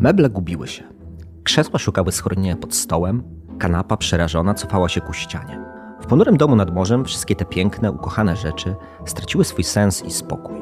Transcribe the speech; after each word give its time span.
Meble 0.00 0.30
gubiły 0.30 0.68
się. 0.68 0.84
Krzesła 1.44 1.78
szukały 1.78 2.12
schronienia 2.12 2.56
pod 2.56 2.74
stołem, 2.74 3.22
kanapa 3.58 3.96
przerażona 3.96 4.54
cofała 4.54 4.88
się 4.88 5.00
ku 5.00 5.12
ścianie. 5.12 5.60
W 6.00 6.06
ponurym 6.06 6.36
domu 6.36 6.56
nad 6.56 6.74
morzem 6.74 7.04
wszystkie 7.04 7.36
te 7.36 7.44
piękne, 7.44 7.92
ukochane 7.92 8.36
rzeczy 8.36 8.74
straciły 9.06 9.44
swój 9.44 9.64
sens 9.64 10.04
i 10.04 10.10
spokój. 10.10 10.56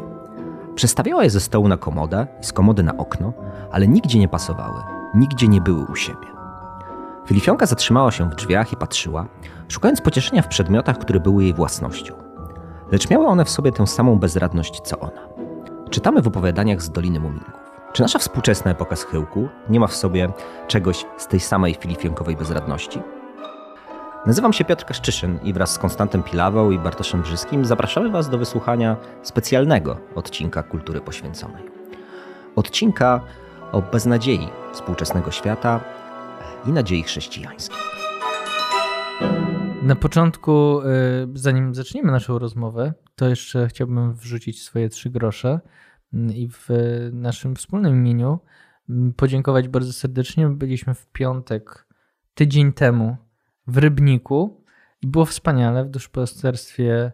Przestawiała 0.75 1.25
je 1.25 1.31
ze 1.31 1.41
stołu 1.41 1.69
na 1.69 1.77
komodę 1.77 2.27
i 2.43 2.45
z 2.45 2.53
komody 2.53 2.83
na 2.83 2.97
okno, 2.97 3.33
ale 3.71 3.89
nigdzie 3.89 4.19
nie 4.19 4.29
pasowały, 4.29 4.83
nigdzie 5.15 5.49
nie 5.49 5.61
były 5.61 5.85
u 5.85 5.97
siebie. 5.97 6.27
Filifionka 7.27 7.67
zatrzymała 7.67 8.11
się 8.11 8.31
w 8.31 8.35
drzwiach 8.35 8.73
i 8.73 8.77
patrzyła, 8.77 9.27
szukając 9.69 10.01
pocieszenia 10.01 10.43
w 10.43 10.49
przedmiotach, 10.49 10.99
które 10.99 11.21
były 11.21 11.43
jej 11.43 11.55
własnością. 11.55 12.15
Lecz 12.93 13.11
miały 13.11 13.27
one 13.27 13.45
w 13.45 13.51
sobie 13.51 13.73
tę 13.73 13.87
samą 13.87 14.19
bezradność 14.19 14.81
co 14.81 14.99
ona. 14.99 15.29
Czytamy 15.91 16.23
w 16.23 16.29
opowiadaniach 16.29 16.83
z 16.83 16.91
Doliny 16.91 17.21
Muminków. 17.21 17.68
Czy 17.93 18.03
nasza 18.03 18.19
współczesna 18.19 18.71
epoka 18.71 18.97
schyłku 18.97 19.49
nie 19.69 19.81
ma 19.81 19.87
w 19.87 19.95
sobie 19.95 20.29
czegoś 20.67 21.05
z 21.17 21.27
tej 21.27 21.41
samej 21.41 21.75
filifionkowej 21.75 22.37
bezradności? 22.37 23.01
Nazywam 24.27 24.53
się 24.53 24.65
Piotr 24.65 24.85
Kaszczyszyn 24.85 25.39
i 25.45 25.53
wraz 25.53 25.73
z 25.73 25.79
Konstantem 25.79 26.23
Pilawą 26.23 26.71
i 26.71 26.79
Bartoszem 26.79 27.23
Brzyskim 27.23 27.65
zapraszamy 27.65 28.11
Was 28.11 28.31
do 28.31 28.39
wysłuchania 28.39 28.97
specjalnego 29.23 30.01
odcinka 30.15 30.63
Kultury 30.63 31.01
Poświęconej. 31.01 31.63
Odcinka 32.57 33.21
o 33.73 33.83
beznadziei 33.83 34.49
współczesnego 34.73 35.31
świata 35.31 35.81
i 36.67 36.71
nadziei 36.71 37.03
chrześcijańskiej. 37.03 37.79
Na 39.83 39.97
początku, 39.97 40.81
y, 40.81 40.85
zanim 41.35 41.75
zaczniemy 41.75 42.13
naszą 42.13 42.39
rozmowę, 42.39 42.93
to 43.17 43.29
jeszcze 43.29 43.69
chciałbym 43.69 44.15
wrzucić 44.15 44.63
swoje 44.63 44.89
trzy 44.89 45.11
grosze 45.11 45.61
i 46.13 46.49
w 46.49 46.69
naszym 47.13 47.57
wspólnym 47.57 47.97
imieniu 47.97 48.39
mm, 48.89 49.13
podziękować 49.13 49.69
bardzo 49.69 49.93
serdecznie. 49.93 50.49
Byliśmy 50.49 50.95
w 50.95 51.07
piątek, 51.07 51.87
tydzień 52.35 52.73
temu 52.73 53.17
w 53.67 53.79
Rybniku 53.79 54.65
i 55.03 55.07
było 55.07 55.25
wspaniale 55.25 55.85
w 55.85 55.89
duszpasterstwie 55.89 57.13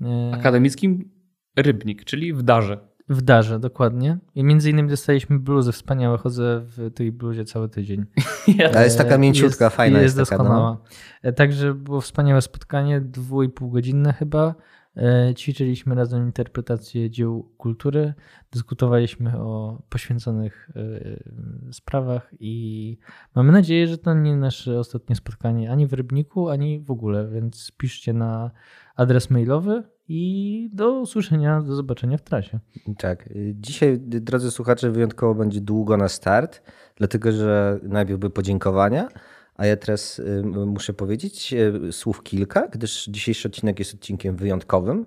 y, 0.00 0.34
akademickim 0.34 1.10
Rybnik, 1.56 2.04
czyli 2.04 2.32
w 2.32 2.42
Darze. 2.42 2.78
W 3.08 3.22
Darze, 3.22 3.58
dokładnie. 3.58 4.18
I 4.34 4.44
między 4.44 4.70
innymi 4.70 4.88
dostaliśmy 4.88 5.38
bluzę 5.38 5.72
wspaniałe, 5.72 6.18
chodzę 6.18 6.60
w 6.64 6.90
tej 6.94 7.12
bluzie 7.12 7.44
cały 7.44 7.68
tydzień. 7.68 8.06
Ale 8.74 8.84
jest 8.84 8.98
taka 8.98 9.18
mięciutka, 9.18 9.64
jest, 9.64 9.76
fajna 9.76 10.00
jest, 10.00 10.18
jest 10.18 10.30
doskonała. 10.30 10.76
Taka, 10.76 10.96
no. 11.24 11.32
Także 11.32 11.74
było 11.74 12.00
wspaniałe 12.00 12.42
spotkanie, 12.42 13.00
dwu 13.00 13.42
i 13.42 13.48
pół 13.48 13.70
godzinne 13.70 14.12
chyba. 14.12 14.54
E, 14.96 15.34
ćwiczyliśmy 15.34 15.94
razem 15.94 16.26
interpretację 16.26 17.10
dzieł 17.10 17.52
kultury, 17.58 18.14
dyskutowaliśmy 18.52 19.38
o 19.38 19.82
poświęconych 19.88 20.70
e, 20.76 21.72
sprawach 21.72 22.30
i 22.40 22.98
mamy 23.34 23.52
nadzieję, 23.52 23.86
że 23.86 23.98
to 23.98 24.14
nie 24.14 24.36
nasze 24.36 24.78
ostatnie 24.78 25.16
spotkanie 25.16 25.72
ani 25.72 25.86
w 25.86 25.92
Rybniku, 25.92 26.48
ani 26.48 26.80
w 26.80 26.90
ogóle, 26.90 27.28
więc 27.28 27.72
piszcie 27.76 28.12
na 28.12 28.50
adres 28.96 29.30
mailowy 29.30 29.82
i 30.08 30.70
do 30.72 31.00
usłyszenia, 31.00 31.62
do 31.62 31.74
zobaczenia 31.74 32.18
w 32.18 32.22
trasie. 32.22 32.58
Tak. 32.98 33.28
Dzisiaj, 33.54 33.98
drodzy 34.00 34.50
słuchacze, 34.50 34.90
wyjątkowo 34.90 35.34
będzie 35.34 35.60
długo 35.60 35.96
na 35.96 36.08
start, 36.08 36.62
dlatego 36.96 37.32
że 37.32 37.80
najpierw 37.82 38.20
były 38.20 38.30
podziękowania, 38.30 39.08
a 39.56 39.66
ja 39.66 39.76
teraz 39.76 40.18
y, 40.18 40.42
muszę 40.44 40.92
powiedzieć 40.92 41.54
y, 41.88 41.92
słów 41.92 42.22
kilka, 42.22 42.68
gdyż 42.68 43.04
dzisiejszy 43.04 43.48
odcinek 43.48 43.78
jest 43.78 43.94
odcinkiem 43.94 44.36
wyjątkowym. 44.36 45.06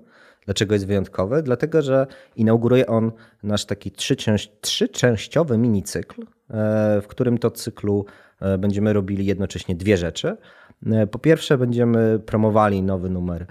Dlaczego 0.50 0.76
jest 0.76 0.88
wyjątkowy? 0.88 1.44
Dlatego, 1.44 1.82
że 1.82 2.08
inauguruje 2.36 2.88
on 2.88 3.12
nasz 3.44 3.66
taki 3.66 3.92
trzyczęś, 3.92 4.52
trzyczęściowy 4.62 5.58
minicykl, 5.58 6.22
e, 6.22 6.26
w 7.02 7.08
którym 7.08 7.38
to 7.38 7.52
cyklu 7.52 8.06
e, 8.40 8.58
będziemy 8.58 8.94
robili 8.94 9.26
jednocześnie 9.26 9.76
dwie 9.76 9.98
rzeczy. 9.98 10.38
E, 10.86 11.08
po 11.08 11.20
pierwsze, 11.20 11.58
będziemy 11.58 12.20
promowali 12.20 12.84
nowy 12.84 13.10
numer 13.10 13.46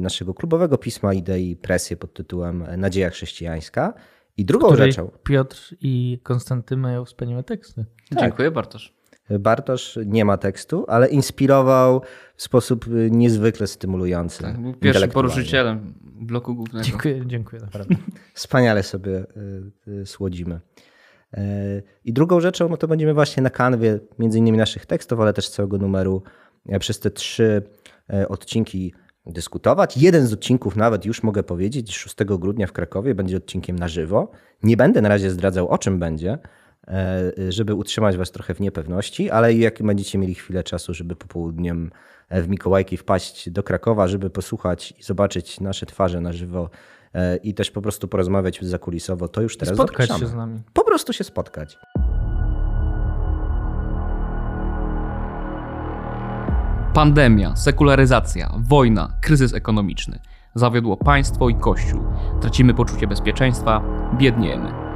naszego 0.00 0.34
klubowego 0.34 0.78
pisma 0.78 1.14
Idei 1.14 1.56
Presję 1.56 1.96
pod 1.96 2.14
tytułem 2.14 2.64
Nadzieja 2.76 3.10
Chrześcijańska. 3.10 3.94
I 4.36 4.44
drugą 4.44 4.76
rzeczą. 4.76 5.10
Piotr 5.24 5.74
i 5.80 6.20
Konstanty 6.22 6.76
mają 6.76 7.04
wspaniałe 7.04 7.42
teksty. 7.42 7.84
Tak. 8.10 8.20
Dziękuję, 8.20 8.50
Bartosz. 8.50 8.97
Bartosz 9.40 9.98
nie 10.06 10.24
ma 10.24 10.36
tekstu, 10.36 10.84
ale 10.88 11.08
inspirował 11.08 12.02
w 12.36 12.42
sposób 12.42 12.86
y, 12.86 13.10
niezwykle 13.10 13.66
stymulujący. 13.66 14.42
Tak, 14.42 14.58
był 14.60 14.74
pierwszym 14.74 15.10
poruszycielem 15.10 15.94
bloku 16.02 16.54
głównego. 16.54 16.86
Dziękuję, 16.86 17.22
dziękuję 17.26 17.62
naprawdę. 17.62 17.94
Wspaniale 18.34 18.82
sobie 18.82 19.26
y, 19.86 19.90
y, 20.00 20.06
słodzimy. 20.06 20.60
I 22.04 22.12
drugą 22.12 22.40
rzeczą, 22.40 22.68
no 22.68 22.76
to 22.76 22.88
będziemy 22.88 23.14
właśnie 23.14 23.42
na 23.42 23.50
kanwie 23.50 23.98
między 24.18 24.38
innymi 24.38 24.58
naszych 24.58 24.86
tekstów, 24.86 25.20
ale 25.20 25.32
też 25.32 25.48
całego 25.48 25.78
numeru 25.78 26.22
e, 26.68 26.78
przez 26.78 27.00
te 27.00 27.10
trzy 27.10 27.62
e, 28.10 28.28
odcinki 28.28 28.94
dyskutować. 29.26 29.96
Jeden 29.96 30.26
z 30.26 30.32
odcinków 30.32 30.76
nawet 30.76 31.04
już 31.04 31.22
mogę 31.22 31.42
powiedzieć, 31.42 31.96
6 31.96 32.16
grudnia 32.24 32.66
w 32.66 32.72
Krakowie 32.72 33.14
będzie 33.14 33.36
odcinkiem 33.36 33.78
na 33.78 33.88
żywo. 33.88 34.30
Nie 34.62 34.76
będę 34.76 35.00
na 35.00 35.08
razie 35.08 35.30
zdradzał 35.30 35.68
o 35.68 35.78
czym 35.78 35.98
będzie, 35.98 36.38
żeby 37.48 37.74
utrzymać 37.74 38.16
Was 38.16 38.30
trochę 38.30 38.54
w 38.54 38.60
niepewności, 38.60 39.30
ale 39.30 39.54
jak 39.54 39.82
będziecie 39.82 40.18
mieli 40.18 40.34
chwilę 40.34 40.64
czasu, 40.64 40.94
żeby 40.94 41.16
popołudniem 41.16 41.90
e, 42.28 42.42
w 42.42 42.48
Mikołajki 42.48 42.96
wpaść 42.96 43.50
do 43.50 43.62
Krakowa, 43.62 44.08
żeby 44.08 44.30
posłuchać 44.30 44.94
i 44.98 45.02
zobaczyć 45.02 45.60
nasze 45.60 45.86
twarze 45.86 46.20
na 46.20 46.32
żywo 46.32 46.70
e, 47.14 47.36
i 47.36 47.54
też 47.54 47.70
po 47.70 47.82
prostu 47.82 48.08
porozmawiać 48.08 48.64
zakulisowo, 48.64 49.28
to 49.28 49.42
już 49.42 49.56
teraz 49.56 49.74
spotkać 49.74 50.08
zapraszamy. 50.08 50.20
się 50.20 50.32
z 50.32 50.34
nami. 50.34 50.60
Po 50.72 50.84
prostu 50.84 51.12
się 51.12 51.24
spotkać. 51.24 51.78
Pandemia, 56.94 57.56
sekularyzacja, 57.56 58.54
wojna, 58.68 59.18
kryzys 59.22 59.54
ekonomiczny. 59.54 60.18
Zawiodło 60.54 60.96
państwo 60.96 61.48
i 61.48 61.54
kościół. 61.54 62.00
Tracimy 62.40 62.74
poczucie 62.74 63.06
bezpieczeństwa, 63.06 63.82
biedniemy. 64.18 64.87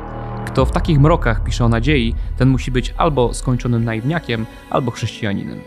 Kto 0.46 0.66
w 0.66 0.72
takich 0.72 1.00
mrokach 1.00 1.44
pisze 1.44 1.64
o 1.64 1.68
nadziei, 1.68 2.14
ten 2.36 2.48
musi 2.48 2.70
być 2.70 2.94
albo 2.96 3.34
skończonym 3.34 3.84
naiwniakiem, 3.84 4.46
albo 4.70 4.90
chrześcijaninem. 4.90 5.60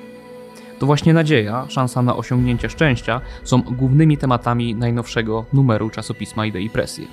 To 0.80 0.86
właśnie 0.86 1.13
nadzieja, 1.13 1.66
szansa 1.69 2.02
na 2.02 2.16
osiągnięcie 2.16 2.69
szczęścia 2.69 3.22
są 3.44 3.62
głównymi 3.62 4.18
tematami 4.18 4.75
najnowszego 4.75 5.46
numeru 5.53 5.90
czasopisma 5.90 6.46
Idei 6.46 6.69
Presję. 6.69 7.06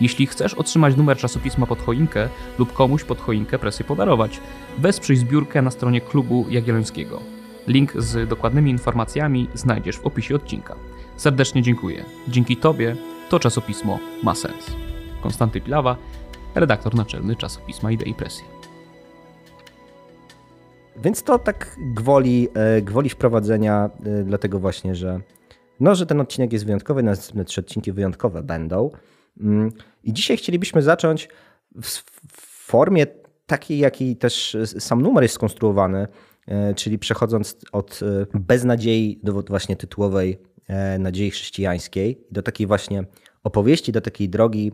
Jeśli 0.00 0.26
chcesz 0.26 0.54
otrzymać 0.54 0.96
numer 0.96 1.16
czasopisma 1.16 1.66
pod 1.66 1.82
choinkę 1.82 2.28
lub 2.58 2.72
komuś 2.72 3.04
pod 3.04 3.20
choinkę 3.20 3.58
presję 3.58 3.84
podarować, 3.84 4.40
wesprzyj 4.78 5.16
zbiórkę 5.16 5.62
na 5.62 5.70
stronie 5.70 6.00
klubu 6.00 6.46
Jagiellońskiego. 6.50 7.20
Link 7.66 7.92
z 7.96 8.28
dokładnymi 8.28 8.70
informacjami 8.70 9.48
znajdziesz 9.54 9.98
w 9.98 10.06
opisie 10.06 10.34
odcinka. 10.34 10.74
Serdecznie 11.16 11.62
dziękuję. 11.62 12.04
Dzięki 12.28 12.56
Tobie 12.56 12.96
to 13.28 13.38
czasopismo 13.38 13.98
ma 14.22 14.34
sens. 14.34 14.76
Konstanty 15.22 15.60
Pilawa, 15.60 15.96
redaktor 16.54 16.94
naczelny 16.94 17.36
czasopisma 17.36 17.92
Idei 17.92 18.14
Presji. 18.14 18.44
Więc 20.96 21.22
to 21.22 21.38
tak 21.38 21.76
gwoli, 21.94 22.48
e, 22.54 22.82
gwoli 22.82 23.08
wprowadzenia, 23.10 23.90
e, 24.06 24.24
dlatego 24.24 24.58
właśnie, 24.58 24.94
że, 24.94 25.20
no, 25.80 25.94
że 25.94 26.06
ten 26.06 26.20
odcinek 26.20 26.52
jest 26.52 26.64
wyjątkowy, 26.64 27.02
następne 27.02 27.44
trzy 27.44 27.60
odcinki 27.60 27.92
wyjątkowe 27.92 28.42
będą. 28.42 28.90
Mm, 29.40 29.72
I 30.04 30.12
dzisiaj 30.12 30.36
chcielibyśmy 30.36 30.82
zacząć 30.82 31.28
w 31.82 32.02
formie 32.66 33.06
takiej, 33.46 33.78
jakiej 33.78 34.16
też 34.16 34.56
sam 34.78 35.02
numer 35.02 35.22
jest 35.22 35.34
skonstruowany, 35.34 36.06
e, 36.46 36.74
czyli 36.74 36.98
przechodząc 36.98 37.56
od 37.72 38.00
beznadziei 38.34 39.20
do 39.22 39.42
właśnie 39.42 39.76
tytułowej 39.76 40.38
nadziei 40.98 41.30
chrześcijańskiej, 41.30 42.26
do 42.30 42.42
takiej 42.42 42.66
właśnie 42.66 43.04
opowieści, 43.44 43.92
do 43.92 44.00
takiej 44.00 44.28
drogi 44.28 44.72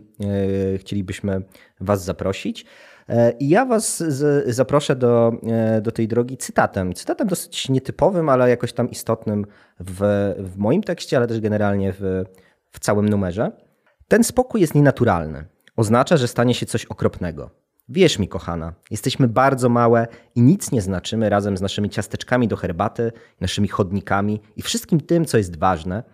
e, 0.73 0.77
chcielibyśmy 0.77 1.41
Was 1.79 2.03
zaprosić. 2.03 2.65
E, 3.09 3.31
I 3.31 3.49
ja 3.49 3.65
Was 3.65 4.03
zaproszę 4.45 4.95
do, 4.95 5.33
e, 5.47 5.81
do 5.81 5.91
tej 5.91 6.07
drogi 6.07 6.37
cytatem. 6.37 6.93
Cytatem 6.93 7.27
dosyć 7.27 7.69
nietypowym, 7.69 8.29
ale 8.29 8.49
jakoś 8.49 8.73
tam 8.73 8.89
istotnym 8.89 9.45
w, 9.79 10.33
w 10.39 10.57
moim 10.57 10.83
tekście, 10.83 11.17
ale 11.17 11.27
też 11.27 11.39
generalnie 11.39 11.93
w, 11.99 12.23
w 12.71 12.79
całym 12.79 13.09
numerze. 13.09 13.51
Ten 14.07 14.23
spokój 14.23 14.61
jest 14.61 14.75
nienaturalny. 14.75 15.45
Oznacza, 15.75 16.17
że 16.17 16.27
stanie 16.27 16.53
się 16.53 16.65
coś 16.65 16.85
okropnego. 16.85 17.49
Wierz 17.89 18.19
mi, 18.19 18.27
kochana, 18.27 18.73
jesteśmy 18.91 19.27
bardzo 19.27 19.69
małe 19.69 20.07
i 20.35 20.41
nic 20.41 20.71
nie 20.71 20.81
znaczymy 20.81 21.29
razem 21.29 21.57
z 21.57 21.61
naszymi 21.61 21.89
ciasteczkami 21.89 22.47
do 22.47 22.55
herbaty, 22.55 23.11
naszymi 23.41 23.67
chodnikami 23.67 24.41
i 24.55 24.61
wszystkim 24.61 25.01
tym, 25.01 25.25
co 25.25 25.37
jest 25.37 25.59
ważne– 25.59 26.03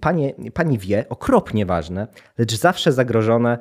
Panie, 0.00 0.34
pani 0.54 0.78
wie, 0.78 1.08
okropnie 1.08 1.66
ważne, 1.66 2.06
lecz 2.38 2.54
zawsze 2.54 2.92
zagrożone 2.92 3.58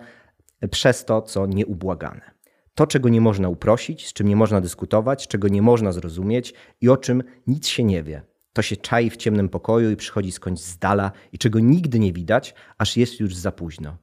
przez 0.72 1.06
to, 1.06 1.22
co 1.22 1.46
nieubłagane. 1.46 2.32
To, 2.76 2.88
czego 2.88 3.10
nie 3.10 3.22
można 3.22 3.50
uprosić, 3.50 4.08
z 4.08 4.14
czym 4.14 4.28
nie 4.28 4.36
można 4.36 4.62
dyskutować, 4.62 5.28
czego 5.28 5.48
nie 5.48 5.62
można 5.62 5.92
zrozumieć 5.92 6.54
i 6.82 6.90
o 6.90 6.98
czym 6.98 7.24
nic 7.48 7.68
się 7.68 7.84
nie 7.84 8.04
wie. 8.04 8.22
To 8.54 8.62
się 8.62 8.78
czai 8.78 9.10
w 9.10 9.18
ciemnym 9.18 9.50
pokoju 9.50 9.92
i 9.92 9.96
przychodzi 9.96 10.32
skądś 10.32 10.62
z 10.62 10.78
dala 10.78 11.12
i 11.32 11.38
czego 11.38 11.60
nigdy 11.60 12.00
nie 12.00 12.14
widać, 12.14 12.56
aż 12.78 12.98
jest 12.98 13.20
już 13.20 13.36
za 13.36 13.52
późno. 13.52 13.98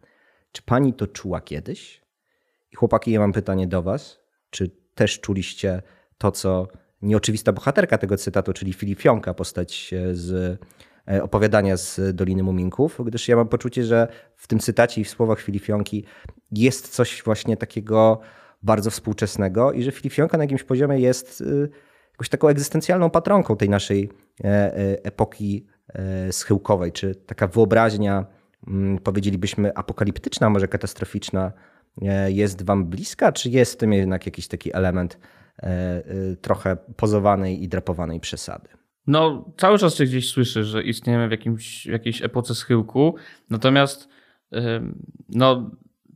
Czy 0.53 0.63
pani 0.63 0.95
to 0.95 1.07
czuła 1.07 1.41
kiedyś? 1.41 2.03
I 2.73 2.77
chłopaki, 2.77 3.11
ja 3.11 3.21
mam 3.21 3.33
pytanie 3.33 3.67
do 3.67 3.83
was. 3.83 4.21
Czy 4.51 4.71
też 4.95 5.21
czuliście 5.21 5.83
to, 6.19 6.33
co 6.33 6.69
nieoczywista 7.03 7.53
bohaterka 7.53 7.99
tego 7.99 8.17
cytatu, 8.17 8.53
czyli 8.53 8.73
Filipionka, 8.73 9.35
postać 9.35 9.95
z 10.13 10.33
e, 10.33 10.67
opowiadania 11.23 11.77
z 11.77 12.17
Doliny 12.17 12.43
Muminków, 12.43 13.01
gdyż 13.05 13.29
ja 13.29 13.37
mam 13.37 13.49
poczucie, 13.49 13.85
że 13.85 14.09
w 14.37 14.47
tym 14.47 14.59
cytacie 14.59 15.01
i 15.01 15.05
w 15.05 15.11
słowach 15.11 15.41
Filipionki 15.41 16.05
jest 16.53 16.89
coś 16.89 17.23
właśnie 17.25 17.57
takiego 17.57 18.21
bardzo 18.63 18.91
współczesnego 18.91 19.73
i 19.73 19.83
że 19.83 19.93
Filipionka 19.93 20.39
na 20.39 20.45
jakimś 20.45 20.65
poziomie 20.65 20.99
jest 20.99 21.41
y, 21.41 21.69
jakąś 22.13 22.29
taką 22.29 22.49
egzystencjalną 22.49 23.11
patronką 23.11 23.57
tej 23.57 23.69
naszej 23.69 24.11
e, 24.45 24.47
e, 24.47 25.05
epoki 25.05 25.67
schyłkowej, 26.31 26.93
czy 26.93 27.15
taka 27.15 27.47
wyobraźnia, 27.47 28.27
mm, 28.67 28.99
powiedzielibyśmy, 28.99 29.75
apokaliptyczna, 29.75 30.51
może 30.51 30.69
katastroficzna, 30.69 31.53
jest 32.29 32.63
wam 32.63 32.85
bliska, 32.85 33.33
czy 33.33 33.51
jest 33.51 33.73
w 33.73 33.77
tym 33.77 33.93
jednak 33.93 34.27
jakiś 34.27 34.49
taki 34.49 34.77
element 34.77 35.19
trochę 36.41 36.77
pozowanej 36.77 37.63
i 37.63 37.69
drapowanej 37.69 38.21
przesady? 38.21 38.69
No, 39.09 39.45
cały 39.57 39.79
czas 39.79 39.95
się 39.95 40.05
gdzieś 40.05 40.31
słyszy, 40.31 40.65
że 40.65 40.83
istniejemy 40.83 41.29
w, 41.29 41.31
jakimś, 41.31 41.87
w 41.87 41.91
jakiejś 41.91 42.23
epoce 42.23 42.55
schyłku, 42.55 43.15
natomiast 43.51 44.09
no, 45.29 45.71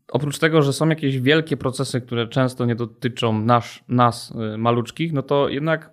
oprócz 0.08 0.38
tego, 0.38 0.62
że 0.62 0.72
są 0.72 0.88
jakieś 0.88 1.20
wielkie 1.20 1.56
procesy, 1.56 2.00
które 2.00 2.28
często 2.28 2.64
nie 2.64 2.74
dotyczą 2.74 3.40
nasz, 3.40 3.84
nas, 3.88 4.34
y, 4.54 4.58
maluczkich, 4.58 5.12
no 5.12 5.22
to 5.22 5.48
jednak 5.48 5.90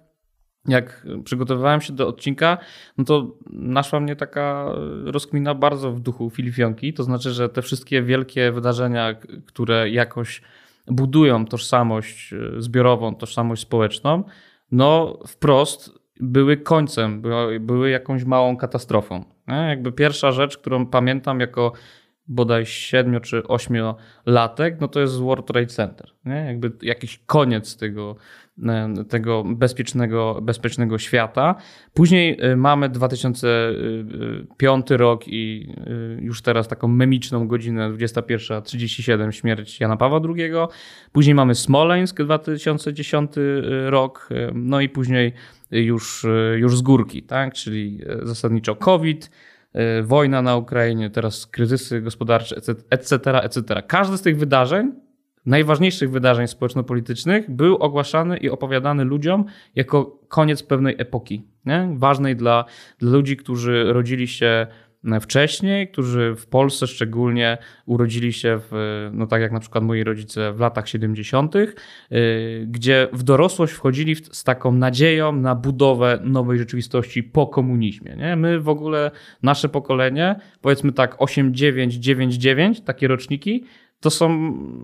jak 0.67 1.07
przygotowywałem 1.23 1.81
się 1.81 1.93
do 1.93 2.07
odcinka, 2.07 2.57
no 2.97 3.03
to 3.03 3.37
naszła 3.51 3.99
mnie 3.99 4.15
taka 4.15 4.65
rozkmina 5.05 5.55
bardzo 5.55 5.91
w 5.91 5.99
duchu 5.99 6.29
Filipionki. 6.29 6.93
To 6.93 7.03
znaczy, 7.03 7.31
że 7.31 7.49
te 7.49 7.61
wszystkie 7.61 8.01
wielkie 8.01 8.51
wydarzenia, 8.51 9.15
które 9.45 9.89
jakoś 9.89 10.41
budują 10.87 11.45
tożsamość 11.45 12.33
y, 12.33 12.61
zbiorową, 12.61 13.15
tożsamość 13.15 13.61
społeczną, 13.61 14.23
no 14.71 15.19
wprost 15.27 15.98
były 16.19 16.57
końcem, 16.57 17.21
były, 17.59 17.89
jakąś 17.89 18.23
małą 18.23 18.57
katastrofą. 18.57 19.23
Jakby 19.47 19.91
pierwsza 19.91 20.31
rzecz, 20.31 20.57
którą 20.57 20.85
pamiętam 20.85 21.39
jako 21.39 21.73
bodaj 22.29 22.65
7 22.65 23.21
czy 23.21 23.47
8 23.47 23.77
latek, 24.25 24.77
no 24.81 24.87
to 24.87 24.99
jest 24.99 25.19
World 25.19 25.45
Trade 25.45 25.67
Center. 25.67 26.11
Nie? 26.25 26.35
Jakby 26.35 26.71
jakiś 26.81 27.19
koniec 27.25 27.77
tego, 27.77 28.15
e, 28.63 28.93
tego 29.09 29.43
bezpiecznego, 29.43 30.39
bezpiecznego 30.41 30.97
świata. 30.97 31.55
Później 31.93 32.37
e, 32.41 32.55
mamy 32.55 32.89
2005 32.89 34.89
rok 34.89 35.27
i 35.27 35.73
e, 35.77 35.81
już 36.21 36.41
teraz 36.41 36.67
taką 36.67 36.87
memiczną 36.87 37.47
godzinę 37.47 37.89
21.37 37.89 39.31
śmierć 39.31 39.79
Jana 39.79 39.97
Pawła 39.97 40.21
II. 40.35 40.51
Później 41.11 41.35
mamy 41.35 41.55
Smoleńsk 41.55 42.21
2010 42.21 43.31
rok, 43.89 44.29
no 44.53 44.81
i 44.81 44.89
później 44.89 45.33
już, 45.71 46.25
już 46.55 46.77
z 46.77 46.81
górki, 46.81 47.23
tak? 47.23 47.53
czyli 47.53 48.01
zasadniczo 48.23 48.75
COVID, 48.75 49.29
Y, 49.75 50.03
wojna 50.03 50.41
na 50.41 50.55
Ukrainie, 50.55 51.09
teraz 51.09 51.47
kryzysy 51.47 52.01
gospodarcze, 52.01 52.55
etc., 52.89 53.43
etc. 53.43 53.83
Każdy 53.87 54.17
z 54.17 54.21
tych 54.21 54.37
wydarzeń, 54.37 54.91
najważniejszych 55.45 56.11
wydarzeń 56.11 56.47
społeczno-politycznych, 56.47 57.51
był 57.51 57.75
ogłaszany 57.75 58.37
i 58.37 58.49
opowiadany 58.49 59.03
ludziom 59.03 59.45
jako 59.75 60.19
koniec 60.27 60.63
pewnej 60.63 60.95
epoki, 60.97 61.47
nie? 61.65 61.89
ważnej 61.97 62.35
dla, 62.35 62.65
dla 62.99 63.11
ludzi, 63.11 63.37
którzy 63.37 63.93
rodzili 63.93 64.27
się 64.27 64.67
wcześniej, 65.21 65.87
którzy 65.87 66.35
w 66.37 66.47
Polsce 66.47 66.87
szczególnie 66.87 67.57
urodzili 67.85 68.33
się 68.33 68.59
w, 68.71 69.09
no 69.13 69.27
tak 69.27 69.41
jak 69.41 69.51
na 69.51 69.59
przykład 69.59 69.83
moi 69.83 70.03
rodzice 70.03 70.53
w 70.53 70.59
latach 70.59 70.89
70., 70.89 71.55
y, 71.55 71.67
gdzie 72.67 73.07
w 73.13 73.23
dorosłość 73.23 73.73
wchodzili 73.73 74.15
z 74.15 74.43
taką 74.43 74.71
nadzieją 74.71 75.31
na 75.31 75.55
budowę 75.55 76.19
nowej 76.23 76.57
rzeczywistości 76.57 77.23
po 77.23 77.47
komunizmie. 77.47 78.15
Nie? 78.15 78.35
My 78.35 78.59
w 78.59 78.69
ogóle, 78.69 79.11
nasze 79.43 79.69
pokolenie, 79.69 80.35
powiedzmy 80.61 80.91
tak 80.91 81.15
8, 81.21 81.53
9, 81.55 81.93
9, 81.93 82.35
9, 82.35 82.81
takie 82.81 83.07
roczniki, 83.07 83.63
to 83.99 84.09
są, 84.09 84.29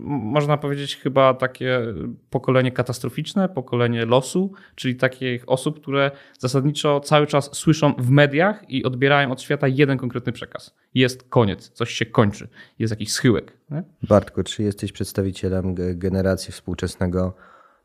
można 0.06 0.58
powiedzieć, 0.58 0.98
chyba 0.98 1.34
takie 1.34 1.82
pokolenie 2.30 2.72
katastroficzne, 2.72 3.50
pokolenie 3.50 4.06
losu, 4.06 4.54
czyli 4.76 4.96
takich 4.96 5.50
osób, 5.50 5.82
które 5.82 6.12
zasadniczo 6.40 7.00
cały 7.00 7.28
czas 7.28 7.50
słyszą 7.54 7.94
w 7.94 8.10
mediach 8.10 8.70
i 8.70 8.84
odbierają 8.84 9.32
od 9.32 9.42
świata 9.42 9.68
jeden 9.68 9.98
konkretny 9.98 10.32
przekaz. 10.32 10.76
Jest 10.94 11.30
koniec, 11.30 11.70
coś 11.70 11.92
się 11.92 12.06
kończy, 12.06 12.48
jest 12.80 12.92
jakiś 12.92 13.12
schyłek. 13.12 13.58
Nie? 13.72 13.84
Bartku, 14.10 14.44
czy 14.44 14.64
jesteś 14.64 14.92
przedstawicielem 14.92 15.76
generacji 15.76 16.54
współczesnego, 16.54 17.34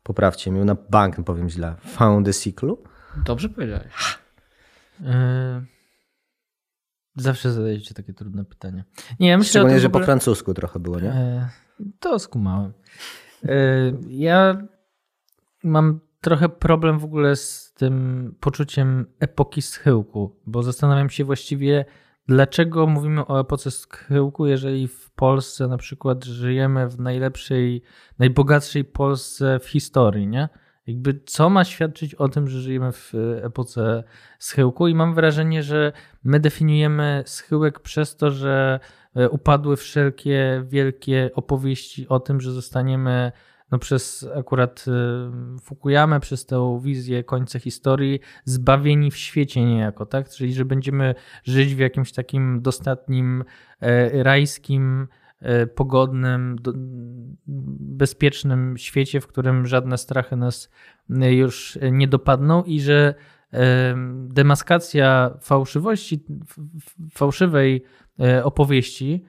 poprawcie 0.03 0.51
mnie, 0.51 0.65
na 0.65 0.75
bank 0.89 1.15
powiem 1.25 1.49
źle, 1.49 1.75
found 1.85 2.35
cyklu? 2.35 2.83
Dobrze 3.25 3.49
powiedziałeś. 3.49 4.19
Zawsze 7.15 7.51
zadajecie 7.51 7.93
takie 7.93 8.13
trudne 8.13 8.45
pytania. 8.45 8.83
Nie, 9.19 9.29
ja 9.29 9.37
myślę 9.37 9.49
Szczególnie, 9.49 9.79
że 9.79 9.87
ogóle... 9.87 10.01
po 10.01 10.05
francusku 10.05 10.53
trochę 10.53 10.79
było, 10.79 10.99
nie? 10.99 11.09
E, 11.09 11.49
to 11.99 12.19
skumałem. 12.19 12.73
E, 13.43 13.55
ja 14.07 14.67
mam 15.63 15.99
trochę 16.21 16.49
problem 16.49 16.99
w 16.99 17.05
ogóle 17.05 17.35
z 17.35 17.73
tym 17.73 18.35
poczuciem 18.39 19.05
epoki 19.19 19.61
schyłku, 19.61 20.39
bo 20.45 20.63
zastanawiam 20.63 21.09
się 21.09 21.23
właściwie, 21.23 21.85
dlaczego 22.27 22.87
mówimy 22.87 23.27
o 23.27 23.39
epoce 23.39 23.71
schyłku, 23.71 24.45
jeżeli 24.45 24.87
w 24.87 25.11
Polsce 25.11 25.67
na 25.67 25.77
przykład 25.77 26.25
żyjemy 26.25 26.89
w 26.89 26.99
najlepszej, 26.99 27.81
najbogatszej 28.19 28.85
Polsce 28.85 29.59
w 29.59 29.69
historii, 29.69 30.27
nie? 30.27 30.49
Jakby 30.91 31.19
co 31.25 31.49
ma 31.49 31.63
świadczyć 31.63 32.15
o 32.15 32.29
tym, 32.29 32.47
że 32.47 32.61
żyjemy 32.61 32.91
w 32.91 33.11
e, 33.15 33.45
epoce 33.45 34.03
schyłku 34.39 34.87
i 34.87 34.95
mam 34.95 35.15
wrażenie, 35.15 35.63
że 35.63 35.91
my 36.23 36.39
definiujemy 36.39 37.23
schyłek 37.25 37.79
przez 37.79 38.15
to, 38.15 38.31
że 38.31 38.79
e, 39.15 39.29
upadły 39.29 39.77
wszelkie 39.77 40.63
wielkie 40.67 41.29
opowieści 41.35 42.07
o 42.09 42.19
tym, 42.19 42.41
że 42.41 42.51
zostaniemy 42.51 43.31
no 43.71 43.79
przez 43.79 44.27
akurat 44.35 44.85
e, 44.87 45.59
Fukuyamę, 45.61 46.19
przez 46.19 46.45
tę 46.45 46.79
wizję 46.83 47.23
końca 47.23 47.59
historii, 47.59 48.19
zbawieni 48.45 49.11
w 49.11 49.17
świecie 49.17 49.65
niejako, 49.65 50.05
tak? 50.05 50.29
Czyli, 50.29 50.53
że 50.53 50.65
będziemy 50.65 51.15
żyć 51.43 51.75
w 51.75 51.79
jakimś 51.79 52.11
takim 52.11 52.61
dostatnim, 52.61 53.43
rajskim, 54.11 55.07
pogodnym, 55.75 56.55
bezpiecznym 57.77 58.77
świecie, 58.77 59.21
w 59.21 59.27
którym 59.27 59.67
żadne 59.67 59.97
strachy 59.97 60.35
nas 60.35 60.69
e, 61.09 61.33
już 61.33 61.79
nie 61.91 62.07
dopadną 62.07 62.63
i 62.63 62.79
że 62.79 63.13
e, 63.53 63.95
demaskacja 64.27 65.37
fałszywości, 65.41 66.25
fałszywej 67.13 67.83
opowieści 68.43 69.25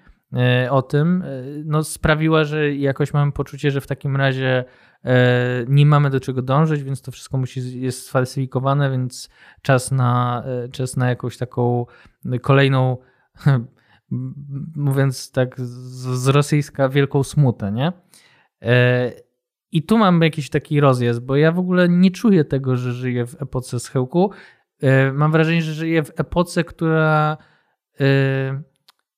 o 0.70 0.82
tym 0.82 1.24
no, 1.64 1.84
sprawiła, 1.84 2.44
że 2.44 2.74
jakoś 2.74 3.14
mamy 3.14 3.32
poczucie, 3.32 3.70
że 3.70 3.80
w 3.80 3.86
takim 3.86 4.16
razie 4.16 4.64
nie 5.68 5.86
mamy 5.86 6.10
do 6.10 6.20
czego 6.20 6.42
dążyć, 6.42 6.82
więc 6.82 7.02
to 7.02 7.12
wszystko 7.12 7.38
musi 7.38 7.80
jest 7.80 8.06
sfalsyfikowane, 8.06 8.90
więc 8.90 9.30
czas 9.62 9.92
na, 9.92 10.44
czas 10.72 10.96
na 10.96 11.08
jakąś 11.08 11.36
taką 11.36 11.86
kolejną 12.42 12.96
mówiąc 14.76 15.30
tak 15.32 15.60
z, 15.60 16.28
rosyjska, 16.28 16.88
wielką 16.88 17.22
smutę, 17.22 17.72
nie? 17.72 17.92
E, 18.62 19.12
I 19.72 19.82
tu 19.82 19.98
mam 19.98 20.22
jakiś 20.22 20.50
taki 20.50 20.80
rozjazd, 20.80 21.20
bo 21.20 21.36
ja 21.36 21.52
w 21.52 21.58
ogóle 21.58 21.88
nie 21.88 22.10
czuję 22.10 22.44
tego, 22.44 22.76
że 22.76 22.92
żyję 22.92 23.26
w 23.26 23.42
epoce 23.42 23.80
schyłku. 23.80 24.30
E, 24.82 25.12
mam 25.12 25.32
wrażenie, 25.32 25.62
że 25.62 25.72
żyję 25.72 26.02
w 26.02 26.20
epoce, 26.20 26.64
która 26.64 27.36
e, 28.00 28.62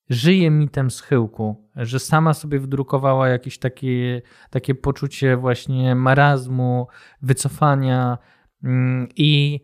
żyje 0.09 0.51
mitem 0.51 0.91
schyłku, 0.91 1.69
że 1.75 1.99
sama 1.99 2.33
sobie 2.33 2.59
wdrukowała 2.59 3.27
jakieś 3.29 3.59
takie, 3.59 4.21
takie 4.49 4.75
poczucie 4.75 5.37
właśnie 5.37 5.95
marazmu, 5.95 6.87
wycofania 7.21 8.17
mm, 8.63 9.07
i 9.15 9.61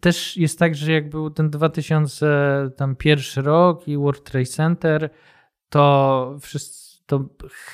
też 0.00 0.36
jest 0.36 0.58
tak, 0.58 0.74
że 0.74 0.92
jak 0.92 1.10
był 1.10 1.30
ten 1.30 1.50
2001 1.50 3.44
rok 3.44 3.88
i 3.88 3.96
World 3.96 4.24
Trade 4.24 4.46
Center, 4.46 5.10
to, 5.68 6.36
wszyscy, 6.40 7.02
to 7.06 7.24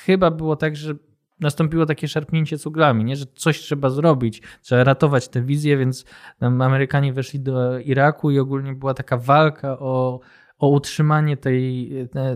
chyba 0.05 0.31
było 0.31 0.55
tak, 0.55 0.75
że 0.75 0.93
nastąpiło 1.39 1.85
takie 1.85 2.07
szarpnięcie 2.07 2.57
cuglami, 2.57 3.03
nie? 3.03 3.15
że 3.15 3.25
coś 3.35 3.59
trzeba 3.59 3.89
zrobić, 3.89 4.41
trzeba 4.61 4.83
ratować 4.83 5.27
tę 5.27 5.41
wizję, 5.41 5.77
więc 5.77 6.05
Amerykanie 6.39 7.13
weszli 7.13 7.39
do 7.39 7.79
Iraku 7.79 8.31
i 8.31 8.39
ogólnie 8.39 8.73
była 8.73 8.93
taka 8.93 9.17
walka 9.17 9.79
o, 9.79 10.19
o 10.59 10.69
utrzymanie 10.69 11.37
tej, 11.37 11.91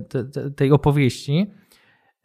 tej, 0.09 0.23
tej 0.55 0.71
opowieści. 0.71 1.51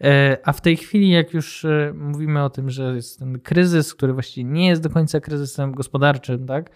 E, 0.05 0.39
a 0.45 0.53
w 0.53 0.61
tej 0.61 0.77
chwili, 0.77 1.11
jak 1.11 1.35
już 1.35 1.65
e, 1.65 1.93
mówimy 1.95 2.45
o 2.45 2.51
tym, 2.51 2.71
że 2.71 2.95
jest 2.95 3.19
ten 3.19 3.41
kryzys, 3.41 3.95
który 3.95 4.13
właściwie 4.13 4.51
nie 4.51 4.69
jest 4.69 4.83
do 4.83 4.91
końca 4.91 5.21
kryzysem 5.21 5.73
gospodarczym, 5.73 6.47
tak? 6.47 6.71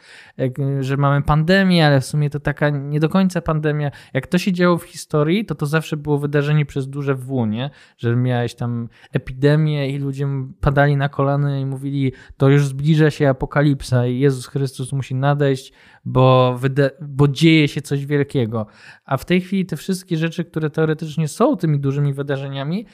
że 0.81 0.97
mamy 0.97 1.23
pandemię, 1.23 1.87
ale 1.87 2.01
w 2.01 2.05
sumie 2.05 2.31
to 2.31 2.41
taka 2.41 2.71
nie 2.71 3.01
do 3.01 3.09
końca 3.09 3.41
pandemia. 3.41 3.91
Jak 4.15 4.27
to 4.27 4.39
się 4.39 4.53
działo 4.53 4.79
w 4.79 4.85
historii, 4.85 5.45
to 5.45 5.55
to 5.55 5.67
zawsze 5.67 5.97
było 5.97 6.19
wydarzenie 6.19 6.67
przez 6.67 6.89
duże 6.89 7.15
W, 7.15 7.47
nie? 7.47 7.71
Że 7.99 8.17
miałeś 8.17 8.55
tam 8.55 8.89
epidemię 9.13 9.91
i 9.91 9.99
ludzie 9.99 10.29
padali 10.61 10.97
na 10.97 11.09
kolana 11.09 11.59
i 11.59 11.67
mówili, 11.67 12.13
to 12.37 12.49
już 12.49 12.67
zbliża 12.67 13.11
się 13.11 13.29
apokalipsa 13.29 14.07
i 14.07 14.19
Jezus 14.19 14.47
Chrystus 14.47 14.93
musi 14.93 15.15
nadejść, 15.15 15.73
bo, 16.05 16.59
bo 17.01 17.29
dzieje 17.29 17.69
się 17.69 17.81
coś 17.81 18.07
wielkiego. 18.07 18.67
A 19.05 19.17
w 19.17 19.25
tej 19.25 19.41
chwili 19.41 19.67
te 19.67 19.77
wszystkie 19.77 20.17
rzeczy, 20.17 20.45
które 20.45 20.71
teoretycznie 20.71 21.29
są 21.29 21.57
tymi 21.57 21.81
dużymi 21.81 22.15
wydarzeniami, 22.15 22.87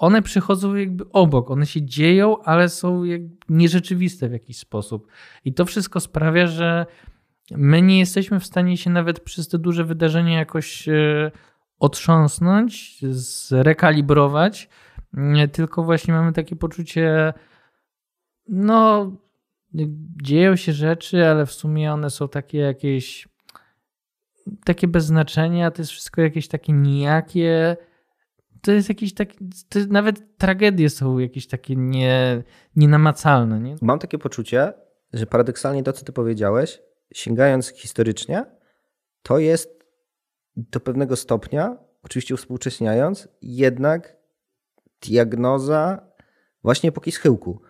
one 0.00 0.22
przychodzą 0.22 0.74
jakby 0.74 1.04
obok, 1.12 1.50
one 1.50 1.66
się 1.66 1.82
dzieją, 1.82 2.42
ale 2.42 2.68
są 2.68 3.02
nierzeczywiste 3.48 4.28
w 4.28 4.32
jakiś 4.32 4.58
sposób. 4.58 5.06
I 5.44 5.54
to 5.54 5.64
wszystko 5.64 6.00
sprawia, 6.00 6.46
że 6.46 6.86
my 7.50 7.82
nie 7.82 7.98
jesteśmy 7.98 8.40
w 8.40 8.46
stanie 8.46 8.76
się 8.76 8.90
nawet 8.90 9.20
przez 9.20 9.48
te 9.48 9.58
duże 9.58 9.84
wydarzenia 9.84 10.38
jakoś 10.38 10.88
e, 10.88 11.30
otrząsnąć, 11.78 13.00
zrekalibrować, 13.02 14.68
tylko 15.52 15.82
właśnie 15.82 16.14
mamy 16.14 16.32
takie 16.32 16.56
poczucie, 16.56 17.32
no, 18.48 19.12
dzieją 20.22 20.56
się 20.56 20.72
rzeczy, 20.72 21.26
ale 21.26 21.46
w 21.46 21.52
sumie 21.52 21.92
one 21.92 22.10
są 22.10 22.28
takie 22.28 22.58
jakieś 22.58 23.28
takie 24.64 24.88
bez 24.88 25.04
znaczenia, 25.04 25.70
to 25.70 25.82
jest 25.82 25.92
wszystko 25.92 26.20
jakieś 26.20 26.48
takie 26.48 26.72
nijakie 26.72 27.76
to 28.62 28.72
jest 28.72 28.88
jakieś 28.88 29.14
takie, 29.14 29.38
nawet 29.88 30.36
tragedie 30.36 30.90
są 30.90 31.18
jakieś 31.18 31.46
takie 31.46 31.76
nie, 31.76 32.42
nienamacalne. 32.76 33.60
Nie? 33.60 33.76
Mam 33.82 33.98
takie 33.98 34.18
poczucie, 34.18 34.72
że 35.12 35.26
paradoksalnie 35.26 35.82
to, 35.82 35.92
co 35.92 36.04
ty 36.04 36.12
powiedziałeś, 36.12 36.82
sięgając 37.14 37.68
historycznie, 37.68 38.44
to 39.22 39.38
jest 39.38 39.84
do 40.56 40.80
pewnego 40.80 41.16
stopnia, 41.16 41.76
oczywiście 42.02 42.36
współcześniając, 42.36 43.28
jednak 43.42 44.16
diagnoza 45.02 46.06
właśnie 46.62 46.88
epoki 46.88 47.12
schyłku. 47.12 47.60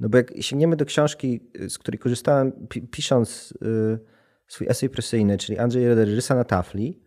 No 0.00 0.08
bo 0.08 0.16
jak 0.16 0.32
sięgniemy 0.40 0.76
do 0.76 0.84
książki, 0.84 1.50
z 1.68 1.78
której 1.78 1.98
korzystałem 1.98 2.66
pisząc 2.90 3.54
y, 3.62 3.98
swój 4.46 4.66
esej 4.70 4.90
presyjny, 4.90 5.38
czyli 5.38 5.58
Andrzej 5.58 5.94
Rysa 5.94 6.34
na 6.34 6.44
tafli, 6.44 7.02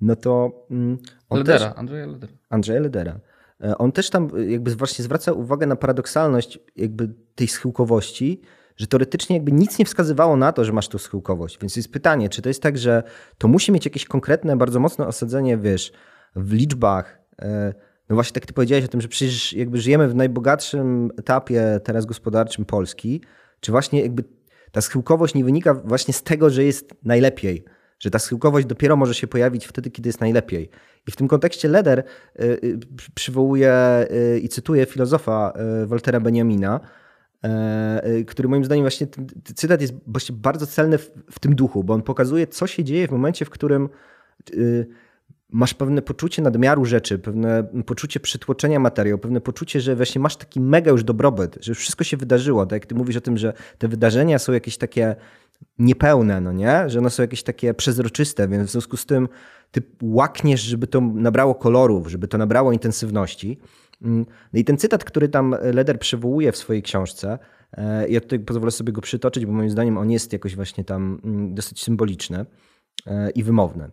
no 0.00 0.16
to 0.16 0.64
mm, 0.70 0.98
on 1.28 1.38
Ledera, 1.38 1.68
też, 1.68 1.78
Andrzeja 1.78 2.06
Ledera. 2.06 2.32
Andrzeja 2.48 2.80
Ledera. 2.80 3.20
E, 3.64 3.78
on 3.78 3.92
też 3.92 4.10
tam 4.10 4.28
jakby 4.48 4.76
właśnie 4.76 5.04
zwraca 5.04 5.32
uwagę 5.32 5.66
na 5.66 5.76
paradoksalność 5.76 6.58
jakby 6.76 7.14
tej 7.34 7.48
schyłkowości, 7.48 8.40
że 8.76 8.86
teoretycznie 8.86 9.36
jakby 9.36 9.52
nic 9.52 9.78
nie 9.78 9.84
wskazywało 9.84 10.36
na 10.36 10.52
to, 10.52 10.64
że 10.64 10.72
masz 10.72 10.88
tu 10.88 10.98
schyłkowość. 10.98 11.58
Więc 11.60 11.76
jest 11.76 11.92
pytanie, 11.92 12.28
czy 12.28 12.42
to 12.42 12.48
jest 12.48 12.62
tak, 12.62 12.78
że 12.78 13.02
to 13.38 13.48
musi 13.48 13.72
mieć 13.72 13.84
jakieś 13.84 14.04
konkretne, 14.04 14.56
bardzo 14.56 14.80
mocne 14.80 15.06
osadzenie, 15.06 15.58
wiesz, 15.58 15.92
w 16.36 16.52
liczbach. 16.52 17.20
E, 17.42 17.74
no 18.08 18.14
właśnie 18.14 18.34
tak 18.34 18.46
ty 18.46 18.52
powiedziałeś 18.52 18.84
o 18.84 18.88
tym, 18.88 19.00
że 19.00 19.08
przecież 19.08 19.52
jakby 19.52 19.80
żyjemy 19.80 20.08
w 20.08 20.14
najbogatszym 20.14 21.10
etapie 21.18 21.80
teraz 21.84 22.06
gospodarczym 22.06 22.64
Polski, 22.64 23.22
czy 23.60 23.72
właśnie 23.72 24.02
jakby 24.02 24.24
ta 24.72 24.80
schyłkowość 24.80 25.34
nie 25.34 25.44
wynika 25.44 25.74
właśnie 25.74 26.14
z 26.14 26.22
tego, 26.22 26.50
że 26.50 26.64
jest 26.64 26.94
najlepiej, 27.04 27.64
że 28.00 28.10
ta 28.10 28.18
schyłkowość 28.18 28.66
dopiero 28.66 28.96
może 28.96 29.14
się 29.14 29.26
pojawić 29.26 29.66
wtedy, 29.66 29.90
kiedy 29.90 30.08
jest 30.08 30.20
najlepiej. 30.20 30.70
I 31.08 31.10
w 31.10 31.16
tym 31.16 31.28
kontekście 31.28 31.68
Leder 31.68 31.98
y, 31.98 32.44
y, 32.44 32.78
przywołuje 33.14 34.06
y, 34.34 34.40
i 34.40 34.48
cytuje 34.48 34.86
filozofa 34.86 35.52
Waltera 35.86 36.20
Benjamina, 36.20 36.80
który 38.26 38.48
moim 38.48 38.64
zdaniem 38.64 38.84
właśnie 38.84 39.06
ten 39.06 39.26
cytat 39.54 39.80
jest 39.80 39.94
właśnie 40.06 40.36
bardzo 40.36 40.66
celny 40.66 40.98
w, 41.30 41.38
tym 41.40 41.54
duchu, 41.54 41.84
bo 41.84 41.94
on 41.94 42.02
pokazuje, 42.02 42.46
co 42.46 42.66
się 42.66 42.84
dzieje 42.84 43.08
w 43.08 43.10
momencie, 43.10 43.44
w 43.44 43.50
którym 43.50 43.88
masz 45.52 45.74
pewne 45.74 46.02
poczucie 46.02 46.42
nadmiaru 46.42 46.84
rzeczy, 46.84 47.18
pewne 47.18 47.64
poczucie 47.86 48.20
przytłoczenia 48.20 48.80
materiału, 48.80 49.18
pewne 49.18 49.40
poczucie, 49.40 49.80
że 49.80 49.96
właśnie 49.96 50.20
masz 50.20 50.36
taki 50.36 50.60
mega 50.60 50.90
już 50.90 51.04
dobrobyt, 51.04 51.58
że 51.60 51.70
już 51.70 51.78
wszystko 51.78 52.04
się 52.04 52.16
wydarzyło. 52.16 52.66
Tak 52.66 52.72
jak 52.72 52.86
ty 52.86 52.94
mówisz 52.94 53.16
o 53.16 53.20
tym, 53.20 53.38
że 53.38 53.52
te 53.78 53.88
wydarzenia 53.88 54.38
są 54.38 54.52
jakieś 54.52 54.76
takie 54.76 55.16
niepełne, 55.78 56.40
no 56.40 56.52
nie? 56.52 56.84
Że 56.90 56.98
one 56.98 57.10
są 57.10 57.22
jakieś 57.22 57.42
takie 57.42 57.74
przezroczyste, 57.74 58.48
więc 58.48 58.68
w 58.68 58.72
związku 58.72 58.96
z 58.96 59.06
tym 59.06 59.28
ty 59.70 59.82
łakniesz, 60.02 60.60
żeby 60.60 60.86
to 60.86 61.00
nabrało 61.00 61.54
kolorów, 61.54 62.08
żeby 62.08 62.28
to 62.28 62.38
nabrało 62.38 62.72
intensywności. 62.72 63.58
Mm, 64.02 64.26
no 64.52 64.60
i 64.60 64.64
ten 64.64 64.76
cytat, 64.76 65.04
który 65.04 65.28
tam 65.28 65.56
Leder 65.74 65.98
przywołuje 65.98 66.52
w 66.52 66.56
swojej 66.56 66.82
książce, 66.82 67.38
e, 67.72 68.08
ja 68.08 68.20
tutaj 68.20 68.38
pozwolę 68.38 68.70
sobie 68.70 68.92
go 68.92 69.00
przytoczyć, 69.00 69.46
bo 69.46 69.52
moim 69.52 69.70
zdaniem 69.70 69.98
on 69.98 70.10
jest 70.10 70.32
jakoś 70.32 70.56
właśnie 70.56 70.84
tam 70.84 71.20
mm, 71.24 71.54
dosyć 71.54 71.82
symboliczny 71.82 72.46
e, 73.06 73.30
i 73.30 73.42
wymowny. 73.42 73.90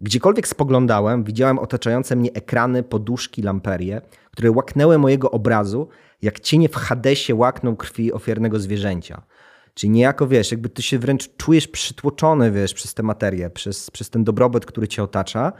Gdziekolwiek 0.00 0.48
spoglądałem, 0.48 1.24
widziałem 1.24 1.58
otaczające 1.58 2.16
mnie 2.16 2.32
ekrany, 2.32 2.82
poduszki, 2.82 3.42
lamperie, 3.42 4.00
które 4.30 4.50
łaknęły 4.50 4.98
mojego 4.98 5.30
obrazu, 5.30 5.88
jak 6.22 6.40
cienie 6.40 6.68
w 6.68 6.76
Hadesie 6.76 7.34
łakną 7.34 7.76
krwi 7.76 8.12
ofiarnego 8.12 8.58
zwierzęcia. 8.58 9.22
Czyli 9.80 9.90
niejako, 9.90 10.26
wiesz, 10.26 10.50
jakby 10.50 10.68
ty 10.68 10.82
się 10.82 10.98
wręcz 10.98 11.36
czujesz 11.36 11.68
przytłoczony, 11.68 12.50
wiesz, 12.50 12.74
przez 12.74 12.94
tę 12.94 13.02
materię, 13.02 13.50
przez, 13.50 13.90
przez 13.90 14.10
ten 14.10 14.24
dobrobyt, 14.24 14.66
który 14.66 14.88
cię 14.88 15.02
otacza. 15.02 15.52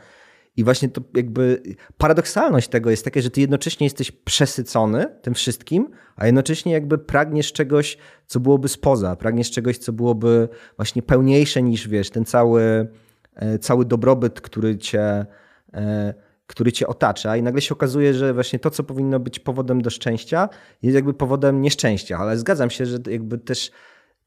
I 0.56 0.64
właśnie 0.64 0.88
to 0.88 1.00
jakby 1.14 1.62
paradoksalność 1.98 2.68
tego 2.68 2.90
jest 2.90 3.04
taka, 3.04 3.20
że 3.20 3.30
ty 3.30 3.40
jednocześnie 3.40 3.86
jesteś 3.86 4.10
przesycony 4.12 5.06
tym 5.22 5.34
wszystkim, 5.34 5.90
a 6.16 6.26
jednocześnie 6.26 6.72
jakby 6.72 6.98
pragniesz 6.98 7.52
czegoś, 7.52 7.98
co 8.26 8.40
byłoby 8.40 8.68
spoza, 8.68 9.16
pragniesz 9.16 9.50
czegoś, 9.50 9.78
co 9.78 9.92
byłoby 9.92 10.48
właśnie 10.76 11.02
pełniejsze 11.02 11.62
niż, 11.62 11.88
wiesz, 11.88 12.10
ten 12.10 12.24
cały, 12.24 12.88
e, 13.34 13.58
cały 13.58 13.84
dobrobyt, 13.84 14.40
który 14.40 14.78
cię, 14.78 15.26
e, 15.74 16.14
który 16.46 16.72
cię 16.72 16.86
otacza 16.86 17.36
i 17.36 17.42
nagle 17.42 17.60
się 17.60 17.74
okazuje, 17.74 18.14
że 18.14 18.34
właśnie 18.34 18.58
to, 18.58 18.70
co 18.70 18.82
powinno 18.82 19.20
być 19.20 19.38
powodem 19.38 19.82
do 19.82 19.90
szczęścia, 19.90 20.48
jest 20.82 20.94
jakby 20.94 21.14
powodem 21.14 21.62
nieszczęścia. 21.62 22.18
Ale 22.18 22.38
zgadzam 22.38 22.70
się, 22.70 22.86
że 22.86 22.98
jakby 23.10 23.38
też 23.38 23.70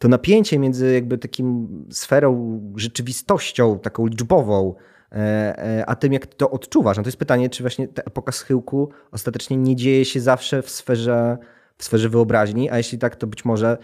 to 0.03 0.07
napięcie 0.09 0.59
między 0.59 0.93
jakby 0.93 1.17
takim 1.17 1.67
sferą, 1.91 2.61
rzeczywistością, 2.75 3.79
taką 3.79 4.05
liczbową, 4.05 4.75
e, 5.11 5.15
e, 5.17 5.85
a 5.85 5.95
tym, 5.95 6.13
jak 6.13 6.25
to 6.25 6.51
odczuwasz. 6.51 6.97
No 6.97 7.03
to 7.03 7.07
jest 7.07 7.17
pytanie, 7.17 7.49
czy 7.49 7.63
właśnie 7.63 7.87
ta 7.87 8.01
epoka 8.01 8.31
schyłku 8.31 8.89
ostatecznie 9.11 9.57
nie 9.57 9.75
dzieje 9.75 10.05
się 10.05 10.19
zawsze 10.19 10.61
w 10.61 10.69
sferze 10.69 11.37
w 11.77 11.83
sferze 11.83 12.09
wyobraźni, 12.09 12.69
a 12.69 12.77
jeśli 12.77 12.97
tak, 12.97 13.15
to 13.15 13.27
być 13.27 13.45
może 13.45 13.77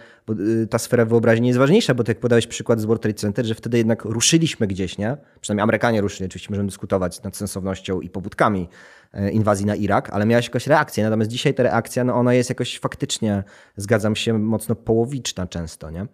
y, 0.63 0.67
ta 0.67 0.79
sfera 0.79 1.05
wyobraźni 1.05 1.47
jest 1.47 1.59
ważniejsza, 1.59 1.93
bo 1.93 2.03
tak 2.03 2.07
jak 2.07 2.19
podałeś 2.19 2.47
przykład 2.47 2.79
z 2.79 2.85
World 2.85 3.01
Trade 3.01 3.17
Center, 3.17 3.45
że 3.45 3.55
wtedy 3.55 3.77
jednak 3.77 4.05
ruszyliśmy 4.05 4.67
gdzieś, 4.67 4.97
nie? 4.97 5.17
Przynajmniej 5.41 5.63
Amerykanie 5.63 6.01
ruszyli, 6.01 6.25
oczywiście 6.25 6.49
możemy 6.49 6.67
dyskutować 6.67 7.23
nad 7.23 7.37
sensownością 7.37 8.01
i 8.01 8.09
pobudkami 8.09 8.69
e, 9.13 9.31
inwazji 9.31 9.65
na 9.65 9.75
Irak, 9.75 10.09
ale 10.09 10.25
miałaś 10.25 10.45
jakąś 10.45 10.67
reakcję, 10.67 11.03
natomiast 11.03 11.31
dzisiaj 11.31 11.53
ta 11.53 11.63
reakcja, 11.63 12.03
no 12.03 12.15
ona 12.15 12.33
jest 12.33 12.49
jakoś 12.49 12.79
faktycznie, 12.79 13.43
zgadzam 13.75 14.15
się, 14.15 14.39
mocno 14.39 14.75
połowiczna 14.75 15.47
często, 15.47 15.89
nie? 15.89 16.07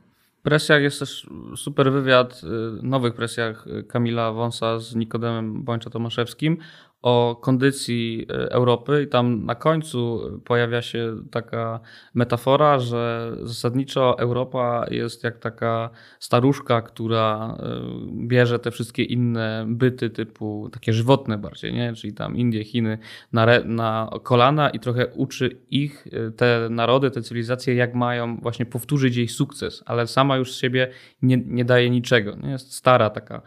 presjach 0.46 0.82
jest 0.82 1.00
też 1.00 1.30
super 1.56 1.92
wywiad, 1.92 2.42
y, 2.44 2.84
nowych 2.84 3.14
presjach 3.14 3.66
Kamila 3.88 4.32
Wąsa 4.32 4.80
z 4.80 4.96
Nikodemem 4.96 5.64
Bończa-Tomaszewskim 5.64 6.58
o 7.06 7.36
kondycji 7.42 8.26
e, 8.30 8.52
Europy 8.52 9.04
i 9.04 9.08
tam 9.08 9.46
na 9.46 9.56
końcu 9.56 10.22
pojawia 10.46 10.82
się 10.82 11.16
taka 11.32 11.80
metafora, 12.14 12.80
że 12.80 13.32
zasadniczo 13.44 14.20
Europa 14.20 14.86
jest 14.92 15.24
jak 15.24 15.40
taka 15.40 15.90
staruszka, 16.20 16.82
która 16.82 17.58
e, 17.60 17.82
bierze 18.28 18.60
te 18.60 18.72
wszystkie 18.72 19.04
inne 19.04 19.66
byty 19.68 20.10
typu 20.10 20.70
takie 20.72 20.94
żywotne 20.94 21.38
bardziej, 21.38 21.74
nie? 21.74 21.94
czyli 21.94 22.14
tam 22.14 22.38
Indie, 22.38 22.64
Chiny 22.64 22.98
na, 23.34 23.44
re, 23.44 23.64
na 23.66 24.10
kolana 24.24 24.70
i 24.70 24.80
trochę 24.80 25.08
uczy 25.08 25.58
ich, 25.70 26.08
e, 26.08 26.32
te 26.32 26.68
narody, 26.70 27.12
te 27.12 27.22
cywilizacje, 27.22 27.76
jak 27.76 27.96
mają 27.96 28.38
właśnie 28.38 28.66
powtórzyć 28.66 29.16
jej 29.16 29.28
sukces, 29.28 29.84
ale 29.86 30.08
sama 30.08 30.38
już 30.38 30.54
z 30.54 30.60
siebie 30.60 30.90
nie, 31.22 31.38
nie 31.38 31.66
daje 31.66 31.90
niczego. 31.90 32.36
Nie? 32.36 32.50
Jest 32.50 32.74
stara 32.74 33.10
taka, 33.10 33.42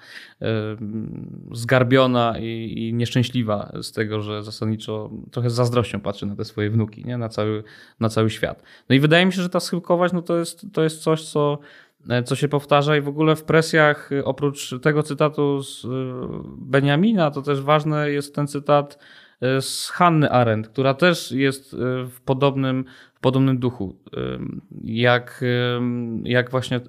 zgarbiona 1.52 2.34
i, 2.38 2.74
i 2.76 2.94
nieszczęśliwa 2.94 3.47
z 3.82 3.92
tego, 3.92 4.22
że 4.22 4.42
zasadniczo 4.42 5.10
trochę 5.30 5.50
z 5.50 5.54
zazdrością 5.54 6.00
patrzy 6.00 6.26
na 6.26 6.36
te 6.36 6.44
swoje 6.44 6.70
wnuki, 6.70 7.04
nie? 7.04 7.18
Na, 7.18 7.28
cały, 7.28 7.64
na 8.00 8.08
cały 8.08 8.30
świat. 8.30 8.62
No 8.88 8.94
i 8.94 9.00
wydaje 9.00 9.26
mi 9.26 9.32
się, 9.32 9.42
że 9.42 9.48
ta 9.48 9.60
schyłkować 9.60 10.12
no 10.12 10.22
to, 10.22 10.36
jest, 10.36 10.66
to 10.72 10.82
jest 10.82 11.02
coś, 11.02 11.24
co, 11.24 11.58
co 12.24 12.36
się 12.36 12.48
powtarza 12.48 12.96
i 12.96 13.00
w 13.00 13.08
ogóle 13.08 13.36
w 13.36 13.44
presjach, 13.44 14.10
oprócz 14.24 14.74
tego 14.82 15.02
cytatu 15.02 15.62
z 15.62 15.84
y, 15.84 15.88
Beniamina, 16.58 17.30
to 17.30 17.42
też 17.42 17.60
ważny 17.60 18.12
jest 18.12 18.34
ten 18.34 18.46
cytat 18.46 18.98
z 19.60 19.88
Hanny 19.88 20.30
Arendt, 20.30 20.68
która 20.68 20.94
też 20.94 21.32
jest 21.32 21.74
y, 21.74 21.76
w 22.06 22.20
podobnym 22.24 22.84
w 23.18 23.20
podobnym 23.20 23.58
duchu, 23.58 23.96
jak, 24.84 25.44
jak 26.24 26.50
właśnie 26.50 26.80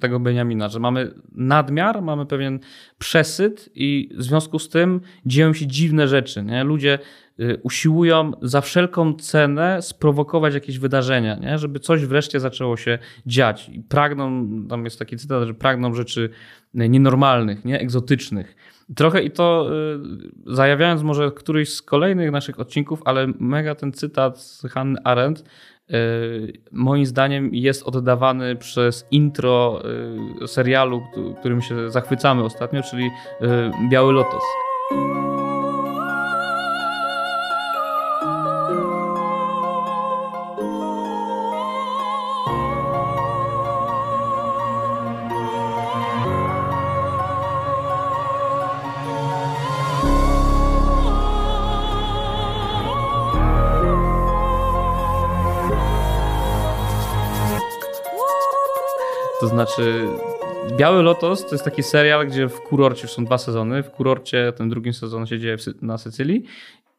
tego 0.00 0.20
Beniamina, 0.20 0.68
że 0.68 0.80
mamy 0.80 1.14
nadmiar, 1.32 2.02
mamy 2.02 2.26
pewien 2.26 2.60
przesyt 2.98 3.70
i 3.74 4.10
w 4.16 4.22
związku 4.22 4.58
z 4.58 4.68
tym 4.68 5.00
dzieją 5.26 5.52
się 5.52 5.66
dziwne 5.66 6.08
rzeczy. 6.08 6.42
Nie? 6.42 6.64
Ludzie 6.64 6.98
y, 7.40 7.60
usiłują 7.62 8.32
za 8.42 8.60
wszelką 8.60 9.14
cenę 9.14 9.82
sprowokować 9.82 10.54
jakieś 10.54 10.78
wydarzenia, 10.78 11.36
nie? 11.36 11.58
żeby 11.58 11.80
coś 11.80 12.04
wreszcie 12.04 12.40
zaczęło 12.40 12.76
się 12.76 12.98
dziać. 13.26 13.68
I 13.68 13.80
pragną, 13.80 14.48
tam 14.68 14.84
jest 14.84 14.98
taki 14.98 15.16
cytat, 15.16 15.46
że 15.46 15.54
pragną 15.54 15.94
rzeczy 15.94 16.30
nienormalnych, 16.74 17.64
nie? 17.64 17.80
egzotycznych. 17.80 18.56
Trochę 18.94 19.22
i 19.22 19.30
to 19.30 19.70
y, 20.46 20.54
zajawiając 20.54 21.02
może 21.02 21.30
któryś 21.30 21.74
z 21.74 21.82
kolejnych 21.82 22.30
naszych 22.30 22.60
odcinków, 22.60 23.02
ale 23.04 23.26
mega 23.38 23.74
ten 23.74 23.92
cytat 23.92 24.40
z 24.40 24.66
Hannah 24.66 25.00
Arendt 25.04 25.44
y, 25.90 26.52
moim 26.72 27.06
zdaniem 27.06 27.54
jest 27.54 27.82
oddawany 27.82 28.56
przez 28.56 29.06
intro 29.10 29.82
y, 30.42 30.48
serialu, 30.48 31.02
którym 31.40 31.62
się 31.62 31.90
zachwycamy 31.90 32.44
ostatnio, 32.44 32.82
czyli 32.82 33.10
Biały 33.90 34.12
Lotos. 34.12 34.42
Znaczy, 59.66 60.08
Biały 60.76 61.02
Lotos 61.02 61.46
to 61.46 61.54
jest 61.54 61.64
taki 61.64 61.82
serial, 61.82 62.26
gdzie 62.26 62.48
w 62.48 62.60
kurorcie 62.60 63.02
już 63.02 63.12
są 63.12 63.24
dwa 63.24 63.38
sezony. 63.38 63.82
W 63.82 63.90
kurorcie 63.90 64.52
ten 64.56 64.68
drugi 64.68 64.92
sezon 64.92 65.26
się 65.26 65.38
dzieje 65.38 65.56
na 65.82 65.98
Sycylii. 65.98 66.44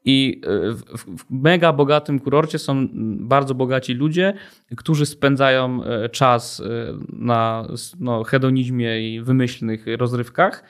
I 0.06 0.42
w, 0.76 1.18
w, 1.18 1.26
mega 1.30 1.74
bogatym 1.74 2.20
kurorcie 2.20 2.60
są 2.60 2.88
bardzo 3.20 3.56
bogaci 3.56 3.94
ludzie, 3.94 4.34
którzy 4.78 5.06
spędzają 5.06 5.84
e, 5.84 6.10
czas 6.10 6.60
e, 6.60 6.64
na 7.10 7.68
no, 8.00 8.24
hedonizmie 8.24 9.16
i 9.16 9.22
wymyślnych 9.22 9.86
rozrywkach. 9.98 10.64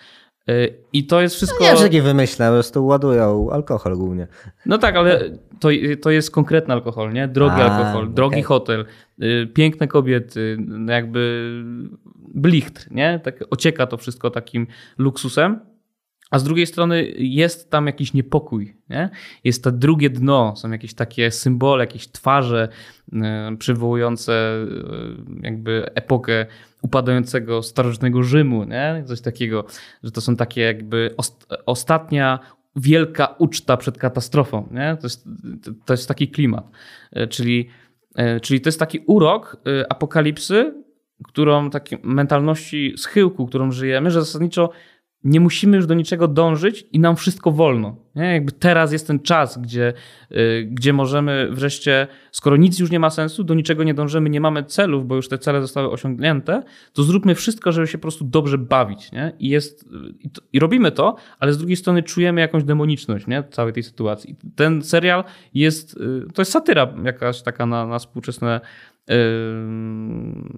I 0.94 1.08
to 1.08 1.22
jest 1.22 1.36
wszystko. 1.36 1.64
No 1.64 1.72
nie, 1.72 1.78
że 1.78 1.90
nie 1.90 2.02
wymyślę, 2.02 2.48
po 2.48 2.54
prostu 2.54 2.86
ładują 2.86 3.52
alkohol 3.52 3.98
głównie. 3.98 4.28
No 4.66 4.78
tak, 4.78 4.96
ale 4.96 5.30
to, 5.60 5.70
to 6.02 6.12
jest 6.12 6.32
konkretny 6.32 6.74
alkohol, 6.74 7.14
nie? 7.14 7.28
Drogi 7.28 7.62
A, 7.62 7.78
alkohol, 7.78 8.14
drogi 8.14 8.36
okay. 8.36 8.44
hotel, 8.44 8.86
piękne 9.54 9.88
kobiety, 9.88 10.58
jakby 10.88 11.52
blichtr, 12.36 12.92
nie? 12.92 13.20
Tak 13.24 13.44
ocieka 13.50 13.88
to 13.88 13.98
wszystko 13.98 14.30
takim 14.30 14.68
luksusem. 14.98 15.60
A 16.32 16.40
z 16.40 16.44
drugiej 16.44 16.68
strony 16.68 17.12
jest 17.18 17.70
tam 17.70 17.88
jakiś 17.88 18.14
niepokój, 18.14 18.78
nie? 18.90 19.10
jest 19.44 19.64
to 19.64 19.72
drugie 19.72 20.10
dno, 20.10 20.56
są 20.56 20.72
jakieś 20.72 20.94
takie 20.94 21.32
symbole, 21.32 21.84
jakieś 21.84 22.08
twarze 22.08 22.70
e, 23.14 23.56
przywołujące 23.60 24.34
e, 24.34 24.66
jakby 25.42 25.90
epokę 25.96 26.46
upadającego 26.82 27.64
starożytnego 27.64 28.24
Rzymu, 28.24 28.64
nie? 28.64 29.04
coś 29.06 29.22
takiego, 29.22 29.66
że 30.04 30.12
to 30.12 30.22
są 30.22 30.36
takie 30.36 30.62
jakby 30.62 31.16
ostatnia 31.66 32.40
wielka 32.76 33.36
uczta 33.38 33.78
przed 33.78 33.98
katastrofą. 33.98 34.68
Nie? 34.72 34.98
To, 35.02 35.06
jest, 35.06 35.30
to 35.86 35.94
jest 35.94 36.08
taki 36.08 36.28
klimat. 36.28 36.72
E, 37.12 37.28
czyli, 37.28 37.70
czyli 38.42 38.62
to 38.62 38.68
jest 38.68 38.80
taki 38.80 39.00
urok 39.08 39.64
apokalipsy, 39.90 40.74
którą 41.24 41.70
takiej 41.70 42.00
mentalności 42.04 42.94
schyłku, 42.98 43.46
którą 43.46 43.72
żyjemy, 43.72 44.12
że 44.12 44.22
zasadniczo 44.22 44.70
nie 45.28 45.40
musimy 45.40 45.78
już 45.78 45.86
do 45.86 45.94
niczego 45.94 46.28
dążyć 46.28 46.86
i 46.92 47.00
nam 47.00 47.16
wszystko 47.16 47.52
wolno. 47.52 47.96
Nie? 48.18 48.34
Jakby 48.34 48.52
teraz 48.52 48.92
jest 48.92 49.08
ten 49.08 49.20
czas, 49.20 49.58
gdzie, 49.58 49.94
yy, 50.30 50.68
gdzie 50.72 50.94
możemy 50.94 51.48
wreszcie, 51.52 52.08
skoro 52.32 52.58
nic 52.58 52.80
już 52.80 52.92
nie 52.92 53.00
ma 53.00 53.10
sensu, 53.10 53.44
do 53.44 53.54
niczego 53.54 53.84
nie 53.84 53.94
dążymy, 53.94 54.30
nie 54.30 54.42
mamy 54.42 54.64
celów, 54.64 55.08
bo 55.08 55.16
już 55.16 55.30
te 55.30 55.38
cele 55.38 55.62
zostały 55.62 55.92
osiągnięte, 55.92 56.64
to 56.94 57.04
zróbmy 57.04 57.36
wszystko, 57.36 57.72
żeby 57.72 57.88
się 57.88 57.98
po 57.98 58.02
prostu 58.02 58.26
dobrze 58.26 58.58
bawić. 58.58 59.12
Nie? 59.12 59.34
I, 59.40 59.50
jest, 59.50 59.90
i, 60.20 60.30
to, 60.30 60.42
I 60.54 60.60
robimy 60.60 60.92
to, 60.92 61.16
ale 61.40 61.54
z 61.54 61.58
drugiej 61.58 61.78
strony 61.78 62.04
czujemy 62.04 62.42
jakąś 62.42 62.64
demoniczność 62.64 63.28
nie? 63.28 63.44
całej 63.44 63.74
tej 63.74 63.84
sytuacji. 63.84 64.36
Ten 64.56 64.82
serial 64.82 65.24
jest, 65.54 66.00
yy, 66.00 66.28
to 66.34 66.42
jest 66.42 66.52
satyra 66.52 66.94
jakaś 67.04 67.42
taka 67.42 67.66
na, 67.66 67.88
na 67.88 68.00
współczesne 68.00 68.62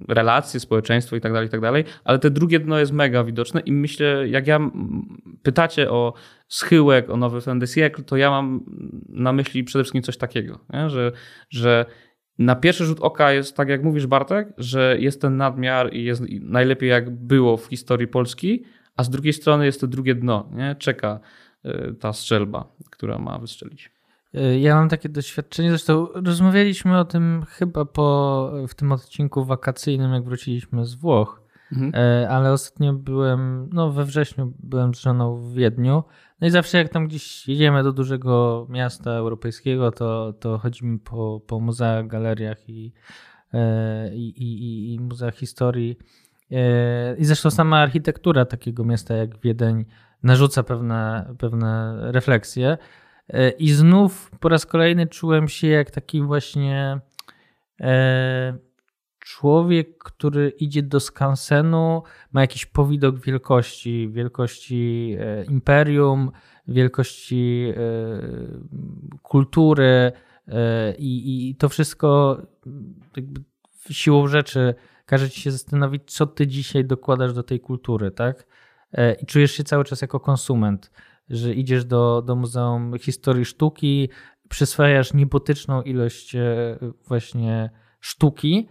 relacje, 0.08 0.60
społeczeństwo 0.60 1.16
i 1.16 1.22
tak 1.22 1.34
dalej, 1.34 1.48
i 1.48 1.52
tak 1.52 1.62
dalej, 1.62 1.84
ale 2.04 2.20
te 2.20 2.30
drugie 2.30 2.60
dno 2.60 2.80
jest 2.80 2.92
mega 2.92 3.24
widoczne 3.24 3.62
i 3.62 3.72
myślę, 3.72 4.28
jak 4.28 4.48
ja 4.48 4.60
pytacie 5.44 5.92
o 5.92 6.14
schyłek, 6.50 7.10
o 7.10 7.18
nowy 7.18 7.42
fin 7.42 7.62
to 8.06 8.18
ja 8.18 8.30
mam 8.30 8.66
na 9.10 9.34
myśli 9.34 9.64
przede 9.64 9.84
wszystkim 9.84 10.04
coś 10.04 10.18
takiego, 10.18 10.60
nie? 10.74 10.90
Że, 10.90 11.12
że 11.50 11.86
na 12.40 12.56
pierwszy 12.56 12.86
rzut 12.86 13.00
oka 13.00 13.32
jest 13.32 13.56
tak, 13.56 13.70
jak 13.70 13.84
mówisz 13.84 14.08
Bartek, 14.08 14.54
że 14.58 14.98
jest 15.00 15.22
ten 15.22 15.38
nadmiar 15.38 15.94
i 15.94 16.04
jest 16.04 16.22
najlepiej 16.42 16.90
jak 16.90 17.10
było 17.10 17.58
w 17.58 17.66
historii 17.66 18.08
Polski, 18.08 18.64
a 18.96 19.04
z 19.04 19.10
drugiej 19.10 19.34
strony 19.34 19.66
jest 19.66 19.82
to 19.82 19.88
drugie 19.88 20.16
dno, 20.16 20.50
nie? 20.54 20.76
czeka 20.76 21.20
y, 21.66 21.96
ta 22.00 22.14
strzelba, 22.14 22.72
która 22.90 23.20
ma 23.20 23.40
wystrzelić. 23.40 23.92
Y, 24.36 24.60
ja 24.60 24.76
mam 24.76 24.90
takie 24.90 25.10
doświadczenie, 25.10 25.70
zresztą 25.70 26.08
rozmawialiśmy 26.14 27.00
o 27.00 27.06
tym 27.06 27.46
chyba 27.50 27.86
po, 27.86 28.52
w 28.68 28.76
tym 28.76 28.92
odcinku 28.92 29.46
wakacyjnym, 29.46 30.14
jak 30.14 30.24
wróciliśmy 30.24 30.86
z 30.86 30.96
Włoch, 30.96 31.42
mhm. 31.72 31.96
Y, 31.96 32.30
ale 32.30 32.52
ostatnio 32.52 32.94
byłem, 32.94 33.70
no 33.74 33.92
we 33.92 34.06
wrześniu 34.06 34.54
byłem 34.60 34.96
z 34.96 35.00
żoną 35.00 35.36
w 35.36 35.54
Wiedniu, 35.54 36.04
no 36.42 36.48
i 36.48 36.50
zawsze 36.50 36.78
jak 36.78 36.90
tam 36.90 37.08
gdzieś 37.08 37.48
jedziemy 37.48 37.84
do 37.84 37.92
dużego 37.92 38.68
miasta 38.70 39.12
europejskiego, 39.12 39.92
to, 39.92 40.34
to 40.34 40.58
chodzimy 40.58 41.00
po, 41.00 41.42
po 41.48 41.60
muzeach, 41.60 42.08
galeriach 42.08 42.70
i, 42.70 42.94
y, 43.54 43.58
i, 44.16 44.44
i, 44.44 44.94
i 44.94 45.00
muzeach 45.00 45.36
historii. 45.36 45.98
I 47.18 47.26
zresztą 47.26 47.52
sama 47.52 47.78
architektura 47.78 48.46
takiego 48.46 48.86
miasta 48.86 49.16
jak 49.16 49.40
Wiedeń 49.40 49.86
narzuca 50.24 50.64
pewne, 50.64 51.34
pewne 51.38 51.98
refleksje. 52.12 52.78
E, 53.30 53.50
I 53.50 53.70
znów 53.72 54.32
po 54.40 54.50
raz 54.50 54.66
kolejny 54.66 55.08
czułem 55.08 55.48
się 55.48 55.68
jak 55.68 55.92
taki 55.92 56.22
właśnie 56.22 57.00
e, 57.82 58.58
człowiek, 59.30 59.98
który 59.98 60.50
idzie 60.50 60.84
do 60.84 61.00
skansenu, 61.00 62.04
ma 62.32 62.42
jakiś 62.42 62.66
powidok 62.66 63.20
wielkości, 63.20 64.10
wielkości 64.12 65.16
e, 65.20 65.44
imperium, 65.44 66.32
wielkości 66.68 67.74
kultury 69.24 70.12
i, 70.98 71.50
i 71.50 71.56
to 71.56 71.70
wszystko 71.70 72.42
jakby 73.16 73.42
siłą 73.90 74.28
rzeczy 74.28 74.76
każe 75.06 75.30
ci 75.30 75.42
się 75.42 75.52
zastanowić, 75.52 76.04
co 76.06 76.28
ty 76.28 76.48
dzisiaj 76.48 76.86
dokładasz 76.86 77.34
do 77.34 77.44
tej 77.44 77.60
kultury, 77.60 78.12
tak? 78.12 78.48
I 79.22 79.26
czujesz 79.26 79.52
się 79.52 79.64
cały 79.64 79.84
czas 79.84 80.02
jako 80.02 80.20
konsument 80.20 80.92
że 81.30 81.54
idziesz 81.54 81.86
do, 81.86 82.22
do 82.22 82.36
Muzeum 82.36 83.00
Historii 83.00 83.46
Sztuki, 83.46 84.10
przyswajasz 84.50 85.14
niebotyczną 85.14 85.82
ilość 85.82 86.36
e, 86.36 86.78
właśnie 87.08 87.70
sztuki 88.00 88.70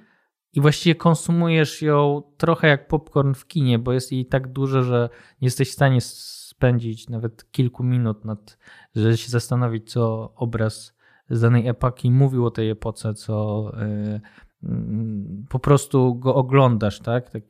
i 0.55 0.61
właściwie 0.61 0.95
konsumujesz 0.95 1.83
ją 1.83 2.23
trochę 2.37 2.69
jak 2.69 2.89
popcorn 2.89 3.35
w 3.35 3.47
kinie, 3.47 3.79
bo 3.79 3.93
jest 3.93 4.13
jej 4.13 4.27
tak 4.27 4.53
dużo, 4.53 4.83
że 4.83 5.09
nie 5.41 5.47
jesteś 5.47 5.71
w 5.71 5.75
stanie 5.75 6.01
spędzić 6.01 7.09
nawet 7.09 7.51
kilku 7.51 7.85
minut 7.85 8.25
nad, 8.25 8.59
żeby 8.95 9.17
się 9.17 9.29
zastanowić, 9.29 9.93
co 9.93 10.33
obraz 10.35 10.99
z 11.31 11.41
danej 11.41 11.69
epoki 11.69 12.11
mówił 12.11 12.47
o 12.47 12.51
tej 12.51 12.71
epoce, 12.71 13.15
co 13.15 13.65
yy, 13.77 14.21
yy, 14.63 15.45
po 15.49 15.59
prostu 15.59 16.15
go 16.15 16.35
oglądasz, 16.35 17.01
tak? 17.01 17.31
tak? 17.31 17.43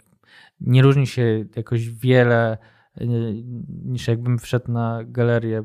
Nie 0.61 0.83
różni 0.83 1.07
się 1.07 1.45
jakoś 1.57 1.91
wiele 1.91 2.59
niż 3.85 4.09
jakbym 4.09 4.39
wszedł 4.39 4.73
na 4.73 5.05
galerię 5.05 5.63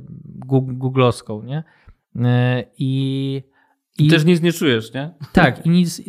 googlowską, 0.73 1.43
nie? 1.43 1.63
E, 2.15 2.63
I, 2.77 3.43
i 3.97 4.07
też 4.07 4.25
nic 4.25 4.41
nie 4.41 4.53
czujesz, 4.53 4.93
nie? 4.93 5.13
Tak, 5.31 5.65
i 5.65 5.69
nic. 5.69 6.01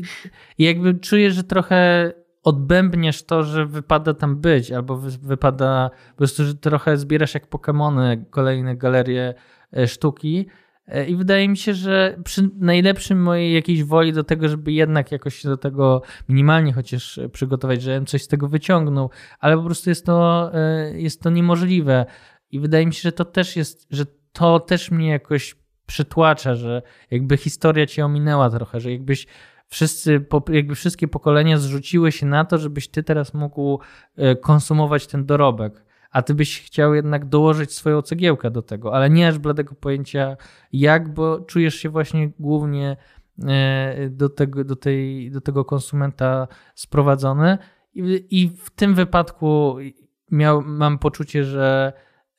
I 0.59 0.64
jakby 0.64 0.94
czujesz, 0.94 1.35
że 1.35 1.44
trochę 1.44 2.12
odbębniesz 2.42 3.23
to, 3.23 3.42
że 3.42 3.66
wypada 3.66 4.14
tam 4.14 4.40
być, 4.40 4.73
albo 4.73 4.97
wypada 5.23 5.90
po 6.11 6.16
prostu, 6.16 6.44
że 6.44 6.55
trochę 6.55 6.97
zbierasz 6.97 7.35
jak 7.35 7.51
Pokémony 7.51 8.25
kolejne 8.31 8.77
galerie 8.77 9.35
e, 9.77 9.88
sztuki 9.88 10.47
E, 10.87 11.07
I 11.07 11.16
wydaje 11.16 11.49
mi 11.49 11.57
się, 11.57 11.75
że 11.75 12.16
przy 12.25 12.51
najlepszym 12.59 13.23
mojej 13.23 13.55
jakiejś 13.55 13.85
woli 13.85 14.12
do 14.12 14.25
tego, 14.25 14.49
żeby 14.49 14.73
jednak 14.73 15.12
jakoś 15.12 15.35
się 15.35 15.49
do 15.49 15.57
tego 15.57 16.03
minimalnie 16.29 16.73
chociaż 16.73 17.20
przygotować, 17.33 17.83
żebym 17.83 18.07
coś 18.07 18.23
z 18.23 18.29
tego 18.29 18.49
wyciągnął, 18.49 19.11
ale 19.40 19.57
po 19.57 19.62
prostu 19.62 19.90
jest 19.90 20.07
to, 20.07 20.51
e, 20.55 21.01
jest 21.01 21.23
to 21.23 21.31
niemożliwe. 21.31 22.07
I 22.51 22.61
wydaje 22.61 22.87
mi 22.87 22.94
się, 22.94 23.01
że 23.03 23.12
to 23.12 23.25
też 23.25 23.57
jest, 23.57 23.87
że 23.90 24.05
to 24.33 24.61
też 24.61 24.90
mnie 24.90 25.11
jakoś 25.11 25.57
przytłacza, 25.87 26.55
że 26.55 26.83
jakby 27.11 27.37
historia 27.37 27.87
cię 27.87 28.05
ominęła 28.05 28.51
trochę, 28.51 28.81
że 28.81 28.92
jakbyś 28.92 29.27
wszyscy, 29.68 30.27
jakby 30.49 30.75
wszystkie 30.75 31.09
pokolenia 31.09 31.59
zrzuciły 31.59 32.12
się 32.12 32.27
na 32.27 32.44
to, 32.44 32.59
żebyś 32.59 32.88
ty 32.88 33.03
teraz 33.03 33.35
mógł 33.35 33.81
e, 34.16 34.37
konsumować 34.37 35.07
ten 35.07 35.27
dorobek 35.27 35.85
a 36.14 36.23
ty 36.23 36.35
byś 36.35 36.66
chciał 36.66 36.94
jednak 36.94 37.29
dołożyć 37.29 37.73
swoją 37.73 38.03
cegiełkę 38.03 38.51
do 38.51 38.62
tego, 38.62 38.94
ale 38.94 39.11
nie 39.11 39.27
masz 39.27 39.38
bladego 39.38 39.75
pojęcia 39.75 40.37
jak, 40.73 41.14
bo 41.14 41.40
czujesz 41.40 41.75
się 41.75 41.88
właśnie 41.88 42.31
głównie 42.38 42.97
e, 43.49 44.11
do 44.11 44.29
tego, 44.29 44.64
do 44.64 44.77
tej, 44.77 45.31
do 45.31 45.40
tego 45.40 45.64
konsumenta 45.64 46.49
sprowadzony 46.75 47.59
i, 47.94 48.27
i 48.31 48.49
w 48.49 48.70
tym 48.70 48.94
wypadku 48.94 49.77
miał, 50.31 50.62
mam 50.62 50.99
poczucie, 50.99 51.44
że, 51.44 51.92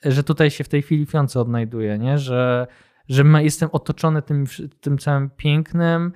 że 0.04 0.24
tutaj 0.24 0.52
się 0.52 0.64
w 0.64 0.70
tej 0.70 0.82
chwili 0.82 1.06
Fionce 1.06 1.42
odnajduję, 1.42 1.98
nie? 1.98 2.18
że, 2.18 2.68
że 3.10 3.24
jestem 3.39 3.70
otoczony 3.72 4.22
tym, 4.22 4.46
tym 4.82 4.98
całym 4.98 5.30
pięknem, 5.30 6.12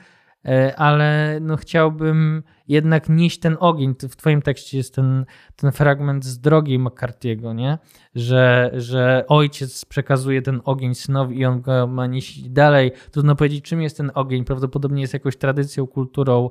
E, 0.45 0.75
ale 0.75 1.39
no 1.41 1.57
chciałbym 1.57 2.43
jednak 2.67 3.09
nieść 3.09 3.39
ten 3.39 3.57
ogień. 3.59 3.95
W 4.09 4.15
twoim 4.15 4.41
tekście 4.41 4.77
jest 4.77 4.95
ten, 4.95 5.25
ten 5.55 5.71
fragment 5.71 6.25
z 6.25 6.39
drogi 6.39 6.79
McCarthy'ego, 6.79 7.55
nie? 7.55 7.77
Że, 8.15 8.71
że 8.73 9.25
ojciec 9.27 9.85
przekazuje 9.85 10.41
ten 10.41 10.61
ogień 10.65 10.95
synowi 10.95 11.39
i 11.39 11.45
on 11.45 11.61
go 11.61 11.87
ma 11.87 12.07
nieść 12.07 12.49
dalej. 12.49 12.91
Trudno 13.11 13.35
powiedzieć, 13.35 13.65
czym 13.65 13.81
jest 13.81 13.97
ten 13.97 14.11
ogień. 14.15 14.45
Prawdopodobnie 14.45 15.01
jest 15.01 15.13
jakąś 15.13 15.37
tradycją, 15.37 15.87
kulturą 15.87 16.49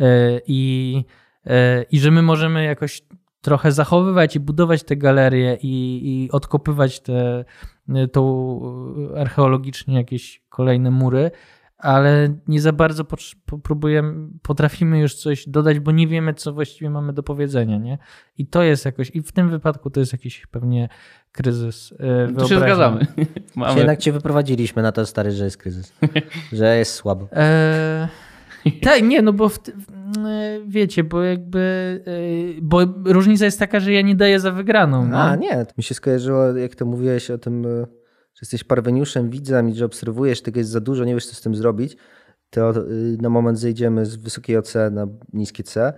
e, 0.00 0.04
i, 0.46 1.04
e, 1.46 1.82
i 1.82 2.00
że 2.00 2.10
my 2.10 2.22
możemy 2.22 2.64
jakoś 2.64 3.02
trochę 3.40 3.72
zachowywać 3.72 4.36
i 4.36 4.40
budować 4.40 4.82
te 4.82 4.96
galerie 4.96 5.58
i, 5.62 6.00
i 6.02 6.30
odkopywać 6.30 7.00
te, 7.00 7.44
tą 8.12 8.60
archeologicznie 9.16 9.94
jakieś 9.94 10.42
kolejne 10.48 10.90
mury, 10.90 11.30
ale 11.78 12.34
nie 12.48 12.60
za 12.60 12.72
bardzo 12.72 13.04
próbujemy, 13.62 14.28
potrafimy 14.42 14.98
już 14.98 15.14
coś 15.14 15.48
dodać, 15.48 15.80
bo 15.80 15.90
nie 15.90 16.08
wiemy, 16.08 16.34
co 16.34 16.52
właściwie 16.52 16.90
mamy 16.90 17.12
do 17.12 17.22
powiedzenia, 17.22 17.78
nie? 17.78 17.98
I 18.38 18.46
to 18.46 18.62
jest 18.62 18.84
jakoś, 18.84 19.10
i 19.14 19.22
w 19.22 19.32
tym 19.32 19.50
wypadku 19.50 19.90
to 19.90 20.00
jest 20.00 20.12
jakiś 20.12 20.46
pewnie 20.46 20.88
kryzys. 21.32 21.94
Yy, 22.26 22.34
to 22.34 22.48
się 22.48 22.58
zgadzamy. 22.58 23.06
Mamy... 23.56 23.78
Jednak 23.78 23.98
cię 23.98 24.12
wyprowadziliśmy 24.12 24.82
na 24.82 24.92
to 24.92 25.06
stary, 25.06 25.30
że 25.30 25.44
jest 25.44 25.56
kryzys, 25.56 25.92
że 26.52 26.78
jest 26.78 26.94
słabo. 26.94 27.28
E... 27.32 28.08
Tak, 28.82 29.02
nie, 29.02 29.22
no 29.22 29.32
bo 29.32 29.48
w, 29.48 29.58
wiecie, 30.66 31.04
bo 31.04 31.22
jakby, 31.22 31.60
e, 32.06 32.60
bo 32.62 32.80
różnica 33.04 33.44
jest 33.44 33.58
taka, 33.58 33.80
że 33.80 33.92
ja 33.92 34.02
nie 34.02 34.14
daję 34.14 34.40
za 34.40 34.52
wygraną. 34.52 35.08
No. 35.08 35.18
A, 35.18 35.36
nie, 35.36 35.66
to 35.66 35.72
mi 35.78 35.84
się 35.84 35.94
skojarzyło, 35.94 36.46
jak 36.46 36.74
to 36.74 36.86
mówiłeś 36.86 37.30
o 37.30 37.38
tym 37.38 37.66
że 38.38 38.40
jesteś 38.42 38.64
parweniuszem, 38.64 39.30
widzem 39.30 39.68
i 39.68 39.74
że 39.74 39.84
obserwujesz, 39.84 40.42
tego 40.42 40.60
jest 40.60 40.70
za 40.70 40.80
dużo, 40.80 41.04
nie 41.04 41.14
wiesz 41.14 41.26
co 41.26 41.34
z 41.34 41.40
tym 41.40 41.54
zrobić, 41.54 41.96
to 42.50 42.70
y, 42.76 43.16
na 43.20 43.30
moment 43.30 43.58
zejdziemy 43.58 44.06
z 44.06 44.16
wysokiego 44.16 44.62
C 44.62 44.90
na 44.90 45.06
niskie 45.32 45.62
C, 45.62 45.92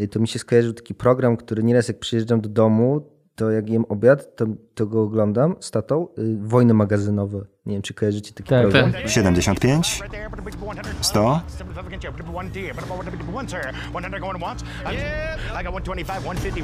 y, 0.00 0.08
to 0.08 0.20
mi 0.20 0.28
się 0.28 0.38
skojarzył 0.38 0.72
taki 0.72 0.94
program, 0.94 1.36
który 1.36 1.62
nieraz 1.62 1.88
jak 1.88 1.98
przyjeżdżam 1.98 2.40
do 2.40 2.48
domu, 2.48 3.10
to 3.36 3.50
jak 3.50 3.70
jem 3.70 3.84
obiad, 3.84 4.36
to, 4.36 4.46
to 4.74 4.86
go 4.86 5.02
oglądam 5.02 5.56
z 5.60 5.70
tatą. 5.70 6.08
Y, 6.18 6.36
wojny 6.40 6.74
magazynowe. 6.74 7.46
Nie 7.66 7.72
wiem, 7.72 7.82
czy 7.82 7.94
kojarzycie 7.94 8.32
taki 8.32 8.50
tak, 8.50 8.62
program. 8.62 8.92
Tak. 8.92 9.08
75, 9.08 10.02
100, 11.00 11.40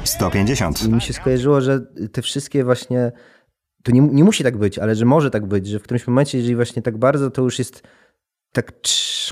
150. 0.03 0.83
I 0.83 0.89
mi 0.89 1.01
się 1.01 1.13
skojarzyło, 1.13 1.61
że 1.61 1.81
te 2.11 2.21
wszystkie 2.21 2.63
właśnie 2.63 3.11
to 3.83 3.91
nie, 3.91 4.01
nie 4.01 4.23
musi 4.23 4.43
tak 4.43 4.57
być, 4.57 4.79
ale 4.79 4.95
że 4.95 5.05
może 5.05 5.31
tak 5.31 5.45
być, 5.45 5.67
że 5.67 5.79
w 5.79 5.83
którymś 5.83 6.07
momencie, 6.07 6.37
jeżeli 6.37 6.55
właśnie 6.55 6.81
tak 6.81 6.97
bardzo 6.97 7.31
to 7.31 7.41
już 7.41 7.59
jest 7.59 7.83
tak 8.51 8.71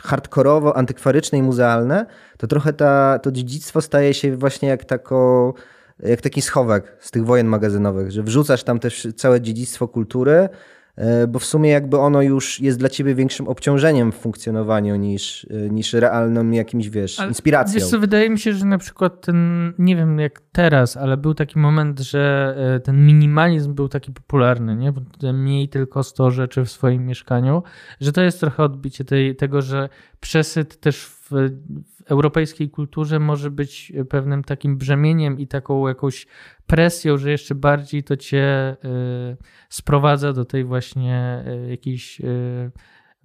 hardkorowo, 0.04 0.78
antykwaryczne 0.78 1.38
i 1.38 1.44
muzealne, 1.44 2.06
to 2.38 2.48
trochę 2.48 2.74
ta, 2.74 3.20
to 3.20 3.32
dziedzictwo 3.32 3.82
staje 3.82 4.14
się 4.14 4.38
właśnie 4.38 4.70
jak, 4.70 4.86
tako, 4.86 5.54
jak 6.04 6.22
taki 6.22 6.42
schowek 6.42 6.98
z 7.00 7.12
tych 7.12 7.26
wojen 7.26 7.48
magazynowych, 7.48 8.12
że 8.12 8.24
wrzucasz 8.24 8.64
tam 8.64 8.80
też 8.80 9.08
całe 9.16 9.42
dziedzictwo 9.42 9.88
kultury, 9.88 10.50
E, 10.96 11.28
bo 11.28 11.40
w 11.40 11.46
sumie 11.46 11.70
jakby 11.70 11.98
ono 11.98 12.22
już 12.22 12.60
jest 12.60 12.80
dla 12.80 12.90
ciebie 12.90 13.16
większym 13.16 13.48
obciążeniem 13.48 14.12
w 14.12 14.16
funkcjonowaniu 14.16 14.96
niż, 14.96 15.48
e, 15.50 15.70
niż 15.70 15.94
realnym 15.94 16.54
jakimś, 16.54 16.90
wiesz, 16.90 17.20
ale 17.20 17.30
inspiracją. 17.30 17.74
Wiesz 17.74 17.90
co, 17.90 18.00
wydaje 18.00 18.30
mi 18.30 18.40
się, 18.40 18.54
że 18.54 18.66
na 18.66 18.78
przykład 18.78 19.26
ten, 19.26 19.74
nie 19.80 19.96
wiem 19.96 20.20
jak 20.20 20.42
teraz, 20.52 20.98
ale 20.98 21.18
był 21.18 21.34
taki 21.34 21.60
moment, 21.60 22.00
że 22.00 22.56
e, 22.76 22.80
ten 22.80 23.06
minimalizm 23.06 23.74
był 23.74 23.90
taki 23.90 24.12
popularny, 24.12 24.76
nie? 24.76 24.94
Mniej 25.34 25.70
tylko 25.70 26.04
100 26.04 26.32
rzeczy 26.32 26.66
w 26.66 26.72
swoim 26.72 27.06
mieszkaniu, 27.06 27.64
że 28.02 28.12
to 28.12 28.22
jest 28.22 28.40
trochę 28.40 28.64
odbicie 28.64 29.06
tej, 29.06 29.36
tego, 29.36 29.62
że 29.62 29.90
przesyt 30.20 30.80
też 30.80 31.06
w, 31.06 31.32
w 31.32 32.01
europejskiej 32.12 32.69
kulturze 32.69 33.19
może 33.19 33.52
być 33.52 33.93
pewnym 34.10 34.43
takim 34.43 34.78
brzemieniem 34.78 35.39
i 35.39 35.47
taką 35.47 35.88
jakąś 35.88 36.28
presją, 36.67 37.17
że 37.17 37.32
jeszcze 37.32 37.56
bardziej 37.56 38.04
to 38.04 38.17
cię 38.17 38.76
y, 38.86 39.38
sprowadza 39.69 40.34
do 40.34 40.45
tej 40.45 40.63
właśnie 40.63 41.43
y, 41.65 41.69
jakiejś 41.69 42.21
y, 42.21 42.71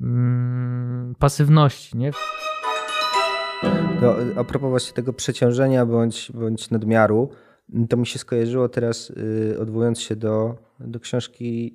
mm, 0.01 1.15
pasywności, 1.19 1.99
nie? 1.99 2.11
A 4.37 4.45
propos 4.45 4.71
właśnie 4.71 4.95
tego 4.95 5.13
przeciążenia 5.13 5.87
bądź, 5.87 6.33
bądź 6.35 6.71
nadmiaru, 6.71 7.31
to 7.89 7.97
mi 7.97 8.07
się 8.07 8.19
skojarzyło 8.19 8.69
teraz, 8.69 9.13
odwołując 9.61 10.01
się 10.01 10.17
do, 10.17 10.57
do 10.81 11.01
książki 11.01 11.75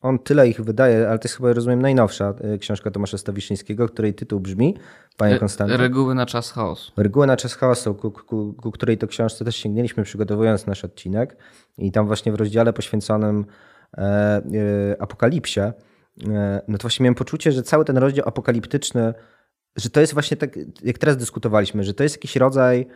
on 0.00 0.18
tyle 0.18 0.48
ich 0.48 0.60
wydaje, 0.60 1.08
ale 1.08 1.18
to 1.18 1.28
jest 1.28 1.36
chyba, 1.36 1.52
rozumiem, 1.52 1.82
najnowsza 1.82 2.34
e, 2.40 2.58
książka 2.58 2.90
Tomasza 2.90 3.18
Stawiszyńskiego, 3.18 3.88
której 3.88 4.14
tytuł 4.14 4.40
brzmi, 4.40 4.76
panie 5.16 5.38
Konstanty. 5.38 5.76
Reguły 5.76 6.14
na 6.14 6.26
czas 6.26 6.52
chaosu. 6.52 6.92
Reguły 6.96 7.26
na 7.26 7.36
czas 7.36 7.54
chaosu, 7.54 7.94
ku, 7.94 8.10
ku, 8.10 8.54
ku, 8.62 8.70
której 8.70 8.98
to 8.98 9.06
książce 9.06 9.44
też 9.44 9.56
sięgnęliśmy 9.56 10.04
przygotowując 10.04 10.66
nasz 10.66 10.84
odcinek 10.84 11.36
i 11.78 11.92
tam 11.92 12.06
właśnie 12.06 12.32
w 12.32 12.34
rozdziale 12.34 12.72
poświęconym 12.72 13.46
e, 13.98 14.00
e, 14.00 14.42
apokalipsie, 15.02 15.60
e, 15.60 15.72
no 16.68 16.78
to 16.78 16.82
właśnie 16.82 17.04
miałem 17.04 17.14
poczucie, 17.14 17.52
że 17.52 17.62
cały 17.62 17.84
ten 17.84 17.98
rozdział 17.98 18.28
apokaliptyczny, 18.28 19.14
że 19.76 19.90
to 19.90 20.00
jest 20.00 20.12
właśnie 20.12 20.36
tak, 20.36 20.50
jak 20.82 20.98
teraz 20.98 21.16
dyskutowaliśmy, 21.16 21.84
że 21.84 21.94
to 21.94 22.02
jest 22.02 22.16
jakiś 22.16 22.36
rodzaj 22.36 22.86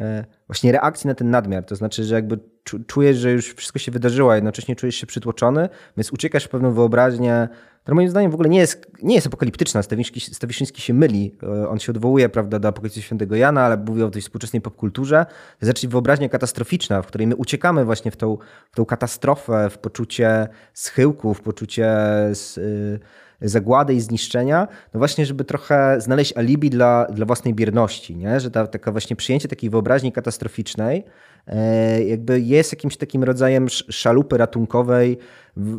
E, 0.00 0.24
właśnie 0.46 0.72
reakcji 0.72 1.08
na 1.08 1.14
ten 1.14 1.30
nadmiar. 1.30 1.64
To 1.64 1.76
znaczy, 1.76 2.04
że 2.04 2.14
jakby 2.14 2.38
czujesz, 2.86 3.16
że 3.16 3.32
już 3.32 3.54
wszystko 3.54 3.78
się 3.78 3.92
wydarzyło, 3.92 4.32
a 4.32 4.34
jednocześnie 4.34 4.76
czujesz 4.76 4.94
się 4.94 5.06
przytłoczony, 5.06 5.68
więc 5.96 6.12
uciekasz 6.12 6.44
w 6.44 6.48
pewną 6.48 6.72
wyobraźnię, 6.72 7.48
która 7.82 7.94
moim 7.94 8.08
zdaniem 8.08 8.30
w 8.30 8.34
ogóle 8.34 8.48
nie 8.48 8.58
jest, 8.58 8.86
nie 9.02 9.14
jest 9.14 9.26
apokaliptyczna. 9.26 9.82
Stawiszyński, 9.82 10.34
Stawiszyński 10.34 10.82
się 10.82 10.94
myli. 10.94 11.34
E, 11.42 11.68
on 11.68 11.78
się 11.78 11.92
odwołuje 11.92 12.28
prawda, 12.28 12.58
do 12.58 12.68
apokalipsy 12.68 13.02
świętego 13.02 13.36
Jana, 13.36 13.64
ale 13.64 13.76
mówi 13.76 14.02
o 14.02 14.10
tej 14.10 14.22
współczesnej 14.22 14.62
popkulturze. 14.62 15.26
To 15.26 15.66
jest 15.66 15.68
raczej 15.68 15.90
wyobraźnia 15.90 16.28
katastroficzna, 16.28 17.02
w 17.02 17.06
której 17.06 17.26
my 17.26 17.36
uciekamy 17.36 17.84
właśnie 17.84 18.10
w 18.10 18.16
tą, 18.16 18.38
w 18.70 18.76
tą 18.76 18.84
katastrofę, 18.84 19.70
w 19.70 19.78
poczucie 19.78 20.48
schyłku, 20.74 21.34
w 21.34 21.40
poczucie... 21.40 21.96
Z, 22.32 22.56
yy, 22.56 23.00
zagłady 23.40 23.94
i 23.94 24.00
zniszczenia, 24.00 24.68
no 24.94 24.98
właśnie, 24.98 25.26
żeby 25.26 25.44
trochę 25.44 26.00
znaleźć 26.00 26.36
alibi 26.36 26.70
dla, 26.70 27.06
dla 27.12 27.26
własnej 27.26 27.54
bierności, 27.54 28.16
nie? 28.16 28.40
że 28.40 28.50
ta, 28.50 28.66
taka 28.66 28.92
właśnie 28.92 29.16
przyjęcie 29.16 29.48
takiej 29.48 29.70
wyobraźni 29.70 30.12
katastroficznej 30.12 31.04
e, 31.46 32.04
jakby 32.04 32.40
jest 32.40 32.72
jakimś 32.72 32.96
takim 32.96 33.24
rodzajem 33.24 33.68
szalupy 33.68 34.36
ratunkowej 34.36 35.18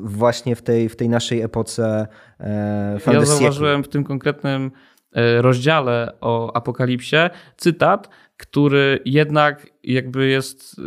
właśnie 0.04 0.56
w 0.56 0.62
tej, 0.62 0.90
w 0.90 0.96
tej 0.96 1.10
naszej 1.10 1.42
epoce 1.42 2.08
e, 2.40 3.00
Ja 3.14 3.26
zauważyłem 3.26 3.84
w 3.84 3.88
tym 3.88 4.04
konkretnym 4.04 4.72
e, 5.14 5.42
rozdziale 5.42 6.14
o 6.22 6.56
apokalipsie 6.56 7.30
cytat, 7.58 8.10
który 8.40 9.00
jednak 9.06 9.68
jakby 9.84 10.28
jest, 10.28 10.82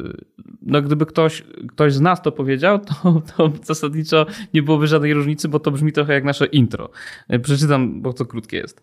no 0.62 0.82
gdyby 0.82 1.06
ktoś, 1.06 1.42
ktoś 1.68 1.92
z 1.94 2.00
nas 2.00 2.22
to 2.22 2.32
powiedział, 2.32 2.78
to, 2.78 3.22
to 3.36 3.52
zasadniczo 3.62 4.26
nie 4.54 4.62
byłoby 4.62 4.86
żadnej 4.86 5.14
różnicy, 5.14 5.48
bo 5.48 5.60
to 5.60 5.70
brzmi 5.70 5.92
trochę 5.92 6.12
jak 6.12 6.24
nasze 6.24 6.46
intro. 6.46 6.90
Przeczytam, 7.42 8.02
bo 8.02 8.12
to 8.12 8.26
krótkie 8.26 8.56
jest. 8.56 8.80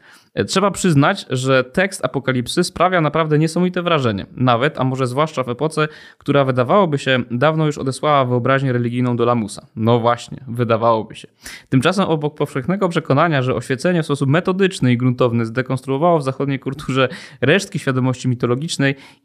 Trzeba 0.48 0.72
przyznać, 0.72 1.26
że 1.30 1.64
tekst 1.64 2.06
Apokalipsy 2.06 2.64
sprawia 2.64 3.02
naprawdę 3.02 3.40
niesamowite 3.40 3.82
wrażenie. 3.82 4.26
Nawet, 4.32 4.80
a 4.80 4.84
może 4.84 5.08
zwłaszcza 5.08 5.44
w 5.44 5.50
epoce, 5.50 5.88
która 6.18 6.46
wydawałoby 6.46 6.98
się 6.98 7.24
dawno 7.32 7.66
już 7.66 7.78
odesłała 7.78 8.26
wyobraźnię 8.26 8.74
religijną 8.74 9.18
do 9.18 9.26
lamusa. 9.26 9.68
No 9.76 10.00
właśnie, 10.00 10.38
wydawałoby 10.48 11.16
się. 11.16 11.28
Tymczasem 11.70 12.06
obok 12.06 12.36
powszechnego 12.36 12.90
przekonania, 12.90 13.42
że 13.42 13.56
oświecenie 13.56 14.04
w 14.04 14.06
sposób 14.06 14.30
metodyczny 14.30 14.92
i 14.92 14.98
gruntowny 14.98 15.46
zdekonstruowało 15.46 16.20
w 16.20 16.24
zachodniej 16.24 16.60
kulturze 16.60 17.10
resztki 17.42 17.80
świadomości 17.80 18.28
mitologicznej, 18.28 18.59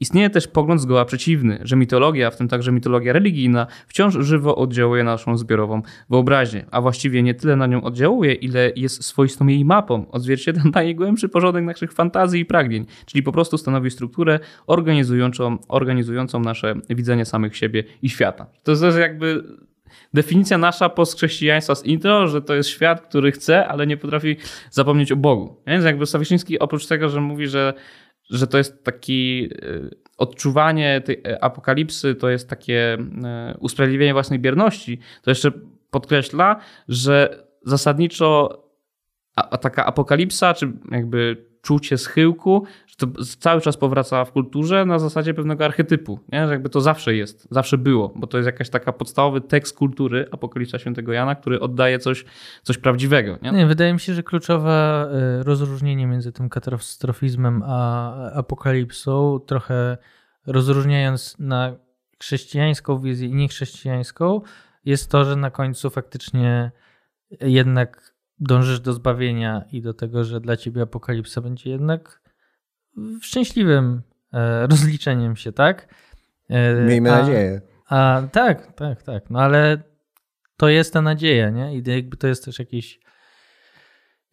istnieje 0.00 0.30
też 0.30 0.48
pogląd 0.48 0.80
zgoła 0.80 1.04
przeciwny, 1.04 1.58
że 1.62 1.76
mitologia, 1.76 2.30
w 2.30 2.36
tym 2.36 2.48
także 2.48 2.72
mitologia 2.72 3.12
religijna, 3.12 3.66
wciąż 3.86 4.14
żywo 4.14 4.56
oddziałuje 4.56 5.04
na 5.04 5.14
naszą 5.14 5.36
zbiorową 5.36 5.82
wyobraźnię, 6.10 6.66
a 6.70 6.80
właściwie 6.80 7.22
nie 7.22 7.34
tyle 7.34 7.56
na 7.56 7.66
nią 7.66 7.82
oddziałuje, 7.82 8.32
ile 8.32 8.72
jest 8.76 9.04
swoistą 9.04 9.46
jej 9.46 9.64
mapą, 9.64 10.10
odzwierciedla 10.10 10.62
najgłębszy 10.74 11.28
porządek 11.28 11.64
naszych 11.64 11.92
fantazji 11.92 12.40
i 12.40 12.44
pragnień, 12.44 12.86
czyli 13.06 13.22
po 13.22 13.32
prostu 13.32 13.58
stanowi 13.58 13.90
strukturę 13.90 14.40
organizującą, 14.66 15.58
organizującą 15.68 16.40
nasze 16.40 16.74
widzenie 16.90 17.24
samych 17.24 17.56
siebie 17.56 17.84
i 18.02 18.08
świata. 18.08 18.46
To 18.62 18.72
jest 18.72 18.98
jakby 18.98 19.44
definicja 20.14 20.58
nasza 20.58 20.88
postchrześcijaństwa 20.88 21.74
z 21.74 21.84
intro, 21.84 22.28
że 22.28 22.42
to 22.42 22.54
jest 22.54 22.68
świat, 22.68 23.00
który 23.00 23.32
chce, 23.32 23.68
ale 23.68 23.86
nie 23.86 23.96
potrafi 23.96 24.36
zapomnieć 24.70 25.12
o 25.12 25.16
Bogu. 25.16 25.56
Więc 25.66 25.84
jakby 25.84 26.06
Stawiszyński 26.06 26.58
oprócz 26.58 26.86
tego, 26.86 27.08
że 27.08 27.20
mówi, 27.20 27.46
że 27.46 27.74
że 28.30 28.46
to 28.46 28.58
jest 28.58 28.84
taki 28.84 29.50
odczuwanie 30.18 31.00
tej 31.00 31.22
apokalipsy, 31.40 32.14
to 32.14 32.30
jest 32.30 32.48
takie 32.48 32.98
usprawiedliwienie 33.58 34.12
własnej 34.12 34.38
bierności, 34.38 34.98
to 35.22 35.30
jeszcze 35.30 35.52
podkreśla, 35.90 36.60
że 36.88 37.44
zasadniczo 37.62 38.60
taka 39.60 39.86
apokalipsa, 39.86 40.54
czy 40.54 40.72
jakby 40.90 41.46
czucie 41.64 41.98
schyłku, 41.98 42.64
że 42.86 42.96
to 42.96 43.06
cały 43.24 43.60
czas 43.60 43.76
powraca 43.76 44.24
w 44.24 44.32
kulturze 44.32 44.84
na 44.84 44.98
zasadzie 44.98 45.34
pewnego 45.34 45.64
archetypu, 45.64 46.20
nie? 46.32 46.46
że 46.46 46.52
jakby 46.52 46.68
to 46.68 46.80
zawsze 46.80 47.14
jest, 47.14 47.48
zawsze 47.50 47.78
było, 47.78 48.12
bo 48.16 48.26
to 48.26 48.38
jest 48.38 48.46
jakaś 48.46 48.70
taka 48.70 48.92
podstawowy 48.92 49.40
tekst 49.40 49.76
kultury 49.76 50.28
Apokalipsa 50.30 50.78
Świętego 50.78 51.12
Jana, 51.12 51.34
który 51.34 51.60
oddaje 51.60 51.98
coś, 51.98 52.24
coś 52.62 52.78
prawdziwego. 52.78 53.38
Nie? 53.42 53.50
nie? 53.50 53.66
wydaje 53.66 53.92
mi 53.92 54.00
się, 54.00 54.14
że 54.14 54.22
kluczowe 54.22 55.08
y, 55.40 55.42
rozróżnienie 55.42 56.06
między 56.06 56.32
tym 56.32 56.48
katastrofizmem 56.48 57.62
a 57.66 58.14
apokalipsą, 58.32 59.40
trochę 59.46 59.96
rozróżniając 60.46 61.36
na 61.38 61.76
chrześcijańską 62.20 62.98
wizję 62.98 63.28
i 63.28 63.34
niechrześcijańską, 63.34 64.40
jest 64.84 65.10
to, 65.10 65.24
że 65.24 65.36
na 65.36 65.50
końcu 65.50 65.90
faktycznie 65.90 66.72
jednak 67.40 68.13
dążysz 68.38 68.80
do 68.80 68.92
zbawienia 68.92 69.64
i 69.72 69.82
do 69.82 69.94
tego, 69.94 70.24
że 70.24 70.40
dla 70.40 70.56
ciebie 70.56 70.82
apokalipsa 70.82 71.40
będzie 71.40 71.70
jednak 71.70 72.22
szczęśliwym 73.20 74.02
e, 74.32 74.66
rozliczeniem 74.66 75.36
się, 75.36 75.52
tak? 75.52 75.94
E, 76.48 76.84
Miejmy 76.84 77.12
a, 77.12 77.18
nadzieję. 77.18 77.60
A 77.88 78.22
tak, 78.32 78.72
tak, 78.72 79.02
tak. 79.02 79.30
No 79.30 79.40
ale 79.40 79.82
to 80.56 80.68
jest 80.68 80.92
ta 80.92 81.02
nadzieja, 81.02 81.50
nie? 81.50 81.76
I 81.76 81.82
jakby 81.90 82.16
to 82.16 82.26
jest 82.26 82.44
też 82.44 82.58
jakiś, 82.58 83.00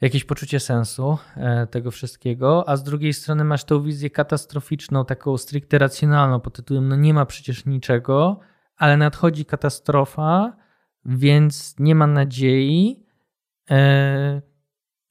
jakieś 0.01 0.23
poczucie 0.23 0.59
sensu 0.59 1.17
e, 1.37 1.67
tego 1.67 1.91
wszystkiego, 1.91 2.69
a 2.69 2.77
z 2.77 2.83
drugiej 2.83 3.13
strony 3.13 3.43
masz 3.43 3.63
tą 3.63 3.81
wizję 3.81 4.09
katastroficzną, 4.09 5.05
taką 5.05 5.37
stricte 5.37 5.77
racjonalną 5.77 6.39
pod 6.39 6.55
tytułem 6.55 6.87
no 6.87 6.95
nie 6.95 7.13
ma 7.13 7.25
przecież 7.25 7.65
niczego, 7.65 8.39
ale 8.77 8.97
nadchodzi 8.97 9.45
katastrofa, 9.45 10.57
więc 11.05 11.75
nie 11.79 11.95
ma 11.95 12.07
nadziei, 12.07 13.05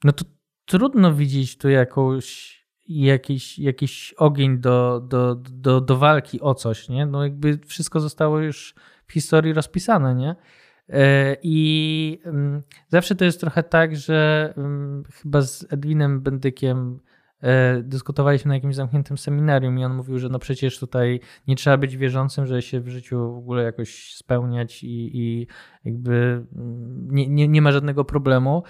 no 0.05 0.12
to 0.12 0.25
trudno 0.64 1.14
widzieć 1.14 1.59
tu 1.59 1.68
jakąś, 1.68 2.61
jakiś, 2.88 3.59
jakiś 3.59 4.14
ogień 4.18 4.59
do, 4.59 5.01
do, 5.09 5.35
do, 5.35 5.81
do 5.81 5.96
walki 5.96 6.40
o 6.40 6.55
coś, 6.55 6.88
nie? 6.88 7.07
No 7.07 7.25
jakby 7.25 7.59
wszystko 7.66 8.01
zostało 8.01 8.38
już 8.38 8.75
w 9.07 9.12
historii 9.12 9.53
rozpisane, 9.53 10.14
nie? 10.14 10.37
E, 10.88 11.37
I 11.42 12.20
mm, 12.25 12.62
zawsze 12.88 13.14
to 13.14 13.25
jest 13.25 13.40
trochę 13.40 13.62
tak, 13.62 13.96
że 13.96 14.53
mm, 14.57 15.05
chyba 15.12 15.42
z 15.42 15.73
Edwinem 15.73 16.20
Bendykiem 16.20 17.01
E, 17.01 17.10
dyskutowaliśmy 17.83 18.48
na 18.48 18.55
jakimś 18.55 18.74
zamkniętym 18.74 19.18
seminarium 19.18 19.79
i 19.79 19.85
on 19.85 19.94
mówił, 19.94 20.18
że 20.18 20.29
no 20.29 20.38
przecież 20.38 20.79
tutaj 20.79 21.20
nie 21.48 21.57
trzeba 21.57 21.76
być 21.76 21.96
wierzącym, 21.96 22.46
żeby 22.46 22.62
się 22.62 22.81
w 22.81 22.88
życiu 22.88 23.33
w 23.35 23.38
ogóle 23.38 23.62
jakoś 23.62 24.14
spełniać 24.14 24.85
i, 24.85 25.18
i 25.18 25.46
jakby 25.85 26.44
mm, 26.57 27.09
nie, 27.11 27.29
nie, 27.29 27.48
nie 27.48 27.62
ma 27.62 27.72
żadnego 27.72 28.05
problemu. 28.05 28.62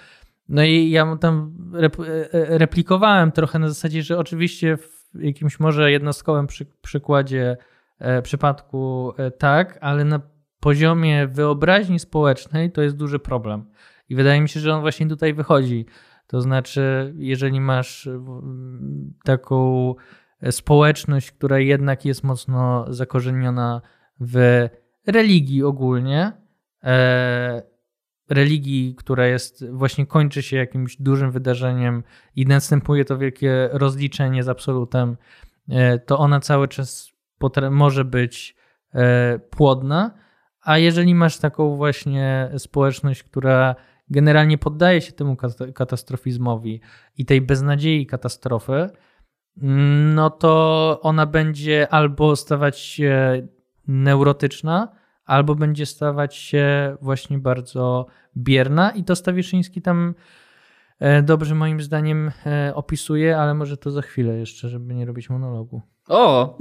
No 0.49 0.65
i 0.65 0.91
ja 0.91 1.07
mu 1.07 1.17
tam 1.17 1.55
e, 1.75 1.85
e, 2.33 2.59
replikowałem 2.59 3.33
trochę 3.33 3.59
na 3.59 3.69
zasadzie, 3.69 4.03
że 4.03 4.19
oczywiście 4.19 4.77
w 4.77 5.07
jakimś 5.15 5.61
może 5.61 5.91
jednostkowym 5.91 6.47
przy, 6.47 6.67
przykładzie, 6.83 7.57
przypadku 8.23 9.13
tak, 9.39 9.79
ale 9.81 10.05
na 10.05 10.21
poziomie 10.61 11.27
wyobraźni 11.27 11.99
społecznej 11.99 12.73
to 12.73 12.83
jest 12.83 12.97
duży 12.97 13.19
problem. 13.19 13.65
I 14.09 14.15
wydaje 14.15 14.41
mi 14.41 14.49
się, 14.49 14.61
że 14.61 14.75
on 14.75 14.81
właśnie 14.81 15.09
tutaj 15.09 15.35
wychodzi 15.35 15.87
to 16.31 16.41
znaczy, 16.41 17.15
jeżeli 17.17 17.61
masz 17.61 18.09
taką 19.25 19.95
społeczność, 20.51 21.33
która 21.33 21.59
jednak 21.59 22.05
jest 22.05 22.25
mocno 22.25 22.87
zakorzeniona 22.89 23.83
w 24.21 24.69
religii 25.07 25.63
ogólnie, 25.63 26.33
e, 26.85 27.63
religii, 28.29 28.95
która 28.95 29.27
jest 29.27 29.71
właśnie 29.71 30.07
kończy 30.07 30.43
się 30.43 30.57
jakimś 30.57 30.97
dużym 30.97 31.31
wydarzeniem 31.31 32.03
i 32.37 32.47
następuje 32.47 33.05
to 33.05 33.19
wielkie 33.19 33.69
rozliczenie 33.73 34.43
z 34.43 34.49
absolutem, 34.49 35.17
e, 35.69 35.99
to 35.99 36.19
ona 36.19 36.41
cały 36.41 36.69
czas 36.69 37.13
może 37.71 38.05
być 38.05 38.57
e, 38.95 39.39
płodna. 39.39 40.11
A 40.63 40.79
jeżeli 40.79 41.15
masz 41.15 41.39
taką 41.39 41.77
właśnie 41.77 42.51
społeczność, 42.59 43.23
która 43.23 43.77
generalnie 44.11 44.59
poddaje 44.59 45.01
się 45.01 45.13
temu 45.13 45.37
katastrofizmowi 45.75 46.81
i 47.17 47.27
tej 47.27 47.41
beznadziei 47.41 48.07
katastrofy, 48.07 48.91
no 50.15 50.31
to 50.31 50.99
ona 51.03 51.27
będzie 51.27 51.89
albo 51.89 52.37
stawać 52.37 52.79
się 52.79 53.43
neurotyczna, 53.89 54.89
albo 55.25 55.55
będzie 55.55 55.87
stawać 55.87 56.37
się 56.37 56.97
właśnie 57.01 57.39
bardzo 57.39 58.07
bierna 58.37 58.91
i 58.91 59.05
to 59.05 59.17
Stawiszyński 59.17 59.83
tam 59.83 60.15
e, 60.99 61.23
dobrze 61.23 61.55
moim 61.55 61.81
zdaniem 61.81 62.31
e, 62.47 62.73
opisuje, 62.75 63.39
ale 63.39 63.55
może 63.55 63.77
to 63.77 63.91
za 63.91 64.03
chwilę 64.03 64.39
jeszcze, 64.39 64.69
żeby 64.69 64.95
nie 64.95 65.07
robić 65.07 65.31
monologu. 65.31 65.83
O, 66.11 66.59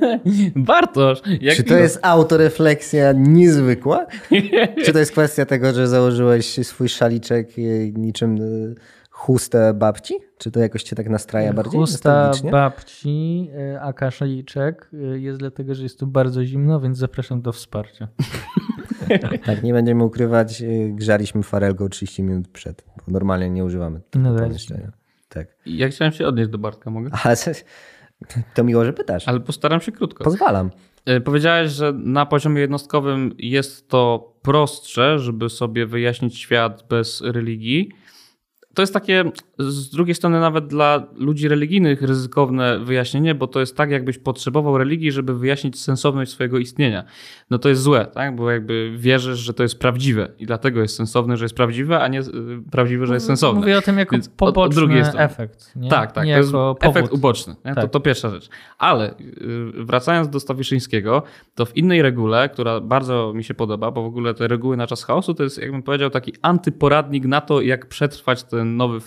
Bartosz! 0.56 1.22
Czy 1.56 1.64
to 1.64 1.74
jest 1.74 1.98
autorefleksja 2.02 3.12
niezwykła? 3.12 4.06
Czy 4.84 4.92
to 4.92 4.98
jest 4.98 5.12
kwestia 5.12 5.46
tego, 5.46 5.72
że 5.72 5.88
założyłeś 5.88 6.66
swój 6.66 6.88
szaliczek 6.88 7.48
niczym 7.94 8.36
y, 8.36 8.74
chustę 9.10 9.74
babci? 9.74 10.14
Czy 10.38 10.50
to 10.50 10.60
jakoś 10.60 10.82
cię 10.82 10.96
tak 10.96 11.08
nastraja 11.08 11.52
bardziej? 11.52 11.80
Chusta 11.80 12.32
babci, 12.50 13.48
y, 13.74 13.80
aka 13.80 14.10
szaliczek 14.10 14.90
y, 14.94 15.20
jest 15.20 15.38
dlatego, 15.38 15.74
że 15.74 15.82
jest 15.82 15.98
tu 15.98 16.06
bardzo 16.06 16.44
zimno, 16.44 16.80
więc 16.80 16.98
zapraszam 16.98 17.42
do 17.42 17.52
wsparcia. 17.52 18.08
tak, 19.46 19.62
nie 19.62 19.72
będziemy 19.72 20.04
ukrywać, 20.04 20.62
grzaliśmy 20.88 21.42
farelką 21.42 21.88
30 21.88 22.22
minut 22.22 22.48
przed, 22.48 22.84
bo 22.96 23.12
normalnie 23.12 23.50
nie 23.50 23.64
używamy 23.64 24.00
tego 24.10 24.30
no 24.30 24.38
pomieszczenia. 24.38 24.92
Tak. 25.28 25.46
Ja 25.66 25.88
chciałem 25.88 26.12
się 26.12 26.26
odnieść 26.26 26.50
do 26.50 26.58
Bartka, 26.58 26.90
mogę? 26.90 27.10
Ale 27.24 27.36
to 28.54 28.64
miło, 28.64 28.84
że 28.84 28.92
pytasz. 28.92 29.28
Ale 29.28 29.40
postaram 29.40 29.80
się 29.80 29.92
krótko. 29.92 30.24
Pozwalam. 30.24 30.70
E, 31.04 31.20
powiedziałeś, 31.20 31.72
że 31.72 31.92
na 31.92 32.26
poziomie 32.26 32.60
jednostkowym 32.60 33.34
jest 33.38 33.88
to 33.88 34.32
prostsze, 34.42 35.18
żeby 35.18 35.50
sobie 35.50 35.86
wyjaśnić 35.86 36.38
świat 36.38 36.84
bez 36.88 37.20
religii 37.20 37.90
to 38.74 38.82
jest 38.82 38.94
takie 38.94 39.24
z 39.62 39.90
drugiej 39.90 40.14
strony 40.14 40.40
nawet 40.40 40.66
dla 40.66 41.06
ludzi 41.16 41.48
religijnych 41.48 42.02
ryzykowne 42.02 42.78
wyjaśnienie, 42.78 43.34
bo 43.34 43.46
to 43.46 43.60
jest 43.60 43.76
tak, 43.76 43.90
jakbyś 43.90 44.18
potrzebował 44.18 44.78
religii, 44.78 45.12
żeby 45.12 45.38
wyjaśnić 45.38 45.80
sensowność 45.80 46.30
swojego 46.30 46.58
istnienia. 46.58 47.04
No 47.50 47.58
to 47.58 47.68
jest 47.68 47.82
złe, 47.82 48.06
tak? 48.06 48.36
bo 48.36 48.50
jakby 48.50 48.94
wierzysz, 48.96 49.38
że 49.38 49.54
to 49.54 49.62
jest 49.62 49.78
prawdziwe 49.78 50.28
i 50.38 50.46
dlatego 50.46 50.80
jest 50.80 50.96
sensowne, 50.96 51.36
że 51.36 51.44
jest 51.44 51.54
prawdziwe, 51.54 52.00
a 52.00 52.08
nie 52.08 52.20
y, 52.20 52.24
prawdziwe, 52.70 53.06
że 53.06 53.14
jest 53.14 53.26
sensowne. 53.26 53.60
Mówię 53.60 53.78
o 53.78 53.82
tym 53.82 53.98
jako 53.98 54.16
Więc 54.16 54.28
poboczny 54.28 55.08
od, 55.08 55.14
efekt. 55.16 55.76
Nie? 55.76 55.90
Tak, 55.90 56.12
tak, 56.12 56.26
nie 56.26 56.32
to 56.32 56.38
jest 56.38 56.52
efekt 56.80 57.12
uboczny. 57.12 57.56
Tak. 57.62 57.74
To, 57.74 57.88
to 57.88 58.00
pierwsza 58.00 58.30
rzecz. 58.30 58.48
Ale 58.78 59.10
y, 59.10 59.14
wracając 59.84 60.28
do 60.28 60.40
Stawiszyńskiego, 60.40 61.22
to 61.54 61.66
w 61.66 61.76
innej 61.76 62.02
regule, 62.02 62.48
która 62.48 62.80
bardzo 62.80 63.32
mi 63.34 63.44
się 63.44 63.54
podoba, 63.54 63.90
bo 63.90 64.02
w 64.02 64.06
ogóle 64.06 64.34
te 64.34 64.48
reguły 64.48 64.76
na 64.76 64.86
czas 64.86 65.04
chaosu 65.04 65.34
to 65.34 65.42
jest, 65.42 65.58
jakbym 65.58 65.82
powiedział, 65.82 66.10
taki 66.10 66.32
antyporadnik 66.42 67.24
na 67.24 67.40
to, 67.40 67.60
jak 67.60 67.86
przetrwać 67.86 68.42
ten 68.42 68.76
nowy 68.76 69.00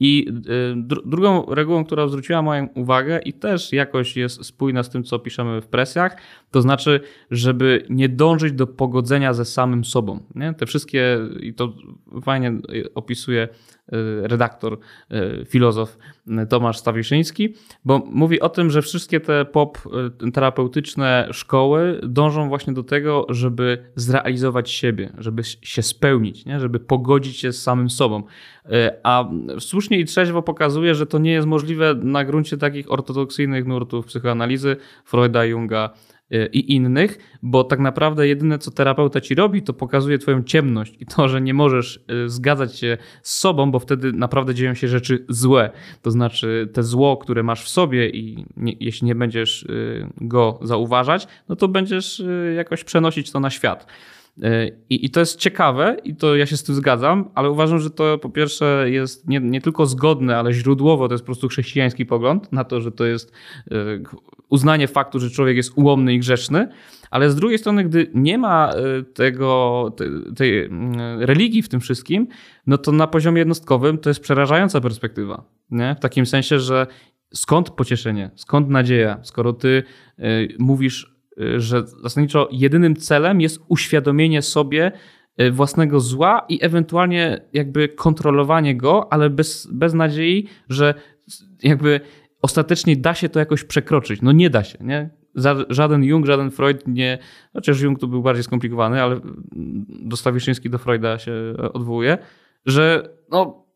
I 0.00 0.28
y, 0.28 1.02
drugą 1.04 1.54
regułą, 1.54 1.84
która 1.84 2.08
zwróciła 2.08 2.42
moją 2.42 2.68
uwagę 2.74 3.20
i 3.24 3.32
też 3.32 3.72
jakoś 3.72 4.16
jest 4.16 4.44
spójna 4.44 4.82
z 4.82 4.90
tym, 4.90 5.04
co 5.04 5.18
piszemy 5.18 5.60
w 5.60 5.66
presjach, 5.66 6.16
to 6.50 6.62
znaczy, 6.62 7.00
żeby 7.30 7.86
nie 7.90 8.08
dążyć 8.08 8.52
do 8.52 8.66
pogodzenia 8.66 9.34
ze 9.34 9.44
samym 9.44 9.84
sobą. 9.84 10.20
Nie? 10.34 10.54
Te 10.54 10.66
wszystkie, 10.66 11.18
i 11.40 11.54
to 11.54 11.72
fajnie 12.22 12.52
opisuje 12.94 13.48
Y, 13.48 13.73
redaktor, 14.22 14.78
y, 15.12 15.44
filozof 15.44 15.98
y, 16.42 16.46
Tomasz 16.46 16.78
Stawiszyński, 16.78 17.54
bo 17.84 17.98
mówi 17.98 18.40
o 18.40 18.48
tym, 18.48 18.70
że 18.70 18.82
wszystkie 18.82 19.20
te 19.20 19.44
pop 19.44 19.78
terapeutyczne 20.32 21.28
szkoły 21.32 22.00
dążą 22.02 22.48
właśnie 22.48 22.72
do 22.72 22.82
tego, 22.82 23.26
żeby 23.28 23.78
zrealizować 23.96 24.70
siebie, 24.70 25.12
żeby 25.18 25.42
się 25.62 25.82
spełnić, 25.82 26.44
nie? 26.44 26.60
żeby 26.60 26.80
pogodzić 26.80 27.36
się 27.36 27.52
z 27.52 27.62
samym 27.62 27.90
sobą. 27.90 28.22
A 29.02 29.30
słusznie 29.58 29.98
i 29.98 30.04
trzeźwo 30.04 30.42
pokazuje, 30.42 30.94
że 30.94 31.06
to 31.06 31.18
nie 31.18 31.32
jest 31.32 31.46
możliwe 31.46 31.94
na 31.94 32.24
gruncie 32.24 32.56
takich 32.56 32.92
ortodoksyjnych 32.92 33.66
nurtów 33.66 34.06
psychoanalizy 34.06 34.76
Freuda, 35.04 35.44
Junga, 35.44 35.90
i 36.52 36.74
innych, 36.74 37.18
bo 37.42 37.64
tak 37.64 37.80
naprawdę 37.80 38.28
jedyne 38.28 38.58
co 38.58 38.70
terapeuta 38.70 39.20
ci 39.20 39.34
robi, 39.34 39.62
to 39.62 39.72
pokazuje 39.72 40.18
twoją 40.18 40.42
ciemność 40.42 40.94
i 41.00 41.06
to, 41.06 41.28
że 41.28 41.40
nie 41.40 41.54
możesz 41.54 42.04
y, 42.26 42.28
zgadzać 42.28 42.78
się 42.78 42.98
z 43.22 43.36
sobą, 43.36 43.70
bo 43.70 43.78
wtedy 43.78 44.12
naprawdę 44.12 44.54
dzieją 44.54 44.74
się 44.74 44.88
rzeczy 44.88 45.24
złe. 45.28 45.70
To 46.02 46.10
znaczy 46.10 46.68
te 46.72 46.82
zło, 46.82 47.16
które 47.16 47.42
masz 47.42 47.64
w 47.64 47.68
sobie 47.68 48.08
i 48.08 48.46
nie, 48.56 48.74
jeśli 48.80 49.06
nie 49.06 49.14
będziesz 49.14 49.62
y, 49.62 50.06
go 50.20 50.58
zauważać, 50.62 51.28
no 51.48 51.56
to 51.56 51.68
będziesz 51.68 52.20
y, 52.20 52.54
jakoś 52.56 52.84
przenosić 52.84 53.30
to 53.30 53.40
na 53.40 53.50
świat. 53.50 53.86
I, 54.90 55.06
I 55.06 55.10
to 55.10 55.20
jest 55.20 55.38
ciekawe 55.38 55.96
i 56.04 56.16
to 56.16 56.36
ja 56.36 56.46
się 56.46 56.56
z 56.56 56.62
tym 56.62 56.74
zgadzam, 56.74 57.30
ale 57.34 57.50
uważam, 57.50 57.78
że 57.78 57.90
to 57.90 58.18
po 58.18 58.30
pierwsze 58.30 58.86
jest 58.90 59.28
nie, 59.28 59.40
nie 59.40 59.60
tylko 59.60 59.86
zgodne, 59.86 60.36
ale 60.36 60.52
źródłowo 60.52 61.08
to 61.08 61.14
jest 61.14 61.24
po 61.24 61.26
prostu 61.26 61.48
chrześcijański 61.48 62.06
pogląd 62.06 62.52
na 62.52 62.64
to, 62.64 62.80
że 62.80 62.92
to 62.92 63.04
jest 63.04 63.32
uznanie 64.48 64.88
faktu, 64.88 65.20
że 65.20 65.30
człowiek 65.30 65.56
jest 65.56 65.72
ułomny 65.78 66.14
i 66.14 66.18
grzeszny, 66.18 66.68
ale 67.10 67.30
z 67.30 67.36
drugiej 67.36 67.58
strony, 67.58 67.84
gdy 67.84 68.10
nie 68.14 68.38
ma 68.38 68.72
tego, 69.14 69.90
tej 70.36 70.68
religii 71.18 71.62
w 71.62 71.68
tym 71.68 71.80
wszystkim, 71.80 72.26
no 72.66 72.78
to 72.78 72.92
na 72.92 73.06
poziomie 73.06 73.38
jednostkowym 73.38 73.98
to 73.98 74.10
jest 74.10 74.20
przerażająca 74.20 74.80
perspektywa. 74.80 75.44
Nie? 75.70 75.94
W 75.98 76.00
takim 76.00 76.26
sensie, 76.26 76.58
że 76.58 76.86
skąd 77.34 77.70
pocieszenie, 77.70 78.30
skąd 78.34 78.68
nadzieja, 78.68 79.18
skoro 79.22 79.52
ty 79.52 79.82
mówisz 80.58 81.13
że 81.56 81.86
zasadniczo 81.86 82.48
jedynym 82.52 82.96
celem 82.96 83.40
jest 83.40 83.60
uświadomienie 83.68 84.42
sobie 84.42 84.92
y, 85.40 85.50
własnego 85.50 86.00
zła 86.00 86.46
i 86.48 86.64
ewentualnie 86.64 87.40
jakby 87.52 87.88
kontrolowanie 87.88 88.76
go, 88.76 89.12
ale 89.12 89.30
bez, 89.30 89.68
bez 89.72 89.94
nadziei, 89.94 90.48
że 90.68 90.94
jakby 91.62 92.00
ostatecznie 92.42 92.96
da 92.96 93.14
się 93.14 93.28
to 93.28 93.38
jakoś 93.38 93.64
przekroczyć. 93.64 94.22
No 94.22 94.32
nie 94.32 94.50
da 94.50 94.64
się, 94.64 94.78
nie? 94.80 95.10
Żaden 95.68 96.04
Jung, 96.04 96.26
żaden 96.26 96.50
Freud 96.50 96.88
nie, 96.88 97.18
chociaż 97.52 97.80
Jung 97.80 98.00
tu 98.00 98.08
był 98.08 98.22
bardziej 98.22 98.44
skomplikowany, 98.44 99.02
ale 99.02 99.20
do 99.88 100.16
Stawiszyński 100.16 100.70
do 100.70 100.78
Freuda 100.78 101.18
się 101.18 101.32
odwołuje, 101.72 102.18
że 102.66 103.08
no 103.30 103.66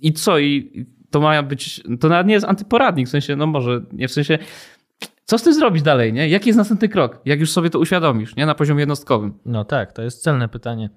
i 0.00 0.12
co, 0.12 0.38
i 0.38 0.86
to 1.10 1.20
ma 1.20 1.42
być, 1.42 1.82
to 2.00 2.08
nawet 2.08 2.26
nie 2.26 2.34
jest 2.34 2.46
antyporadnik, 2.46 3.06
w 3.06 3.10
sensie, 3.10 3.36
no 3.36 3.46
może, 3.46 3.84
nie 3.92 4.08
w 4.08 4.12
sensie, 4.12 4.38
co 5.24 5.38
z 5.38 5.42
tym 5.42 5.54
zrobić 5.54 5.82
dalej, 5.82 6.12
nie? 6.12 6.28
Jaki 6.28 6.48
jest 6.48 6.56
następny 6.56 6.88
krok, 6.88 7.20
jak 7.24 7.40
już 7.40 7.52
sobie 7.52 7.70
to 7.70 7.78
uświadomisz, 7.78 8.36
nie? 8.36 8.46
Na 8.46 8.54
poziomie 8.54 8.80
jednostkowym. 8.80 9.38
No 9.44 9.64
tak, 9.64 9.92
to 9.92 10.02
jest 10.02 10.22
celne 10.22 10.48
pytanie. 10.48 10.90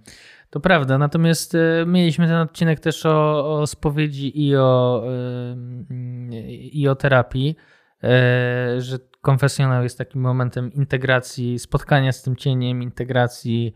To 0.50 0.60
prawda, 0.60 0.98
natomiast 0.98 1.56
y, 1.56 1.84
mieliśmy 1.88 2.28
ten 2.28 2.36
odcinek 2.36 2.80
też 2.80 3.06
o, 3.06 3.60
o 3.60 3.68
spowiedzi 3.68 4.48
i 4.48 4.56
o, 4.56 5.04
y, 6.32 6.52
i 6.52 6.88
o 6.88 6.96
terapii, 6.96 7.56
y, 8.04 8.82
że 8.82 9.00
konfesjonał 9.22 9.84
jest 9.84 9.98
takim 9.98 10.22
momentem 10.22 10.74
integracji, 10.74 11.60
spotkania 11.60 12.12
z 12.12 12.24
tym 12.24 12.36
cieniem, 12.36 12.84
integracji 12.84 13.74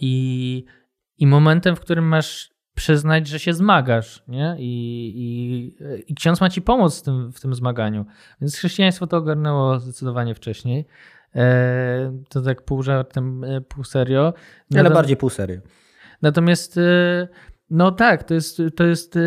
i, 0.00 0.64
i 1.18 1.26
momentem, 1.26 1.76
w 1.76 1.80
którym 1.80 2.04
masz 2.04 2.50
przyznać, 2.80 3.28
że 3.28 3.38
się 3.38 3.54
zmagasz, 3.54 4.22
nie? 4.28 4.56
I, 4.58 5.12
i, 5.16 5.72
i 6.12 6.14
ksiądz 6.14 6.40
ma 6.40 6.50
ci 6.50 6.62
pomóc 6.62 7.00
w 7.00 7.02
tym, 7.02 7.32
w 7.32 7.40
tym 7.40 7.54
zmaganiu. 7.54 8.06
Więc 8.40 8.56
chrześcijaństwo 8.56 9.06
to 9.06 9.16
ogarnęło 9.16 9.78
zdecydowanie 9.78 10.34
wcześniej. 10.34 10.86
E, 11.36 12.22
to 12.28 12.42
tak 12.42 12.62
pół 12.62 12.82
żartem, 12.82 13.44
e, 13.44 13.60
pół 13.60 13.84
serio. 13.84 14.34
Ale 14.76 14.90
bardziej 14.90 15.16
pół 15.16 15.30
serio. 15.30 15.60
Natomiast, 16.22 16.78
e, 16.78 17.28
no 17.70 17.92
tak, 17.92 18.24
to 18.24 18.34
jest, 18.34 18.62
to 18.76 18.84
jest 18.84 19.18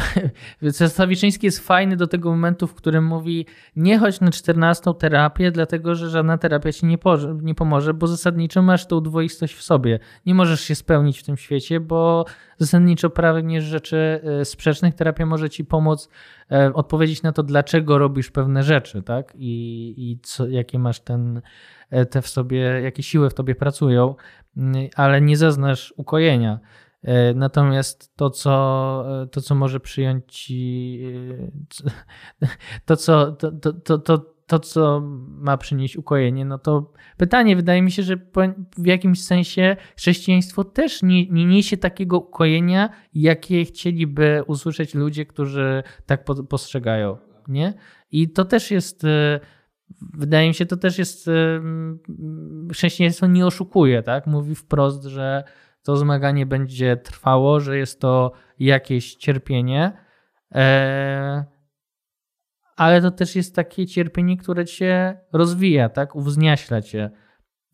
Stawiszyński 0.88 1.46
jest 1.46 1.66
fajny 1.66 1.96
do 1.96 2.06
tego 2.06 2.30
momentu, 2.30 2.66
w 2.66 2.74
którym 2.74 3.04
mówi 3.04 3.46
nie 3.76 3.98
chodź 3.98 4.20
na 4.20 4.30
14 4.30 4.94
terapię, 4.98 5.50
dlatego 5.50 5.94
że 5.94 6.10
żadna 6.10 6.38
terapia 6.38 6.72
ci 6.72 6.86
nie, 6.86 6.98
nie 7.42 7.54
pomoże, 7.54 7.94
bo 7.94 8.06
zasadniczo 8.06 8.62
masz 8.62 8.86
tą 8.86 9.00
dwoistość 9.00 9.54
w 9.54 9.62
sobie. 9.62 9.98
Nie 10.26 10.34
możesz 10.34 10.60
się 10.60 10.74
spełnić 10.74 11.18
w 11.18 11.22
tym 11.22 11.36
świecie, 11.36 11.80
bo 11.80 12.24
zasadniczo 12.58 13.10
pragniesz 13.10 13.64
rzeczy 13.64 14.20
e, 14.40 14.44
sprzecznych. 14.44 14.94
Terapia 14.94 15.26
może 15.26 15.50
ci 15.50 15.64
pomóc 15.64 16.08
e, 16.50 16.72
odpowiedzieć 16.74 17.22
na 17.22 17.32
to, 17.32 17.42
dlaczego 17.42 17.98
robisz 17.98 18.30
pewne 18.30 18.62
rzeczy, 18.62 19.02
tak? 19.02 19.32
I, 19.36 19.94
i 19.96 20.18
co, 20.22 20.48
jakie 20.48 20.78
masz 20.78 21.00
ten, 21.00 21.42
e, 21.90 22.06
te 22.06 22.22
w 22.22 22.28
sobie, 22.28 22.58
jakie 22.58 23.02
siły 23.02 23.30
w 23.30 23.34
tobie 23.34 23.54
pracują, 23.54 24.14
mm, 24.56 24.88
ale 24.96 25.20
nie 25.20 25.36
zaznasz 25.36 25.94
ukojenia. 25.96 26.60
E, 27.02 27.34
natomiast 27.34 28.16
to, 28.16 28.30
co, 28.30 29.04
e, 29.22 29.26
to, 29.26 29.40
co 29.40 29.54
może 29.54 29.80
przyjąć 29.80 30.24
ci, 30.26 31.00
e, 32.42 32.46
to, 32.86 32.96
co, 32.96 33.32
to, 33.32 33.52
to, 33.52 33.72
to, 33.72 33.98
to, 33.98 34.18
to, 34.46 34.58
co 34.58 35.00
ma 35.28 35.56
przynieść 35.56 35.96
ukojenie, 35.96 36.44
no 36.44 36.58
to 36.58 36.92
pytanie, 37.16 37.56
wydaje 37.56 37.82
mi 37.82 37.90
się, 37.90 38.02
że 38.02 38.16
w 38.78 38.86
jakimś 38.86 39.24
sensie 39.24 39.76
chrześcijaństwo 39.96 40.64
też 40.64 41.02
nie, 41.02 41.26
nie 41.26 41.46
niesie 41.46 41.76
takiego 41.76 42.18
ukojenia, 42.18 42.90
jakie 43.14 43.64
chcieliby 43.64 44.42
usłyszeć 44.46 44.94
ludzie, 44.94 45.26
którzy 45.26 45.82
tak 46.06 46.24
postrzegają. 46.48 47.16
Nie? 47.48 47.74
I 48.10 48.28
to 48.28 48.44
też 48.44 48.70
jest, 48.70 49.02
wydaje 50.00 50.48
mi 50.48 50.54
się, 50.54 50.66
to 50.66 50.76
też 50.76 50.98
jest, 50.98 51.30
chrześcijaństwo 52.72 53.26
nie 53.26 53.46
oszukuje, 53.46 54.02
tak? 54.02 54.26
Mówi 54.26 54.54
wprost, 54.54 55.04
że 55.04 55.44
to 55.82 55.96
zmaganie 55.96 56.46
będzie 56.46 56.96
trwało, 56.96 57.60
że 57.60 57.78
jest 57.78 58.00
to 58.00 58.32
jakieś 58.58 59.14
cierpienie, 59.14 59.92
e, 60.54 61.44
ale 62.76 63.02
to 63.02 63.10
też 63.10 63.36
jest 63.36 63.54
takie 63.54 63.86
cierpienie, 63.86 64.36
które 64.36 64.64
cię 64.64 65.20
rozwija, 65.32 65.88
tak? 65.88 66.16
Uwzniaśla 66.16 66.82
cię. 66.82 67.10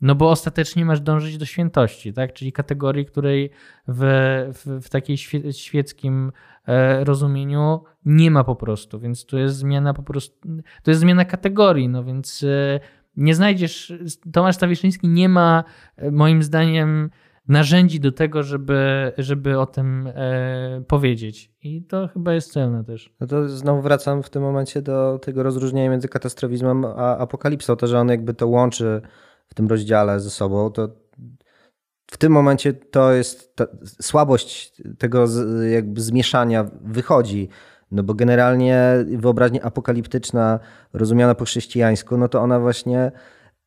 No 0.01 0.15
bo 0.15 0.31
ostatecznie 0.31 0.85
masz 0.85 1.01
dążyć 1.01 1.39
do 1.39 1.45
świętości, 1.45 2.13
tak? 2.13 2.33
Czyli 2.33 2.53
kategorii, 2.53 3.07
której 3.07 3.51
w, 3.89 4.03
w, 4.55 4.87
w 4.87 4.91
takiej 4.91 5.17
świeckim 5.53 6.33
e, 6.67 7.05
rozumieniu 7.05 7.85
nie 8.05 8.31
ma 8.31 8.45
po 8.45 8.57
prostu, 8.57 9.01
więc 9.01 9.27
to 9.27 9.39
jest 9.39 9.57
zmiana 9.57 9.95
po 9.95 10.03
prostu, 10.03 10.49
to 10.83 10.91
jest 10.91 11.01
zmiana 11.01 11.25
kategorii, 11.25 11.89
no 11.89 12.05
więc 12.05 12.43
e, 12.43 12.81
nie 13.17 13.35
znajdziesz, 13.35 13.93
Tomasz 14.33 14.55
Stawiszyński 14.55 15.09
nie 15.09 15.29
ma 15.29 15.65
moim 16.11 16.43
zdaniem 16.43 17.11
narzędzi 17.49 18.01
do 18.01 18.13
tego, 18.13 18.43
żeby, 18.43 19.13
żeby 19.19 19.59
o 19.59 19.67
tym 19.67 20.07
e, 20.07 20.83
powiedzieć. 20.87 21.53
I 21.63 21.83
to 21.83 22.09
chyba 22.09 22.35
jest 22.35 22.53
celne 22.53 22.85
też. 22.85 23.15
No 23.21 23.27
to 23.27 23.49
znowu 23.49 23.83
wracam 23.83 24.23
w 24.23 24.31
tym 24.31 24.43
momencie 24.43 24.83
do 24.83 25.19
tego 25.19 25.43
rozróżnienia 25.43 25.91
między 25.91 26.09
katastrofizmem 26.09 26.85
a 26.85 27.19
apokalipsą. 27.19 27.77
To, 27.77 27.87
że 27.87 27.99
on 27.99 28.09
jakby 28.09 28.35
to 28.35 28.49
łączy 28.49 29.01
w 29.47 29.55
tym 29.55 29.69
rozdziale 29.69 30.21
ze 30.21 30.31
sobą, 30.31 30.71
to 30.71 30.89
w 32.11 32.17
tym 32.17 32.33
momencie 32.33 32.73
to 32.73 33.13
jest 33.13 33.57
ta, 33.57 33.67
słabość 34.01 34.83
tego 34.99 35.27
z, 35.27 35.65
jakby 35.73 36.01
zmieszania 36.01 36.71
wychodzi. 36.81 37.49
No 37.91 38.03
bo 38.03 38.15
generalnie 38.15 39.05
wyobraźnia 39.17 39.63
apokaliptyczna, 39.63 40.61
rozumiana 40.93 41.35
po 41.35 41.45
chrześcijańsku, 41.45 42.17
no 42.17 42.29
to 42.29 42.41
ona 42.41 42.61
właśnie 42.61 43.13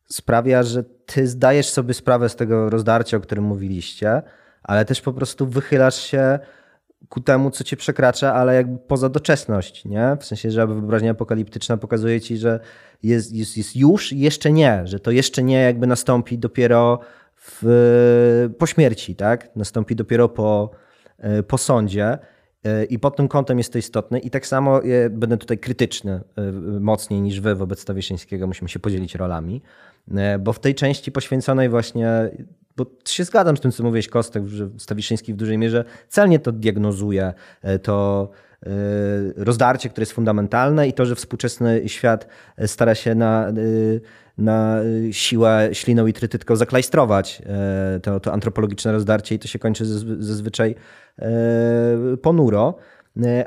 sprawia, 0.08 0.62
że 0.62 0.84
ty 1.06 1.26
zdajesz 1.26 1.68
sobie 1.68 1.94
sprawę 1.94 2.28
z 2.28 2.36
tego 2.36 2.70
rozdarcia, 2.70 3.16
o 3.16 3.20
którym 3.20 3.44
mówiliście, 3.44 4.22
ale 4.62 4.84
też 4.84 5.00
po 5.00 5.12
prostu 5.12 5.46
wychylasz 5.46 6.00
się 6.02 6.38
ku 7.08 7.20
temu, 7.20 7.50
co 7.50 7.64
cię 7.64 7.76
przekracza, 7.76 8.34
ale 8.34 8.54
jakby 8.54 8.78
poza 8.78 9.08
doczesność, 9.08 9.84
nie? 9.84 10.16
W 10.20 10.24
sensie, 10.24 10.50
że 10.50 10.66
wyobraźnia 10.66 11.10
apokaliptyczna 11.10 11.76
pokazuje 11.76 12.20
ci, 12.20 12.36
że 12.36 12.60
jest, 13.02 13.32
jest, 13.32 13.56
jest 13.56 13.76
już 13.76 14.12
i 14.12 14.20
jeszcze 14.20 14.52
nie, 14.52 14.82
że 14.84 15.00
to 15.00 15.10
jeszcze 15.10 15.42
nie 15.42 15.62
jakby 15.62 15.86
nastąpi 15.86 16.38
dopiero 16.38 17.00
w, 17.36 18.48
po 18.58 18.66
śmierci, 18.66 19.16
tak? 19.16 19.56
Nastąpi 19.56 19.96
dopiero 19.96 20.28
po, 20.28 20.70
e, 21.18 21.42
po 21.42 21.58
sądzie. 21.58 22.18
E, 22.64 22.84
I 22.84 22.98
pod 22.98 23.16
tym 23.16 23.28
kątem 23.28 23.58
jest 23.58 23.72
to 23.72 23.78
istotne. 23.78 24.18
I 24.18 24.30
tak 24.30 24.46
samo 24.46 24.80
będę 25.10 25.36
tutaj 25.36 25.58
krytyczny 25.58 26.12
e, 26.12 26.52
mocniej 26.80 27.20
niż 27.20 27.40
wy 27.40 27.54
wobec 27.54 27.80
Stawiszyńskiego. 27.80 28.46
Musimy 28.46 28.68
się 28.68 28.78
podzielić 28.78 29.14
rolami. 29.14 29.62
E, 30.14 30.38
bo 30.38 30.52
w 30.52 30.60
tej 30.60 30.74
części 30.74 31.12
poświęconej 31.12 31.68
właśnie, 31.68 32.30
bo 32.76 32.86
się 33.04 33.24
zgadzam 33.24 33.56
z 33.56 33.60
tym, 33.60 33.72
co 33.72 33.82
mówiłeś 33.82 34.08
Kostek, 34.08 34.46
że 34.46 34.68
Stawiszyński 34.78 35.34
w 35.34 35.36
dużej 35.36 35.58
mierze 35.58 35.84
celnie 36.08 36.38
to 36.38 36.52
diagnozuje, 36.52 37.32
e, 37.62 37.78
to 37.78 38.28
e, 38.62 38.68
rozdarcie, 39.36 39.88
które 39.88 40.02
jest 40.02 40.12
fundamentalne 40.12 40.88
i 40.88 40.92
to, 40.92 41.06
że 41.06 41.14
współczesny 41.14 41.82
świat 41.86 42.26
stara 42.66 42.94
się 42.94 43.14
na, 43.14 43.52
na 44.38 44.80
siłę 45.10 45.68
śliną 45.72 46.06
i 46.06 46.12
trytytką 46.12 46.56
zaklajstrować 46.56 47.42
to, 48.02 48.20
to 48.20 48.32
antropologiczne 48.32 48.92
rozdarcie 48.92 49.34
i 49.34 49.38
to 49.38 49.48
się 49.48 49.58
kończy 49.58 49.84
zazwyczaj 50.18 50.74
ponuro. 52.22 52.74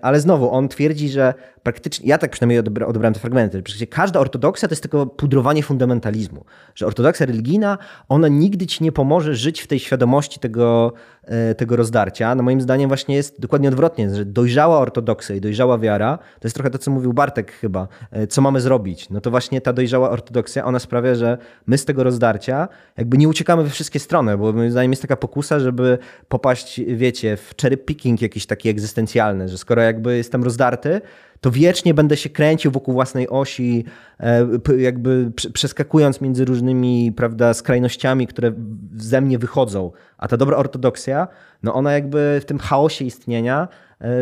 Ale 0.01 0.19
znowu, 0.19 0.51
on 0.51 0.67
twierdzi, 0.69 1.09
że 1.09 1.33
praktycznie, 1.65 2.09
ja 2.09 2.17
tak 2.17 2.31
przynajmniej 2.31 2.59
odebrałem 2.59 3.13
te 3.13 3.19
fragmenty, 3.19 3.63
że 3.65 3.87
każda 3.87 4.19
ortodoksja 4.19 4.67
to 4.67 4.71
jest 4.71 4.81
tylko 4.81 5.05
pudrowanie 5.05 5.63
fundamentalizmu. 5.63 6.45
Że 6.75 6.85
ortodoksja 6.85 7.25
religijna, 7.25 7.77
ona 8.09 8.27
nigdy 8.27 8.65
ci 8.67 8.83
nie 8.83 8.91
pomoże 8.91 9.35
żyć 9.35 9.61
w 9.61 9.67
tej 9.67 9.79
świadomości 9.79 10.39
tego, 10.39 10.93
e, 11.23 11.55
tego 11.55 11.75
rozdarcia. 11.75 12.35
No 12.35 12.43
moim 12.43 12.61
zdaniem 12.61 12.87
właśnie 12.87 13.15
jest 13.15 13.41
dokładnie 13.41 13.69
odwrotnie, 13.69 14.15
że 14.15 14.25
dojrzała 14.25 14.79
ortodoksja 14.79 15.35
i 15.35 15.41
dojrzała 15.41 15.77
wiara, 15.77 16.17
to 16.17 16.47
jest 16.47 16.55
trochę 16.55 16.69
to, 16.69 16.77
co 16.77 16.91
mówił 16.91 17.13
Bartek 17.13 17.51
chyba, 17.51 17.87
e, 18.11 18.27
co 18.27 18.41
mamy 18.41 18.61
zrobić. 18.61 19.09
No 19.09 19.21
to 19.21 19.31
właśnie 19.31 19.61
ta 19.61 19.73
dojrzała 19.73 20.09
ortodoksja, 20.09 20.65
ona 20.65 20.79
sprawia, 20.79 21.15
że 21.15 21.37
my 21.67 21.77
z 21.77 21.85
tego 21.85 22.03
rozdarcia 22.03 22.67
jakby 22.97 23.17
nie 23.17 23.29
uciekamy 23.29 23.63
we 23.63 23.69
wszystkie 23.69 23.99
strony, 23.99 24.37
bo 24.37 24.53
moim 24.53 24.71
zdaniem 24.71 24.91
jest 24.91 25.01
taka 25.01 25.15
pokusa, 25.15 25.59
żeby 25.59 25.97
popaść, 26.27 26.81
wiecie, 26.87 27.37
w 27.37 27.53
cherry 27.61 27.77
picking 27.77 28.21
jakiś 28.21 28.45
taki 28.45 28.69
egzystencjalny, 28.69 29.49
że 29.49 29.57
skoro 29.57 29.81
jakby 29.81 30.17
jestem 30.17 30.43
rozdarty, 30.43 31.01
to 31.45 31.51
wiecznie 31.51 31.93
będę 31.93 32.17
się 32.17 32.29
kręcił 32.29 32.71
wokół 32.71 32.93
własnej 32.93 33.29
osi, 33.29 33.85
e, 34.19 34.47
jakby 34.77 35.31
przeskakując 35.53 36.21
między 36.21 36.45
różnymi 36.45 37.11
prawda, 37.15 37.53
skrajnościami, 37.53 38.27
które 38.27 38.51
ze 38.95 39.21
mnie 39.21 39.37
wychodzą. 39.37 39.91
A 40.17 40.27
ta 40.27 40.37
dobra 40.37 40.57
ortodoksja, 40.57 41.27
no 41.63 41.73
ona 41.73 41.93
jakby 41.93 42.39
w 42.41 42.45
tym 42.45 42.59
chaosie 42.59 43.05
istnienia 43.05 43.67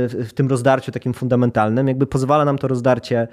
w 0.10 0.34
tym 0.36 0.48
rozdarciu 0.48 0.92
takim 0.92 1.14
fundamentalnym, 1.14 1.88
jakby 1.88 2.08
pozwala 2.08 2.46
nam 2.46 2.58
to 2.58 2.68
rozdarcie 2.68 3.20
e, 3.20 3.28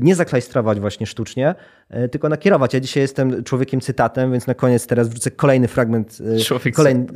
nie 0.00 0.14
zaklajstrować 0.14 0.80
właśnie 0.80 1.06
sztucznie, 1.06 1.54
e, 1.90 2.08
tylko 2.08 2.28
nakierować. 2.28 2.74
Ja 2.74 2.80
dzisiaj 2.80 3.02
jestem 3.02 3.44
człowiekiem 3.44 3.80
cytatem, 3.80 4.32
więc 4.32 4.46
na 4.46 4.54
koniec 4.54 4.86
teraz 4.86 5.08
wrzucę 5.08 5.30
kolejny 5.30 5.68
fragment, 5.68 6.18
e, 6.66 6.70
kolejny, 6.70 7.06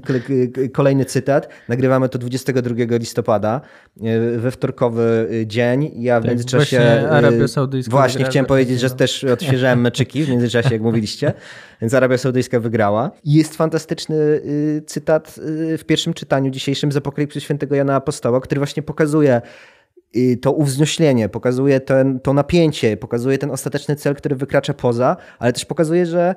kolejny 0.73 1.05
cytat. 1.05 1.49
Nagrywamy 1.69 2.09
to 2.09 2.19
22 2.19 2.97
listopada, 2.99 3.61
we 4.37 4.51
wtorkowy 4.51 5.29
dzień. 5.47 5.91
Ja 5.95 6.21
w 6.21 6.23
tak, 6.23 6.31
międzyczasie... 6.31 6.77
Właśnie 6.77 7.11
Arabia 7.11 7.49
Saudyjska 7.49 7.91
Właśnie 7.91 8.25
chciałem 8.25 8.47
powiedzieć, 8.47 8.81
że 8.81 8.91
też 8.91 9.25
odświeżałem 9.25 9.81
meczyki 9.81 10.25
w 10.25 10.29
międzyczasie, 10.29 10.69
jak 10.73 10.83
mówiliście. 10.83 11.33
Więc 11.81 11.95
Arabia 11.95 12.19
Saudyjska 12.19 12.61
wygrała. 12.61 13.11
Jest 13.25 13.57
fantastyczny 13.57 14.41
cytat 14.87 15.41
w 15.79 15.85
pierwszym 15.87 16.15
czytaniu 16.15 16.51
dzisiejszym 16.51 16.93
z 16.93 16.97
Apokalipsy 16.97 17.41
Świętego 17.41 17.75
Jana 17.75 17.95
Apostoła, 17.95 18.41
który 18.41 18.59
właśnie 18.59 18.83
pokazuje 18.83 19.41
to 20.43 20.53
uwznoślenie, 20.53 21.29
pokazuje 21.29 21.81
ten, 21.81 22.21
to 22.21 22.33
napięcie, 22.33 22.97
pokazuje 22.97 23.39
ten 23.39 23.51
ostateczny 23.51 23.97
cel, 23.97 24.15
który 24.15 24.37
wykracza 24.37 24.75
poza, 24.75 25.17
ale 25.39 25.53
też 25.53 25.65
pokazuje, 25.65 26.07
że 26.07 26.35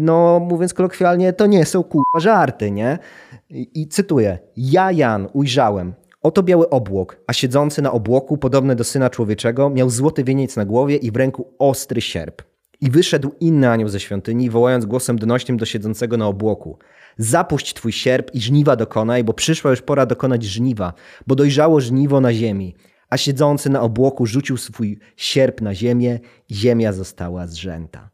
no 0.00 0.40
mówiąc 0.40 0.74
kolokwialnie, 0.74 1.32
to 1.32 1.46
nie 1.46 1.64
są 1.64 1.82
kurwa 1.82 2.20
żarty, 2.20 2.70
nie? 2.70 2.98
I, 3.50 3.82
I 3.82 3.88
cytuję. 3.88 4.38
Ja, 4.56 4.92
Jan, 4.92 5.28
ujrzałem, 5.32 5.94
Oto 6.22 6.42
biały 6.42 6.70
obłok, 6.70 7.16
a 7.26 7.32
siedzący 7.32 7.82
na 7.82 7.92
obłoku, 7.92 8.38
podobny 8.38 8.76
do 8.76 8.84
syna 8.84 9.10
człowieczego, 9.10 9.70
miał 9.70 9.90
złoty 9.90 10.24
wieniec 10.24 10.56
na 10.56 10.64
głowie 10.64 10.96
i 10.96 11.10
w 11.10 11.16
ręku 11.16 11.54
ostry 11.58 12.00
sierp. 12.00 12.42
I 12.80 12.90
wyszedł 12.90 13.30
inny 13.40 13.70
anioł 13.70 13.88
ze 13.88 14.00
świątyni, 14.00 14.50
wołając 14.50 14.86
głosem 14.86 15.18
donośnym 15.18 15.56
do 15.56 15.66
siedzącego 15.66 16.16
na 16.16 16.26
obłoku. 16.26 16.78
Zapuść 17.18 17.74
twój 17.74 17.92
sierp 17.92 18.34
i 18.34 18.40
żniwa 18.40 18.76
dokonaj, 18.76 19.24
bo 19.24 19.32
przyszła 19.32 19.70
już 19.70 19.82
pora 19.82 20.06
dokonać 20.06 20.44
żniwa, 20.44 20.92
bo 21.26 21.34
dojrzało 21.34 21.80
żniwo 21.80 22.20
na 22.20 22.32
ziemi. 22.32 22.74
A 23.10 23.16
siedzący 23.16 23.70
na 23.70 23.82
obłoku 23.82 24.26
rzucił 24.26 24.56
swój 24.56 24.98
sierp 25.16 25.60
na 25.60 25.74
ziemię 25.74 26.18
ziemia 26.50 26.92
została 26.92 27.46
zrzęta. 27.46 28.10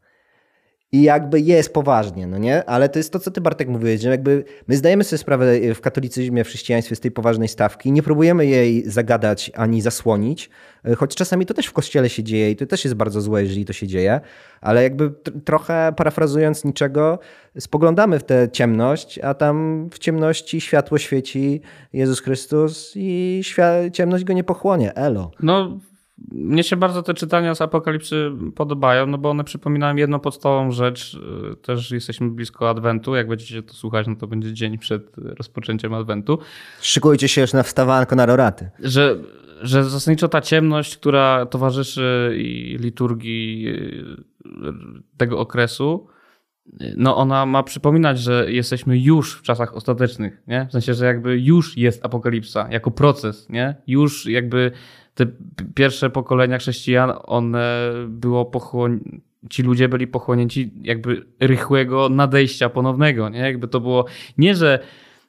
I 0.97 1.01
jakby 1.01 1.41
jest 1.41 1.73
poważnie, 1.73 2.27
no 2.27 2.37
nie? 2.37 2.65
Ale 2.65 2.89
to 2.89 2.99
jest 2.99 3.13
to, 3.13 3.19
co 3.19 3.31
ty 3.31 3.41
Bartek 3.41 3.67
mówiłeś, 3.67 4.01
że 4.01 4.09
jakby 4.09 4.43
my 4.67 4.77
zdajemy 4.77 5.03
sobie 5.03 5.17
sprawę 5.17 5.73
w 5.75 5.81
katolicyzmie, 5.81 6.43
w 6.43 6.47
chrześcijaństwie 6.47 6.95
z 6.95 6.99
tej 6.99 7.11
poważnej 7.11 7.47
stawki, 7.47 7.91
nie 7.91 8.03
próbujemy 8.03 8.45
jej 8.45 8.89
zagadać 8.89 9.51
ani 9.55 9.81
zasłonić, 9.81 10.49
choć 10.97 11.15
czasami 11.15 11.45
to 11.45 11.53
też 11.53 11.65
w 11.65 11.73
kościele 11.73 12.09
się 12.09 12.23
dzieje 12.23 12.51
i 12.51 12.55
to 12.55 12.65
też 12.65 12.83
jest 12.83 12.95
bardzo 12.95 13.21
złe, 13.21 13.43
jeżeli 13.43 13.65
to 13.65 13.73
się 13.73 13.87
dzieje, 13.87 14.21
ale 14.61 14.83
jakby 14.83 15.13
trochę 15.45 15.93
parafrazując 15.97 16.65
niczego, 16.65 17.19
spoglądamy 17.59 18.19
w 18.19 18.23
tę 18.23 18.49
ciemność, 18.51 19.19
a 19.19 19.33
tam 19.33 19.89
w 19.93 19.99
ciemności 19.99 20.61
światło 20.61 20.97
świeci 20.97 21.61
Jezus 21.93 22.21
Chrystus 22.21 22.93
i 22.95 23.41
ciemność 23.93 24.23
go 24.23 24.33
nie 24.33 24.43
pochłonie. 24.43 24.93
Elo. 24.93 25.31
No 25.39 25.79
mnie 26.31 26.63
się 26.63 26.77
bardzo 26.77 27.03
te 27.03 27.13
czytania 27.13 27.55
z 27.55 27.61
Apokalipsy 27.61 28.31
podobają, 28.55 29.07
no 29.07 29.17
bo 29.17 29.29
one 29.29 29.43
przypominają 29.43 29.95
jedną 29.95 30.19
podstawową 30.19 30.71
rzecz. 30.71 31.19
Y, 31.53 31.55
też 31.55 31.91
jesteśmy 31.91 32.29
blisko 32.29 32.69
Adwentu. 32.69 33.15
Jak 33.15 33.27
będziecie 33.27 33.63
to 33.63 33.73
słuchać, 33.73 34.07
no 34.07 34.15
to 34.15 34.27
będzie 34.27 34.53
dzień 34.53 34.77
przed 34.77 35.17
rozpoczęciem 35.17 35.93
Adwentu. 35.93 36.39
Szykujcie 36.81 37.27
się 37.27 37.41
już 37.41 37.53
na 37.53 37.63
wstawanko 37.63 38.15
na 38.15 38.25
roraty. 38.25 38.69
Że, 38.79 39.15
że 39.61 39.83
zasadniczo 39.83 40.27
ta 40.27 40.41
ciemność, 40.41 40.97
która 40.97 41.45
towarzyszy 41.45 42.35
liturgii 42.79 43.67
y, 43.67 44.15
tego 45.17 45.39
okresu, 45.39 46.07
no 46.97 47.17
ona 47.17 47.45
ma 47.45 47.63
przypominać, 47.63 48.19
że 48.19 48.51
jesteśmy 48.51 48.99
już 48.99 49.35
w 49.39 49.41
czasach 49.41 49.75
ostatecznych, 49.75 50.43
nie? 50.47 50.65
W 50.69 50.71
sensie, 50.71 50.93
że 50.93 51.05
jakby 51.05 51.39
już 51.39 51.77
jest 51.77 52.05
apokalipsa 52.05 52.67
jako 52.71 52.91
proces, 52.91 53.49
nie? 53.49 53.75
Już 53.87 54.25
jakby 54.25 54.71
te 55.17 55.25
pierwsze 55.75 56.09
pokolenia 56.09 56.57
chrześcijan, 56.57 57.11
one 57.23 57.91
było 58.07 58.45
pochłon... 58.45 58.99
ci 59.49 59.63
ludzie 59.63 59.89
byli 59.89 60.07
pochłonięci 60.07 60.71
jakby 60.81 61.25
rychłego 61.39 62.09
nadejścia 62.09 62.69
ponownego, 62.69 63.29
nie? 63.29 63.39
Jakby 63.39 63.67
to 63.67 63.79
było 63.79 64.05
nie, 64.37 64.55
że 64.55 64.79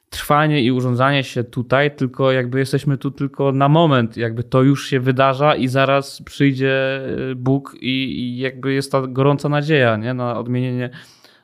trwanie 0.09 0.63
i 0.63 0.71
urządzanie 0.71 1.23
się 1.23 1.43
tutaj, 1.43 1.95
tylko 1.95 2.31
jakby 2.31 2.59
jesteśmy 2.59 2.97
tu 2.97 3.11
tylko 3.11 3.51
na 3.51 3.69
moment, 3.69 4.17
jakby 4.17 4.43
to 4.43 4.63
już 4.63 4.87
się 4.87 4.99
wydarza 4.99 5.55
i 5.55 5.67
zaraz 5.67 6.21
przyjdzie 6.21 7.01
Bóg 7.35 7.75
i, 7.81 8.19
i 8.19 8.37
jakby 8.37 8.73
jest 8.73 8.91
ta 8.91 9.07
gorąca 9.07 9.49
nadzieja, 9.49 9.97
nie? 9.97 10.13
Na 10.13 10.39
odmienienie 10.39 10.89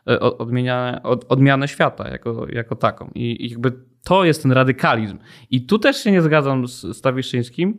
E, 0.08 0.20
odmienia, 0.20 1.00
od, 1.04 1.26
odmianę 1.30 1.68
świata 1.68 2.10
jako, 2.10 2.48
jako 2.50 2.76
taką. 2.76 3.12
I, 3.16 3.46
I 3.46 3.50
jakby 3.50 3.72
to 4.04 4.26
jest 4.26 4.42
ten 4.42 4.52
radykalizm. 4.52 5.18
I 5.52 5.66
tu 5.66 5.80
też 5.80 5.98
się 5.98 6.12
nie 6.12 6.22
zgadzam 6.22 6.68
z 6.68 6.98
Stawiszyńskim, 6.98 7.78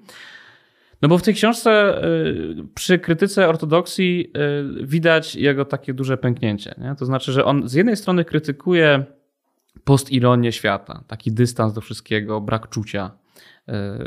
no 1.03 1.09
bo 1.09 1.19
w 1.19 1.23
tej 1.23 1.35
książce 1.35 1.71
e, 1.71 2.05
przy 2.75 2.99
krytyce 2.99 3.49
ortodoksji 3.49 4.31
e, 4.35 4.87
widać 4.87 5.37
jego 5.37 5.65
takie 5.65 5.95
duże 5.95 6.17
pęknięcie. 6.17 6.75
Nie? 6.79 6.95
To 6.99 7.07
znaczy, 7.07 7.33
że 7.33 7.45
on 7.45 7.69
z 7.69 7.73
jednej 7.75 7.97
strony 7.97 8.25
krytykuje 8.25 9.05
postironię 9.85 10.53
świata, 10.53 11.05
taki 11.07 11.33
dystans 11.33 11.73
do 11.73 11.81
wszystkiego, 11.81 12.41
brak 12.41 12.69
czucia, 12.69 13.11
E, 13.69 13.99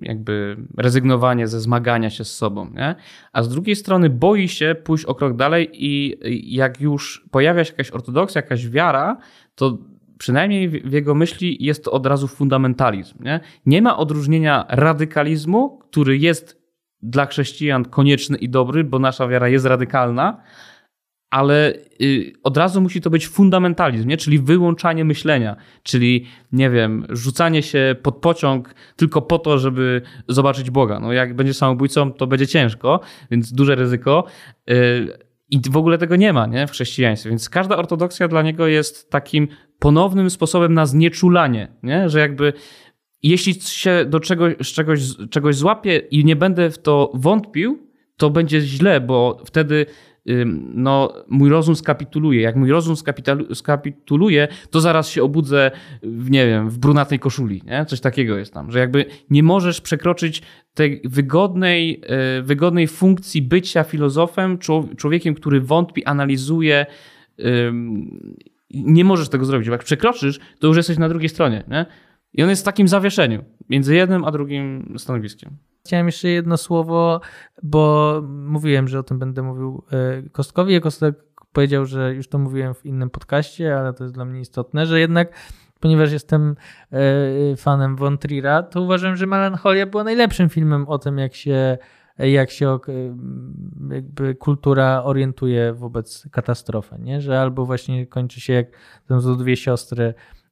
jakby 0.00 0.56
rezygnowanie 0.76 1.48
ze 1.48 1.60
zmagania 1.60 2.10
się 2.10 2.24
z 2.24 2.36
sobą, 2.36 2.70
nie? 2.70 2.94
a 3.32 3.42
z 3.42 3.48
drugiej 3.48 3.76
strony 3.76 4.10
boi 4.10 4.48
się 4.48 4.76
pójść 4.84 5.04
o 5.04 5.14
krok 5.14 5.36
dalej 5.36 5.70
i 5.72 6.16
jak 6.56 6.80
już 6.80 7.24
pojawia 7.30 7.64
się 7.64 7.72
jakaś 7.72 7.90
ortodoksja, 7.90 8.38
jakaś 8.38 8.68
wiara, 8.68 9.16
to 9.54 9.78
przynajmniej 10.18 10.68
w 10.68 10.92
jego 10.92 11.14
myśli 11.14 11.56
jest 11.60 11.84
to 11.84 11.92
od 11.92 12.06
razu 12.06 12.28
fundamentalizm. 12.28 13.24
Nie, 13.24 13.40
nie 13.66 13.82
ma 13.82 13.96
odróżnienia 13.96 14.66
radykalizmu, 14.68 15.78
który 15.78 16.18
jest 16.18 16.64
dla 17.02 17.26
chrześcijan 17.26 17.84
konieczny 17.84 18.38
i 18.38 18.48
dobry, 18.48 18.84
bo 18.84 18.98
nasza 18.98 19.28
wiara 19.28 19.48
jest 19.48 19.66
radykalna, 19.66 20.42
ale 21.30 21.74
y, 22.02 22.32
od 22.42 22.56
razu 22.56 22.80
musi 22.80 23.00
to 23.00 23.10
być 23.10 23.28
fundamentalizm, 23.28 24.08
nie? 24.08 24.16
czyli 24.16 24.38
wyłączanie 24.38 25.04
myślenia, 25.04 25.56
czyli 25.82 26.26
nie 26.52 26.70
wiem, 26.70 27.06
rzucanie 27.08 27.62
się 27.62 27.96
pod 28.02 28.16
pociąg 28.16 28.74
tylko 28.96 29.22
po 29.22 29.38
to, 29.38 29.58
żeby 29.58 30.02
zobaczyć 30.28 30.70
Boga. 30.70 31.00
No 31.00 31.12
jak 31.12 31.36
będzie 31.36 31.54
samobójcą, 31.54 32.12
to 32.12 32.26
będzie 32.26 32.46
ciężko, 32.46 33.00
więc 33.30 33.52
duże 33.52 33.74
ryzyko. 33.74 34.24
I 35.54 35.60
w 35.70 35.76
ogóle 35.76 35.98
tego 35.98 36.16
nie 36.16 36.32
ma 36.32 36.46
nie? 36.46 36.66
w 36.66 36.70
chrześcijaństwie, 36.70 37.30
więc 37.30 37.48
każda 37.48 37.76
ortodoksja 37.76 38.28
dla 38.28 38.42
niego 38.42 38.66
jest 38.66 39.10
takim 39.10 39.48
ponownym 39.78 40.30
sposobem 40.30 40.74
na 40.74 40.86
znieczulanie, 40.86 41.68
nie? 41.82 42.08
że 42.08 42.20
jakby 42.20 42.52
jeśli 43.22 43.54
się 43.60 44.04
do 44.08 44.20
czegoś, 44.20 44.54
czegoś, 44.74 45.00
czegoś 45.30 45.56
złapię 45.56 45.96
i 45.96 46.24
nie 46.24 46.36
będę 46.36 46.70
w 46.70 46.78
to 46.78 47.10
wątpił, 47.14 47.88
to 48.16 48.30
będzie 48.30 48.60
źle, 48.60 49.00
bo 49.00 49.42
wtedy 49.46 49.86
no, 50.74 51.12
mój 51.28 51.50
rozum 51.50 51.76
skapituluje. 51.76 52.40
Jak 52.40 52.56
mój 52.56 52.70
rozum 52.70 52.96
skapituluje, 53.54 54.48
to 54.70 54.80
zaraz 54.80 55.08
się 55.08 55.22
obudzę, 55.22 55.70
w, 56.02 56.30
nie 56.30 56.46
wiem, 56.46 56.70
w 56.70 56.78
brunatnej 56.78 57.20
koszuli. 57.20 57.62
Nie? 57.66 57.84
Coś 57.84 58.00
takiego 58.00 58.36
jest 58.36 58.52
tam, 58.52 58.70
że 58.70 58.78
jakby 58.78 59.04
nie 59.30 59.42
możesz 59.42 59.80
przekroczyć 59.80 60.42
tej 60.74 61.00
wygodnej, 61.04 62.00
e, 62.06 62.42
wygodnej 62.42 62.88
funkcji 62.88 63.42
bycia 63.42 63.84
filozofem, 63.84 64.58
człowiekiem, 64.96 65.34
który 65.34 65.60
wątpi, 65.60 66.04
analizuje. 66.04 66.86
Nie 68.70 69.04
możesz 69.04 69.28
tego 69.28 69.44
zrobić. 69.44 69.68
Bo 69.68 69.72
jak 69.72 69.84
przekroczysz, 69.84 70.40
to 70.58 70.66
już 70.66 70.76
jesteś 70.76 70.98
na 70.98 71.08
drugiej 71.08 71.28
stronie. 71.28 71.64
Nie? 71.68 71.86
I 72.34 72.42
on 72.42 72.48
jest 72.50 72.62
w 72.62 72.64
takim 72.64 72.88
zawieszeniu 72.88 73.44
między 73.68 73.94
jednym 73.94 74.24
a 74.24 74.30
drugim 74.30 74.94
stanowiskiem. 74.98 75.56
Chciałem 75.86 76.06
jeszcze 76.06 76.28
jedno 76.28 76.56
słowo, 76.56 77.20
bo 77.62 78.22
mówiłem, 78.26 78.88
że 78.88 78.98
o 78.98 79.02
tym 79.02 79.18
będę 79.18 79.42
mówił 79.42 79.82
e, 79.92 80.22
Kostkowi. 80.30 80.80
Kostek 80.80 81.14
powiedział, 81.52 81.86
że 81.86 82.14
już 82.14 82.28
to 82.28 82.38
mówiłem 82.38 82.74
w 82.74 82.86
innym 82.86 83.10
podcaście, 83.10 83.76
ale 83.78 83.92
to 83.92 84.04
jest 84.04 84.14
dla 84.14 84.24
mnie 84.24 84.40
istotne, 84.40 84.86
że 84.86 85.00
jednak 85.00 85.32
ponieważ 85.80 86.12
jestem 86.12 86.56
e, 86.92 87.56
fanem 87.56 87.96
Von 87.96 88.16
Trier'a, 88.16 88.62
to 88.62 88.82
uważam, 88.82 89.16
że 89.16 89.26
Melancholia 89.26 89.86
była 89.86 90.04
najlepszym 90.04 90.48
filmem 90.48 90.88
o 90.88 90.98
tym, 90.98 91.18
jak 91.18 91.34
się 91.34 91.78
jak 92.18 92.50
się 92.50 92.68
e, 92.68 92.80
jakby 93.94 94.34
kultura 94.34 95.02
orientuje 95.02 95.72
wobec 95.72 96.28
katastrofy, 96.30 96.96
nie? 96.98 97.20
że 97.20 97.40
albo 97.40 97.66
właśnie 97.66 98.06
kończy 98.06 98.40
się 98.40 98.52
jak 98.52 98.66
są 99.08 99.36
dwie 99.36 99.56
siostry 99.56 100.04
E, 100.04 100.43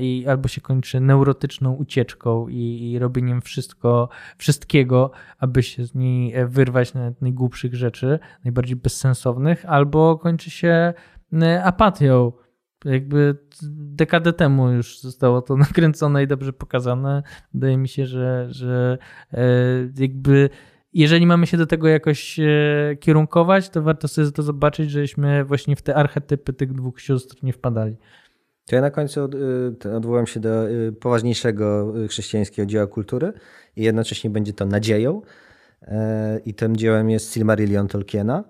i 0.00 0.24
albo 0.28 0.48
się 0.48 0.60
kończy 0.60 1.00
neurotyczną 1.00 1.74
ucieczką 1.74 2.48
i, 2.48 2.90
i 2.90 2.98
robieniem 2.98 3.40
wszystko, 3.40 4.08
wszystkiego, 4.36 5.10
aby 5.38 5.62
się 5.62 5.84
z 5.84 5.94
niej 5.94 6.34
e, 6.34 6.46
wyrwać 6.46 6.94
na 6.94 7.12
najgłupszych 7.20 7.74
rzeczy, 7.74 8.18
najbardziej 8.44 8.76
bezsensownych, 8.76 9.64
albo 9.66 10.18
kończy 10.18 10.50
się 10.50 10.92
e, 11.42 11.64
apatią. 11.64 12.32
Jakby 12.84 13.36
dekadę 13.72 14.32
temu 14.32 14.70
już 14.70 15.00
zostało 15.00 15.42
to 15.42 15.56
nakręcone 15.66 16.22
i 16.22 16.26
dobrze 16.26 16.52
pokazane. 16.52 17.22
Wydaje 17.54 17.76
mi 17.76 17.88
się, 17.88 18.06
że, 18.06 18.46
że 18.50 18.98
jakby 19.98 20.50
jeżeli 20.92 21.26
mamy 21.26 21.46
się 21.46 21.56
do 21.56 21.66
tego 21.66 21.88
jakoś 21.88 22.38
e, 22.40 22.96
kierunkować, 23.00 23.70
to 23.70 23.82
warto 23.82 24.08
sobie 24.08 24.32
to 24.32 24.42
zobaczyć, 24.42 24.90
żeśmy 24.90 25.44
właśnie 25.44 25.76
w 25.76 25.82
te 25.82 25.94
archetypy 25.94 26.52
tych 26.52 26.72
dwóch 26.72 27.00
sióstr 27.00 27.36
nie 27.42 27.52
wpadali. 27.52 27.96
To 28.70 28.76
ja 28.76 28.82
na 28.82 28.90
końcu 28.90 29.28
y, 29.84 29.96
odwołam 29.96 30.26
się 30.26 30.40
do 30.40 30.68
y, 30.68 30.92
poważniejszego 30.92 31.94
y, 32.04 32.08
chrześcijańskiego 32.08 32.66
dzieła 32.66 32.86
kultury 32.86 33.32
i 33.76 33.82
jednocześnie 33.82 34.30
będzie 34.30 34.52
to 34.52 34.66
nadzieją. 34.66 35.22
E, 35.82 36.40
I 36.44 36.54
tym 36.54 36.76
dziełem 36.76 37.10
jest 37.10 37.34
Silmarillion 37.34 37.88
Tolkiena, 37.88 38.44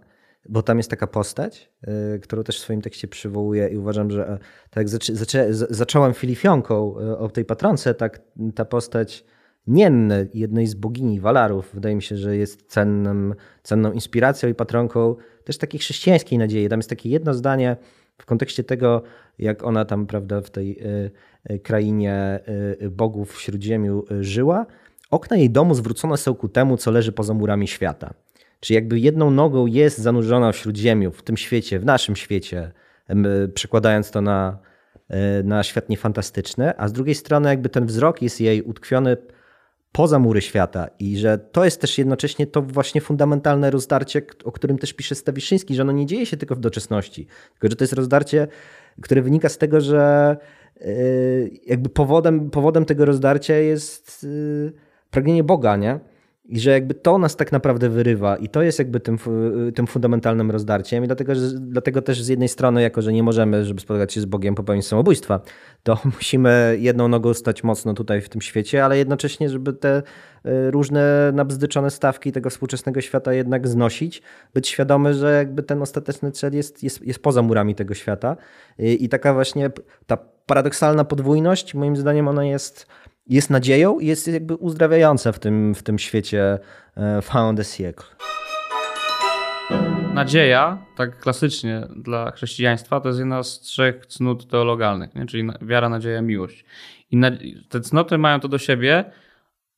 bo 0.49 0.63
tam 0.63 0.77
jest 0.77 0.91
taka 0.91 1.07
postać, 1.07 1.71
którą 2.23 2.43
też 2.43 2.59
w 2.59 2.61
swoim 2.61 2.83
tekście 2.83 3.09
przywołuję 3.09 3.69
i 3.69 3.77
uważam, 3.77 4.11
że 4.11 4.29
e, 4.29 4.39
tak 4.71 4.89
zaczę, 4.89 5.15
zaczę, 5.15 5.47
zacząłem 5.51 6.15
filifionką 6.15 6.95
o 7.19 7.29
tej 7.29 7.45
patronce, 7.45 7.95
tak 7.95 8.21
ta 8.55 8.65
postać 8.65 9.25
Nienny, 9.67 10.29
jednej 10.35 10.67
z 10.67 10.75
bogini 10.75 11.21
Walarów, 11.21 11.71
wydaje 11.75 11.95
mi 11.95 12.03
się, 12.03 12.17
że 12.17 12.37
jest 12.37 12.71
cennym, 12.71 13.35
cenną 13.63 13.93
inspiracją 13.93 14.49
i 14.49 14.55
patronką 14.55 15.17
też 15.45 15.59
takiej 15.59 15.81
chrześcijańskiej 15.81 16.39
nadziei. 16.39 16.69
Tam 16.69 16.79
jest 16.79 16.91
takie 16.91 17.09
jedno 17.09 17.35
zdanie 17.35 17.77
w 18.21 18.27
kontekście 18.27 18.65
tego, 18.65 19.03
jak 19.39 19.65
ona 19.65 19.85
tam 19.85 20.07
prawda, 20.07 20.41
w 20.41 20.51
tej 20.51 20.79
y, 20.87 21.11
y, 21.51 21.59
krainie 21.59 22.41
y, 22.83 22.91
bogów 22.91 23.33
w 23.33 23.41
Śródziemiu 23.41 24.05
żyła. 24.21 24.67
Okna 25.11 25.37
jej 25.37 25.51
domu 25.51 25.75
zwrócone 25.75 26.17
są 26.17 26.35
ku 26.35 26.49
temu, 26.49 26.77
co 26.77 26.91
leży 26.91 27.13
poza 27.13 27.35
murami 27.35 27.69
świata. 27.69 28.15
Czyli 28.61 28.75
jakby 28.75 28.99
jedną 28.99 29.31
nogą 29.31 29.67
jest 29.67 29.99
zanurzona 29.99 30.53
w 30.53 30.57
Śródziemiu, 30.57 31.11
w 31.11 31.23
tym 31.23 31.37
świecie, 31.37 31.79
w 31.79 31.85
naszym 31.85 32.17
świecie, 32.17 32.73
przekładając 33.55 34.11
to 34.11 34.21
na, 34.21 34.59
na 35.45 35.63
świat 35.63 35.89
niefantastyczny, 35.89 36.79
a 36.79 36.89
z 36.89 36.93
drugiej 36.93 37.15
strony 37.15 37.49
jakby 37.49 37.69
ten 37.69 37.87
wzrok 37.87 38.23
jest 38.23 38.41
jej 38.41 38.63
utkwiony 38.63 39.17
poza 39.93 40.19
mury 40.19 40.41
świata 40.41 40.89
i 40.99 41.19
że 41.19 41.39
to 41.39 41.65
jest 41.65 41.81
też 41.81 41.99
jednocześnie 41.99 42.47
to 42.47 42.63
właśnie 42.63 43.01
fundamentalne 43.01 43.71
rozdarcie, 43.71 44.23
o 44.45 44.53
którym 44.53 44.79
też 44.79 44.93
pisze 44.93 45.15
Stawiszyński, 45.15 45.75
że 45.75 45.83
ono 45.83 45.93
nie 45.93 46.07
dzieje 46.07 46.27
się 46.27 46.37
tylko 46.37 46.55
w 46.55 46.61
doczesności, 46.61 47.27
tylko 47.53 47.69
że 47.71 47.77
to 47.77 47.85
jest 47.85 47.95
rozdarcie, 47.95 48.49
które 49.03 49.23
wynika 49.23 49.49
z 49.49 49.59
tego, 49.59 49.81
że 49.81 50.37
y, 50.77 51.51
jakby 51.67 51.89
powodem, 51.89 52.51
powodem 52.51 52.85
tego 52.85 53.05
rozdarcia 53.05 53.57
jest 53.57 54.25
y, 54.25 54.73
pragnienie 55.11 55.45
Boga, 55.45 55.77
nie? 55.77 56.01
I 56.51 56.61
że 56.61 56.71
jakby 56.71 56.95
to 56.95 57.19
nas 57.19 57.37
tak 57.37 57.53
naprawdę 57.53 57.89
wyrywa 57.89 58.37
i 58.37 58.49
to 58.49 58.63
jest 58.63 58.79
jakby 58.79 59.01
tym, 59.01 59.19
tym 59.75 59.87
fundamentalnym 59.87 60.51
rozdarciem 60.51 61.05
i 61.05 61.07
dlatego, 61.07 61.35
że, 61.35 61.41
dlatego 61.61 62.03
też 62.03 62.23
z 62.23 62.29
jednej 62.29 62.49
strony, 62.49 62.83
jako 62.83 63.03
że 63.03 63.13
nie 63.13 63.23
możemy, 63.23 63.65
żeby 63.65 63.81
spotkać 63.81 64.13
się 64.13 64.21
z 64.21 64.25
Bogiem, 64.25 64.55
popełnić 64.55 64.87
samobójstwa, 64.87 65.41
to 65.83 65.99
musimy 66.15 66.77
jedną 66.81 67.09
nogą 67.09 67.35
stać 67.35 67.65
mocno 67.65 67.95
tutaj 67.95 68.21
w 68.21 68.29
tym 68.29 68.41
świecie, 68.41 68.85
ale 68.85 68.99
jednocześnie, 68.99 69.49
żeby 69.49 69.73
te 69.73 70.03
y, 70.47 70.71
różne 70.71 71.33
nabzdyczone 71.35 71.91
stawki 71.91 72.33
tego 72.33 72.51
współczesnego 72.51 73.01
świata 73.01 73.33
jednak 73.33 73.69
znosić, 73.69 74.23
być 74.55 74.69
świadomy, 74.69 75.15
że 75.15 75.37
jakby 75.37 75.63
ten 75.63 75.83
ostateczny 75.83 76.33
cel 76.33 76.55
jest, 76.55 76.83
jest, 76.83 77.07
jest 77.07 77.23
poza 77.23 77.43
murami 77.43 77.75
tego 77.75 77.95
świata. 77.95 78.37
I, 78.79 79.05
i 79.05 79.09
taka 79.09 79.35
właśnie 79.35 79.71
ta 80.07 80.19
paradoksalna 80.47 81.05
podwójność, 81.05 81.75
moim 81.75 81.97
zdaniem 81.97 82.29
ona 82.29 82.45
jest 82.45 82.87
jest 83.27 83.51
nadzieją 83.51 83.99
i 83.99 84.07
jest 84.07 84.29
jakby 84.29 84.55
uzdrawiająca 84.55 85.33
w 85.33 85.39
tym, 85.39 85.75
w 85.75 85.83
tym 85.83 85.99
świecie 85.99 86.59
fin 87.23 87.55
de 87.55 87.63
siècle. 87.63 88.05
Nadzieja, 90.15 90.79
tak 90.97 91.19
klasycznie 91.19 91.87
dla 91.97 92.31
chrześcijaństwa, 92.31 93.01
to 93.01 93.09
jest 93.09 93.19
jedna 93.19 93.43
z 93.43 93.61
trzech 93.61 94.07
cnót 94.07 94.51
teologalnych, 94.51 95.15
nie? 95.15 95.27
czyli 95.27 95.49
wiara, 95.63 95.89
nadzieja, 95.89 96.23
miłość. 96.23 96.65
I 97.11 97.21
te 97.69 97.81
cnoty 97.81 98.19
mają 98.19 98.41
to 98.41 98.49
do 98.49 98.59
siebie 98.59 99.05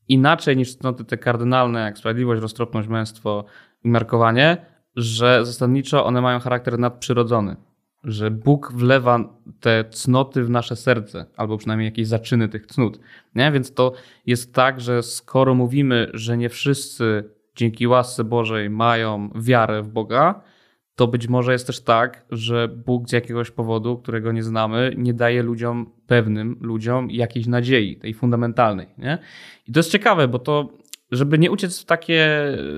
inaczej 0.08 0.56
niż 0.56 0.76
cnoty 0.76 1.04
te 1.04 1.18
kardynalne, 1.18 1.80
jak 1.80 1.98
sprawiedliwość, 1.98 2.42
roztropność, 2.42 2.88
męstwo 2.88 3.44
i 3.84 3.88
markowanie, 3.88 4.56
że 4.96 5.46
zasadniczo 5.46 6.06
one 6.06 6.20
mają 6.20 6.40
charakter 6.40 6.78
nadprzyrodzony 6.78 7.56
że 8.04 8.30
Bóg 8.30 8.72
wlewa 8.72 9.38
te 9.60 9.84
cnoty 9.84 10.44
w 10.44 10.50
nasze 10.50 10.76
serce, 10.76 11.26
albo 11.36 11.58
przynajmniej 11.58 11.86
jakieś 11.86 12.06
zaczyny 12.06 12.48
tych 12.48 12.66
cnót. 12.66 13.00
Nie? 13.34 13.52
Więc 13.52 13.74
to 13.74 13.92
jest 14.26 14.54
tak, 14.54 14.80
że 14.80 15.02
skoro 15.02 15.54
mówimy, 15.54 16.10
że 16.14 16.36
nie 16.36 16.48
wszyscy 16.48 17.24
dzięki 17.56 17.86
łasce 17.86 18.24
Bożej 18.24 18.70
mają 18.70 19.30
wiarę 19.34 19.82
w 19.82 19.88
Boga, 19.88 20.42
to 20.94 21.06
być 21.06 21.28
może 21.28 21.52
jest 21.52 21.66
też 21.66 21.80
tak, 21.80 22.24
że 22.30 22.68
Bóg 22.68 23.08
z 23.08 23.12
jakiegoś 23.12 23.50
powodu, 23.50 23.98
którego 23.98 24.32
nie 24.32 24.42
znamy, 24.42 24.94
nie 24.96 25.14
daje 25.14 25.42
ludziom, 25.42 25.90
pewnym 26.06 26.56
ludziom, 26.60 27.10
jakiejś 27.10 27.46
nadziei, 27.46 27.96
tej 27.96 28.14
fundamentalnej. 28.14 28.86
Nie? 28.98 29.18
I 29.68 29.72
to 29.72 29.78
jest 29.80 29.90
ciekawe, 29.90 30.28
bo 30.28 30.38
to, 30.38 30.68
żeby 31.10 31.38
nie 31.38 31.50
uciec 31.50 31.80
w 31.80 31.84
takie 31.84 32.28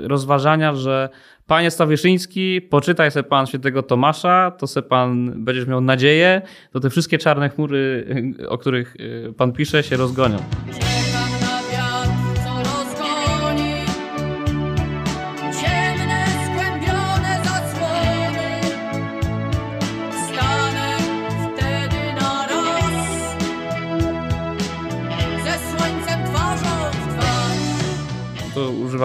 rozważania, 0.02 0.74
że 0.74 1.08
Panie 1.46 1.70
Stawiszyński, 1.70 2.62
poczytaj 2.62 3.10
sobie 3.10 3.22
pan 3.22 3.46
świętego 3.46 3.82
Tomasza, 3.82 4.50
to 4.58 4.66
se 4.66 4.82
pan 4.82 5.44
będziesz 5.44 5.66
miał 5.66 5.80
nadzieję, 5.80 6.42
to 6.72 6.80
te 6.80 6.90
wszystkie 6.90 7.18
czarne 7.18 7.48
chmury, 7.48 8.06
o 8.48 8.58
których 8.58 8.96
y, 8.96 9.32
pan 9.36 9.52
pisze, 9.52 9.82
się 9.82 9.96
rozgonią. 9.96 10.36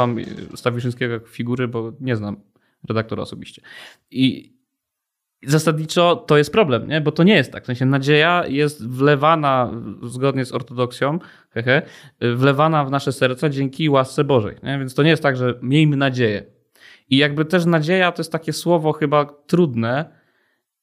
Używam 0.08 0.18
Stawiszyńskiego 0.56 1.20
figury, 1.20 1.68
bo 1.68 1.94
nie 2.00 2.16
znam 2.16 2.42
redaktora 2.88 3.24
osobiście. 3.24 3.62
I 4.12 4.54
zasadniczo 5.44 6.16
to 6.16 6.38
jest 6.38 6.52
problem, 6.52 6.88
nie? 6.88 7.02
bo 7.02 7.12
to 7.12 7.24
nie 7.24 7.36
jest 7.36 7.52
tak. 7.52 7.64
W 7.64 7.66
sensie 7.66 7.86
nadzieja 7.86 8.44
jest 8.48 8.88
wlewana 8.88 9.72
zgodnie 10.04 10.46
z 10.46 10.52
ortodoksją, 10.52 11.20
hehe, 11.50 11.82
wlewana 12.22 12.86
w 12.86 12.92
nasze 12.92 13.12
serca 13.12 13.50
dzięki 13.50 13.90
łasce 13.90 14.24
Bożej. 14.24 14.56
Nie? 14.64 14.80
Więc 14.80 14.94
to 14.94 15.04
nie 15.04 15.10
jest 15.10 15.24
tak, 15.24 15.38
że 15.38 15.60
miejmy 15.62 15.98
nadzieję. 15.98 16.46
I 17.10 17.18
jakby 17.18 17.46
też 17.46 17.66
nadzieja 17.66 18.12
to 18.12 18.22
jest 18.22 18.32
takie 18.32 18.54
słowo 18.54 18.94
chyba 18.94 19.26
trudne, 19.26 20.19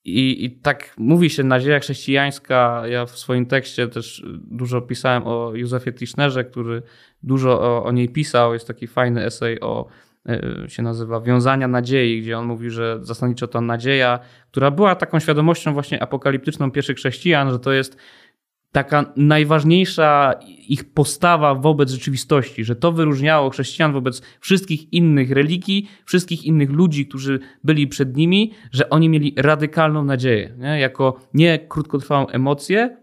i, 0.07 0.45
I 0.45 0.51
tak 0.51 0.95
mówi 0.99 1.31
się 1.31 1.45
nadzieja 1.45 1.81
chrześcijańska. 1.81 2.83
Ja 2.89 3.07
w 3.07 3.19
swoim 3.19 3.47
tekście 3.47 3.89
też 3.89 4.23
dużo 4.37 4.81
pisałem 4.81 5.23
o 5.27 5.53
Józefie 5.55 5.93
Tischnerze, 5.93 6.45
który 6.45 6.83
dużo 7.23 7.61
o, 7.61 7.85
o 7.85 7.93
niej 7.93 8.09
pisał. 8.09 8.53
Jest 8.53 8.67
taki 8.67 8.87
fajny 8.87 9.25
esej 9.25 9.61
o 9.61 9.87
e, 10.29 10.69
się 10.69 10.83
nazywa 10.83 11.21
Wiązania 11.21 11.69
Nadziei, 11.69 12.23
gdzie 12.23 12.39
on 12.39 12.47
mówi, 12.47 12.71
że 12.71 12.99
zasadniczo 13.03 13.47
to 13.47 13.61
nadzieja, 13.61 14.19
która 14.51 14.71
była 14.71 14.95
taką 14.95 15.21
świadomością 15.21 15.73
właśnie 15.73 16.03
apokaliptyczną 16.03 16.71
pierwszych 16.71 16.97
chrześcijan, 16.97 17.51
że 17.51 17.59
to 17.59 17.73
jest 17.73 17.97
taka 18.77 19.13
najważniejsza 19.17 20.35
ich 20.69 20.85
postawa 20.85 21.55
wobec 21.55 21.91
rzeczywistości, 21.91 22.65
że 22.65 22.77
to 22.77 22.93
wyróżniało 22.93 23.51
chrześcijan 23.51 23.93
wobec 23.93 24.23
wszystkich 24.41 24.93
innych 24.93 25.31
religii, 25.31 25.89
wszystkich 26.05 26.45
innych 26.45 26.71
ludzi, 26.71 27.07
którzy 27.07 27.41
byli 27.65 27.87
przed 27.87 28.17
nimi, 28.17 28.53
że 28.73 28.91
oni 28.91 29.09
mieli 29.09 29.35
radykalną 29.37 30.05
nadzieję, 30.05 30.55
nie? 30.59 30.81
jako 30.81 31.21
nie 31.35 31.59
krótkotrwałą 31.59 32.27
emocję, 32.27 32.97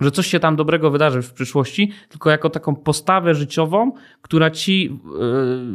że 0.00 0.10
coś 0.10 0.26
się 0.26 0.40
tam 0.40 0.56
dobrego 0.56 0.90
wydarzy 0.90 1.22
w 1.22 1.32
przyszłości, 1.32 1.92
tylko 2.08 2.30
jako 2.30 2.50
taką 2.50 2.76
postawę 2.76 3.34
życiową, 3.34 3.92
która 4.22 4.50
ci 4.50 4.90
e, 4.90 5.08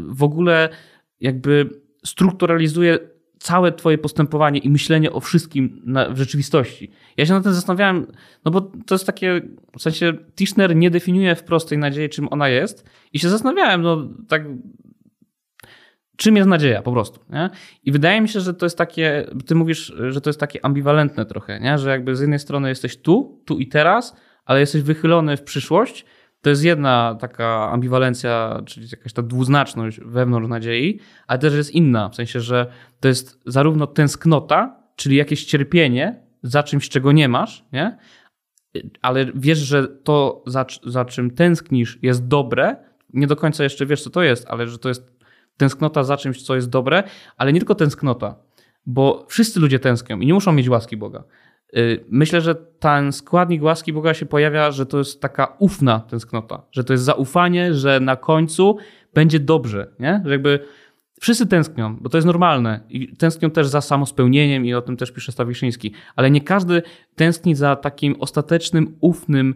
w 0.07 0.23
ogóle 0.23 0.69
jakby 1.19 1.69
strukturalizuje 2.05 2.99
całe 3.39 3.71
twoje 3.71 3.97
postępowanie 3.97 4.59
i 4.59 4.69
myślenie 4.69 5.11
o 5.11 5.19
wszystkim 5.19 5.81
na, 5.85 6.09
w 6.09 6.17
rzeczywistości. 6.17 6.91
Ja 7.17 7.25
się 7.25 7.33
nad 7.33 7.43
tym 7.43 7.53
zastanawiałem, 7.53 8.07
no 8.45 8.51
bo 8.51 8.61
to 8.61 8.95
jest 8.95 9.05
takie, 9.05 9.41
w 9.77 9.81
sensie 9.81 10.13
Tischner 10.35 10.75
nie 10.75 10.89
definiuje 10.89 11.35
w 11.35 11.43
prostej 11.43 11.77
nadziei, 11.77 12.09
czym 12.09 12.27
ona 12.31 12.49
jest 12.49 12.89
i 13.13 13.19
się 13.19 13.29
zastanawiałem, 13.29 13.81
no 13.81 14.09
tak 14.27 14.43
czym 16.17 16.35
jest 16.35 16.49
nadzieja 16.49 16.81
po 16.81 16.91
prostu. 16.91 17.19
Nie? 17.29 17.49
I 17.83 17.91
wydaje 17.91 18.21
mi 18.21 18.29
się, 18.29 18.39
że 18.39 18.53
to 18.53 18.65
jest 18.65 18.77
takie, 18.77 19.25
ty 19.45 19.55
mówisz, 19.55 19.93
że 20.09 20.21
to 20.21 20.29
jest 20.29 20.39
takie 20.39 20.65
ambiwalentne 20.65 21.25
trochę, 21.25 21.59
nie? 21.59 21.77
że 21.77 21.89
jakby 21.89 22.15
z 22.15 22.21
jednej 22.21 22.39
strony 22.39 22.69
jesteś 22.69 23.01
tu, 23.01 23.41
tu 23.45 23.59
i 23.59 23.67
teraz, 23.67 24.15
ale 24.45 24.59
jesteś 24.59 24.81
wychylony 24.81 25.37
w 25.37 25.43
przyszłość, 25.43 26.05
to 26.41 26.49
jest 26.49 26.63
jedna 26.63 27.17
taka 27.19 27.71
ambiwalencja, 27.71 28.61
czyli 28.65 28.87
jakaś 28.91 29.13
ta 29.13 29.21
dwuznaczność 29.21 29.99
wewnątrz 30.05 30.49
nadziei, 30.49 30.99
ale 31.27 31.39
też 31.39 31.53
jest 31.53 31.71
inna, 31.71 32.09
w 32.09 32.15
sensie, 32.15 32.39
że 32.39 32.71
to 32.99 33.07
jest 33.07 33.39
zarówno 33.45 33.87
tęsknota, 33.87 34.83
czyli 34.95 35.15
jakieś 35.15 35.45
cierpienie 35.45 36.23
za 36.43 36.63
czymś, 36.63 36.89
czego 36.89 37.11
nie 37.11 37.29
masz, 37.29 37.65
nie? 37.73 37.97
ale 39.01 39.25
wiesz, 39.35 39.57
że 39.57 39.87
to, 39.87 40.43
za, 40.47 40.65
za 40.85 41.05
czym 41.05 41.31
tęsknisz, 41.31 41.99
jest 42.01 42.27
dobre. 42.27 42.75
Nie 43.13 43.27
do 43.27 43.35
końca 43.35 43.63
jeszcze 43.63 43.85
wiesz, 43.85 44.03
co 44.03 44.09
to 44.09 44.23
jest, 44.23 44.45
ale 44.47 44.67
że 44.67 44.77
to 44.77 44.89
jest 44.89 45.11
tęsknota 45.57 46.03
za 46.03 46.17
czymś, 46.17 46.41
co 46.41 46.55
jest 46.55 46.69
dobre, 46.69 47.03
ale 47.37 47.53
nie 47.53 47.59
tylko 47.59 47.75
tęsknota, 47.75 48.35
bo 48.85 49.25
wszyscy 49.29 49.59
ludzie 49.59 49.79
tęsknią 49.79 50.19
i 50.19 50.25
nie 50.25 50.33
muszą 50.33 50.51
mieć 50.51 50.69
łaski 50.69 50.97
Boga. 50.97 51.23
Y, 51.77 52.05
myślę, 52.09 52.41
że 52.41 52.55
ten 52.55 53.11
składnik 53.11 53.63
łaski 53.63 53.93
Boga 53.93 54.13
się 54.13 54.25
pojawia, 54.25 54.71
że 54.71 54.85
to 54.85 54.97
jest 54.97 55.21
taka 55.21 55.55
ufna 55.59 55.99
tęsknota, 55.99 56.61
że 56.71 56.83
to 56.83 56.93
jest 56.93 57.03
zaufanie, 57.03 57.73
że 57.73 57.99
na 57.99 58.15
końcu 58.15 58.77
będzie 59.13 59.39
dobrze, 59.39 59.87
nie? 59.99 60.21
Że 60.25 60.31
jakby 60.31 60.59
wszyscy 61.19 61.47
tęsknią, 61.47 61.97
bo 62.01 62.09
to 62.09 62.17
jest 62.17 62.25
normalne 62.25 62.79
i 62.89 63.15
tęsknią 63.17 63.51
też 63.51 63.67
za 63.67 63.81
samospełnieniem 63.81 64.65
i 64.65 64.73
o 64.73 64.81
tym 64.81 64.97
też 64.97 65.11
pisze 65.11 65.31
Stawiszyński, 65.31 65.91
ale 66.15 66.31
nie 66.31 66.41
każdy 66.41 66.81
tęskni 67.15 67.55
za 67.55 67.75
takim 67.75 68.15
ostatecznym, 68.19 68.97
ufnym 68.99 69.55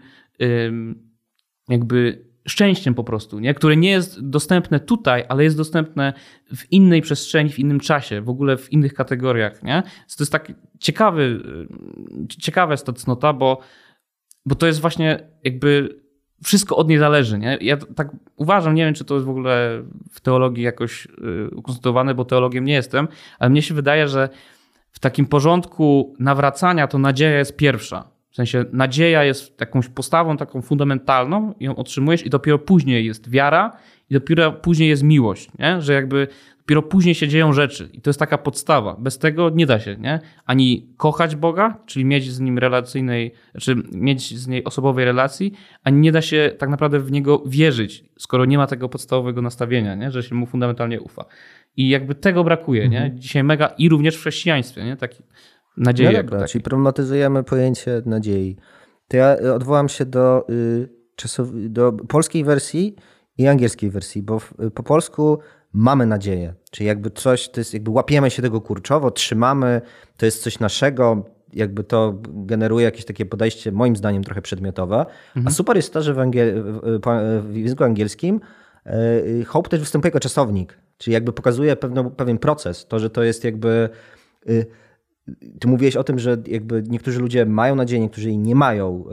jakby 1.70 2.31
szczęściem 2.48 2.94
po 2.94 3.04
prostu, 3.04 3.40
nie? 3.40 3.54
które 3.54 3.78
nie 3.78 3.90
jest 3.90 4.30
dostępne 4.30 4.80
tutaj, 4.80 5.24
ale 5.30 5.44
jest 5.44 5.58
dostępne 5.58 6.14
w 6.56 6.72
innej 6.72 7.02
przestrzeni, 7.02 7.50
w 7.50 7.60
innym 7.60 7.80
czasie, 7.80 8.22
w 8.22 8.30
ogóle 8.30 8.58
w 8.58 8.74
innych 8.74 8.94
kategoriach. 8.94 9.64
Nie? 9.64 9.84
To 10.18 10.24
jest 10.24 10.32
tak 10.32 10.52
ciekawy, 10.80 11.44
ciekawa 12.40 12.74
jest 12.74 12.86
ta 12.86 12.94
cnota, 12.94 13.34
bo, 13.34 13.60
bo 14.46 14.56
to 14.56 14.68
jest 14.68 14.82
właśnie 14.82 15.20
jakby 15.44 16.02
wszystko 16.44 16.76
od 16.76 16.90
niej 16.90 16.98
zależy. 16.98 17.38
Nie? 17.38 17.58
Ja 17.62 17.78
tak 17.78 18.10
uważam, 18.36 18.76
nie 18.76 18.86
wiem, 18.86 18.94
czy 18.94 19.06
to 19.06 19.14
jest 19.14 19.26
w 19.26 19.30
ogóle 19.30 19.84
w 20.12 20.22
teologii 20.22 20.64
jakoś 20.64 21.06
y, 21.06 21.56
ukonstytuowane, 21.56 22.16
bo 22.16 22.26
teologiem 22.26 22.66
nie 22.66 22.74
jestem, 22.74 23.08
ale 23.40 23.50
mnie 23.50 23.62
się 23.62 23.74
wydaje, 23.74 24.08
że 24.08 24.30
w 24.92 25.00
takim 25.00 25.26
porządku 25.26 26.16
nawracania 26.20 26.88
to 26.88 26.98
nadzieja 26.98 27.38
jest 27.38 27.58
pierwsza. 27.58 28.21
W 28.32 28.36
sensie 28.36 28.66
nadzieja 28.72 29.24
jest 29.24 29.60
jakąś 29.60 29.88
postawą 29.90 30.38
taką 30.38 30.62
fundamentalną, 30.62 31.54
ją 31.60 31.76
otrzymujesz 31.76 32.26
i 32.26 32.30
dopiero 32.30 32.60
później 32.60 33.06
jest 33.06 33.30
wiara 33.30 33.72
i 34.10 34.14
dopiero 34.14 34.52
później 34.52 34.90
jest 34.90 35.04
miłość, 35.04 35.50
nie? 35.60 35.82
że 35.82 35.94
jakby 35.94 36.28
dopiero 36.58 36.82
później 36.82 37.16
się 37.16 37.28
dzieją 37.28 37.54
rzeczy 37.54 37.90
i 37.94 38.02
to 38.02 38.10
jest 38.10 38.20
taka 38.20 38.38
podstawa. 38.38 38.96
Bez 39.00 39.18
tego 39.18 39.50
nie 39.50 39.66
da 39.66 39.80
się 39.80 39.96
nie? 39.96 40.20
ani 40.46 40.88
kochać 40.98 41.36
Boga, 41.36 41.78
czyli 41.86 42.06
mieć 42.06 42.32
z 42.32 42.40
Nim 42.40 42.58
relacyjnej, 42.58 43.32
czy 43.60 43.76
mieć 43.92 44.38
z 44.38 44.48
niej 44.48 44.64
osobowej 44.64 45.06
relacji, 45.06 45.54
ani 45.84 46.00
nie 46.00 46.12
da 46.12 46.22
się 46.22 46.52
tak 46.58 46.70
naprawdę 46.70 47.00
w 47.00 47.12
Niego 47.12 47.44
wierzyć, 47.46 48.04
skoro 48.18 48.46
nie 48.46 48.58
ma 48.58 48.68
tego 48.68 48.90
podstawowego 48.90 49.42
nastawienia, 49.42 49.96
nie? 49.96 50.12
że 50.12 50.24
się 50.24 50.36
Mu 50.36 50.46
fundamentalnie 50.46 51.02
ufa. 51.02 51.26
I 51.78 51.90
jakby 51.90 52.16
tego 52.16 52.44
brakuje, 52.44 52.90
nie? 52.90 53.02
Mhm. 53.02 53.20
Dzisiaj 53.20 53.44
mega 53.44 53.68
i 53.68 53.90
również 53.90 54.16
w 54.16 54.20
chrześcijaństwie, 54.20 54.84
nie? 54.84 54.98
Taki 54.98 55.24
Nadzieję. 55.82 56.12
No 56.12 56.24
dobra, 56.24 56.48
czyli 56.48 56.64
problematyzujemy 56.64 57.44
pojęcie 57.44 58.02
nadziei. 58.06 58.58
To 59.08 59.18
ja 59.18 59.38
y, 59.40 59.54
odwołam 59.54 59.90
się 59.90 60.06
do, 60.06 60.48
y, 60.50 61.70
do 61.70 61.92
polskiej 61.92 62.44
wersji 62.44 62.96
i 63.38 63.48
angielskiej 63.48 63.90
wersji, 63.90 64.22
bo 64.22 64.40
w, 64.40 64.54
y, 64.64 64.72
po 64.72 64.84
polsku 64.84 65.40
mamy 65.74 66.06
nadzieję. 66.06 66.54
Czyli 66.72 66.88
jakby 66.88 67.10
coś, 67.10 67.50
to 67.50 67.60
jest 67.60 67.74
jakby 67.74 67.92
łapiemy 67.92 68.30
się 68.30 68.42
tego 68.42 68.62
kurczowo, 68.62 69.12
trzymamy, 69.12 69.82
to 70.18 70.26
jest 70.26 70.44
coś 70.44 70.60
naszego, 70.60 71.26
jakby 71.54 71.84
to 71.84 72.22
generuje 72.26 72.86
jakieś 72.86 73.06
takie 73.06 73.26
podejście, 73.26 73.72
moim 73.72 73.96
zdaniem, 73.96 74.24
trochę 74.24 74.42
przedmiotowe. 74.42 75.06
Mhm. 75.28 75.48
A 75.48 75.52
super 75.52 75.76
jest 75.76 75.94
to, 75.94 76.02
że 76.02 76.14
w, 76.14 76.20
angiel, 76.20 76.64
w, 76.64 77.02
w 77.52 77.56
języku 77.56 77.84
angielskim 77.84 78.40
hope 79.48 79.70
też 79.70 79.80
występuje 79.80 80.10
jako 80.10 80.20
czasownik, 80.20 80.78
czyli 80.98 81.14
jakby 81.14 81.34
pokazuje 81.34 81.76
pewną, 81.76 82.10
pewien 82.10 82.38
proces, 82.38 82.88
to, 82.88 83.00
że 83.00 83.10
to 83.10 83.24
jest 83.24 83.44
jakby 83.44 83.90
ty 85.60 85.68
mówiłeś 85.68 85.96
o 85.96 86.04
tym, 86.04 86.20
że 86.20 86.38
jakby 86.48 86.84
niektórzy 86.88 87.20
ludzie 87.20 87.46
mają 87.46 87.76
nadzieję, 87.76 88.02
niektórzy 88.02 88.28
jej 88.28 88.38
nie 88.38 88.56
mają, 88.56 89.04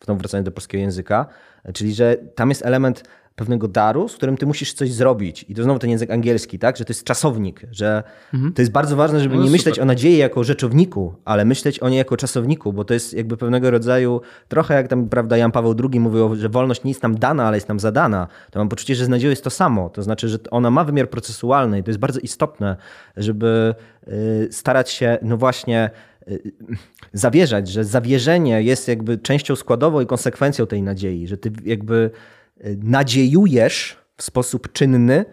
w 0.00 0.06
tą 0.06 0.18
wracając 0.18 0.44
do 0.44 0.52
polskiego 0.52 0.80
języka, 0.80 1.26
czyli 1.74 1.94
że 1.94 2.16
tam 2.34 2.48
jest 2.48 2.66
element 2.66 3.04
pewnego 3.40 3.68
daru, 3.68 4.08
z 4.08 4.16
którym 4.16 4.36
ty 4.36 4.46
musisz 4.46 4.72
coś 4.72 4.92
zrobić. 4.92 5.44
I 5.48 5.54
to 5.54 5.62
znowu 5.62 5.78
ten 5.78 5.90
język 5.90 6.10
angielski, 6.10 6.58
tak? 6.58 6.76
Że 6.76 6.84
to 6.84 6.90
jest 6.90 7.04
czasownik, 7.04 7.62
że 7.70 8.02
mhm. 8.34 8.52
to 8.52 8.62
jest 8.62 8.72
bardzo 8.72 8.96
ważne, 8.96 9.20
żeby 9.20 9.36
no 9.36 9.44
nie 9.44 9.50
myśleć 9.50 9.74
super. 9.74 9.82
o 9.82 9.86
nadziei 9.86 10.16
jako 10.16 10.44
rzeczowniku, 10.44 11.14
ale 11.24 11.44
myśleć 11.44 11.78
o 11.78 11.88
niej 11.88 11.98
jako 11.98 12.16
czasowniku, 12.16 12.72
bo 12.72 12.84
to 12.84 12.94
jest 12.94 13.14
jakby 13.14 13.36
pewnego 13.36 13.70
rodzaju, 13.70 14.20
trochę 14.48 14.74
jak 14.74 14.88
tam, 14.88 15.08
prawda, 15.08 15.36
Jan 15.36 15.52
Paweł 15.52 15.74
II 15.90 16.00
mówił, 16.00 16.34
że 16.36 16.48
wolność 16.48 16.84
nie 16.84 16.90
jest 16.90 17.02
nam 17.02 17.18
dana, 17.18 17.46
ale 17.46 17.56
jest 17.56 17.68
nam 17.68 17.80
zadana. 17.80 18.28
To 18.50 18.58
mam 18.58 18.68
poczucie, 18.68 18.94
że 18.94 19.04
z 19.04 19.08
nadzieją 19.08 19.30
jest 19.30 19.44
to 19.44 19.50
samo. 19.50 19.88
To 19.88 20.02
znaczy, 20.02 20.28
że 20.28 20.38
ona 20.50 20.70
ma 20.70 20.84
wymiar 20.84 21.10
procesualny 21.10 21.78
i 21.78 21.82
to 21.82 21.90
jest 21.90 22.00
bardzo 22.00 22.20
istotne, 22.20 22.76
żeby 23.16 23.74
y, 24.08 24.48
starać 24.50 24.90
się, 24.90 25.18
no 25.22 25.36
właśnie, 25.36 25.90
y, 26.28 26.42
zawierzać, 27.12 27.68
że 27.68 27.84
zawierzenie 27.84 28.62
jest 28.62 28.88
jakby 28.88 29.18
częścią 29.18 29.56
składową 29.56 30.00
i 30.00 30.06
konsekwencją 30.06 30.66
tej 30.66 30.82
nadziei, 30.82 31.26
że 31.26 31.36
ty 31.36 31.52
jakby 31.64 32.10
nadziejujesz 32.82 33.96
w 34.16 34.22
sposób 34.22 34.72
czynny 34.72 35.24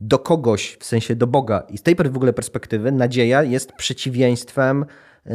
do 0.00 0.18
kogoś, 0.18 0.76
w 0.80 0.84
sensie 0.84 1.16
do 1.16 1.26
Boga. 1.26 1.66
I 1.68 1.78
z 1.78 1.82
tej 1.82 1.94
w 2.10 2.16
ogóle 2.16 2.32
perspektywy 2.32 2.92
nadzieja 2.92 3.42
jest 3.42 3.72
przeciwieństwem 3.72 4.84
yy, 5.26 5.32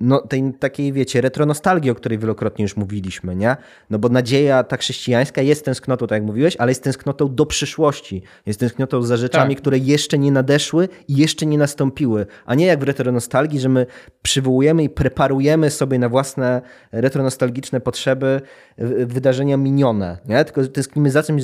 no, 0.00 0.20
tej 0.20 0.52
takiej, 0.58 0.92
wiecie, 0.92 1.20
retronostalgii, 1.20 1.90
o 1.90 1.94
której 1.94 2.18
wielokrotnie 2.18 2.62
już 2.62 2.76
mówiliśmy, 2.76 3.36
nie? 3.36 3.56
No 3.90 3.98
bo 3.98 4.08
nadzieja 4.08 4.64
ta 4.64 4.76
chrześcijańska 4.76 5.42
jest 5.42 5.64
tęsknotą, 5.64 6.06
tak 6.06 6.16
jak 6.16 6.26
mówiłeś, 6.26 6.56
ale 6.56 6.70
jest 6.70 6.82
tęsknotą 6.82 7.34
do 7.34 7.46
przyszłości. 7.46 8.22
Jest 8.46 8.60
tęsknotą 8.60 9.02
za 9.02 9.16
rzeczami, 9.16 9.54
tak. 9.54 9.62
które 9.62 9.78
jeszcze 9.78 10.18
nie 10.18 10.32
nadeszły 10.32 10.88
i 11.08 11.16
jeszcze 11.16 11.46
nie 11.46 11.58
nastąpiły. 11.58 12.26
A 12.46 12.54
nie 12.54 12.66
jak 12.66 12.80
w 12.80 12.82
retronostalgii, 12.82 13.60
że 13.60 13.68
my 13.68 13.86
przywołujemy 14.22 14.82
i 14.82 14.88
preparujemy 14.88 15.70
sobie 15.70 15.98
na 15.98 16.08
własne 16.08 16.62
retronostalgiczne 16.92 17.80
potrzeby 17.80 18.40
wydarzenia 19.06 19.56
minione, 19.56 20.18
nie? 20.28 20.44
Tylko 20.44 20.66
tęsknimy 20.66 21.10
za 21.10 21.22
czymś, 21.22 21.42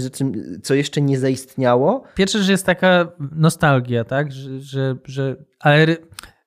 co 0.62 0.74
jeszcze 0.74 1.00
nie 1.00 1.18
zaistniało. 1.18 2.04
Pierwsze, 2.14 2.38
że 2.42 2.52
jest 2.52 2.66
taka 2.66 3.12
nostalgia, 3.36 4.04
tak? 4.04 4.32
Że, 4.32 4.60
że, 4.60 4.96
że 5.04 5.36
ale 5.58 5.86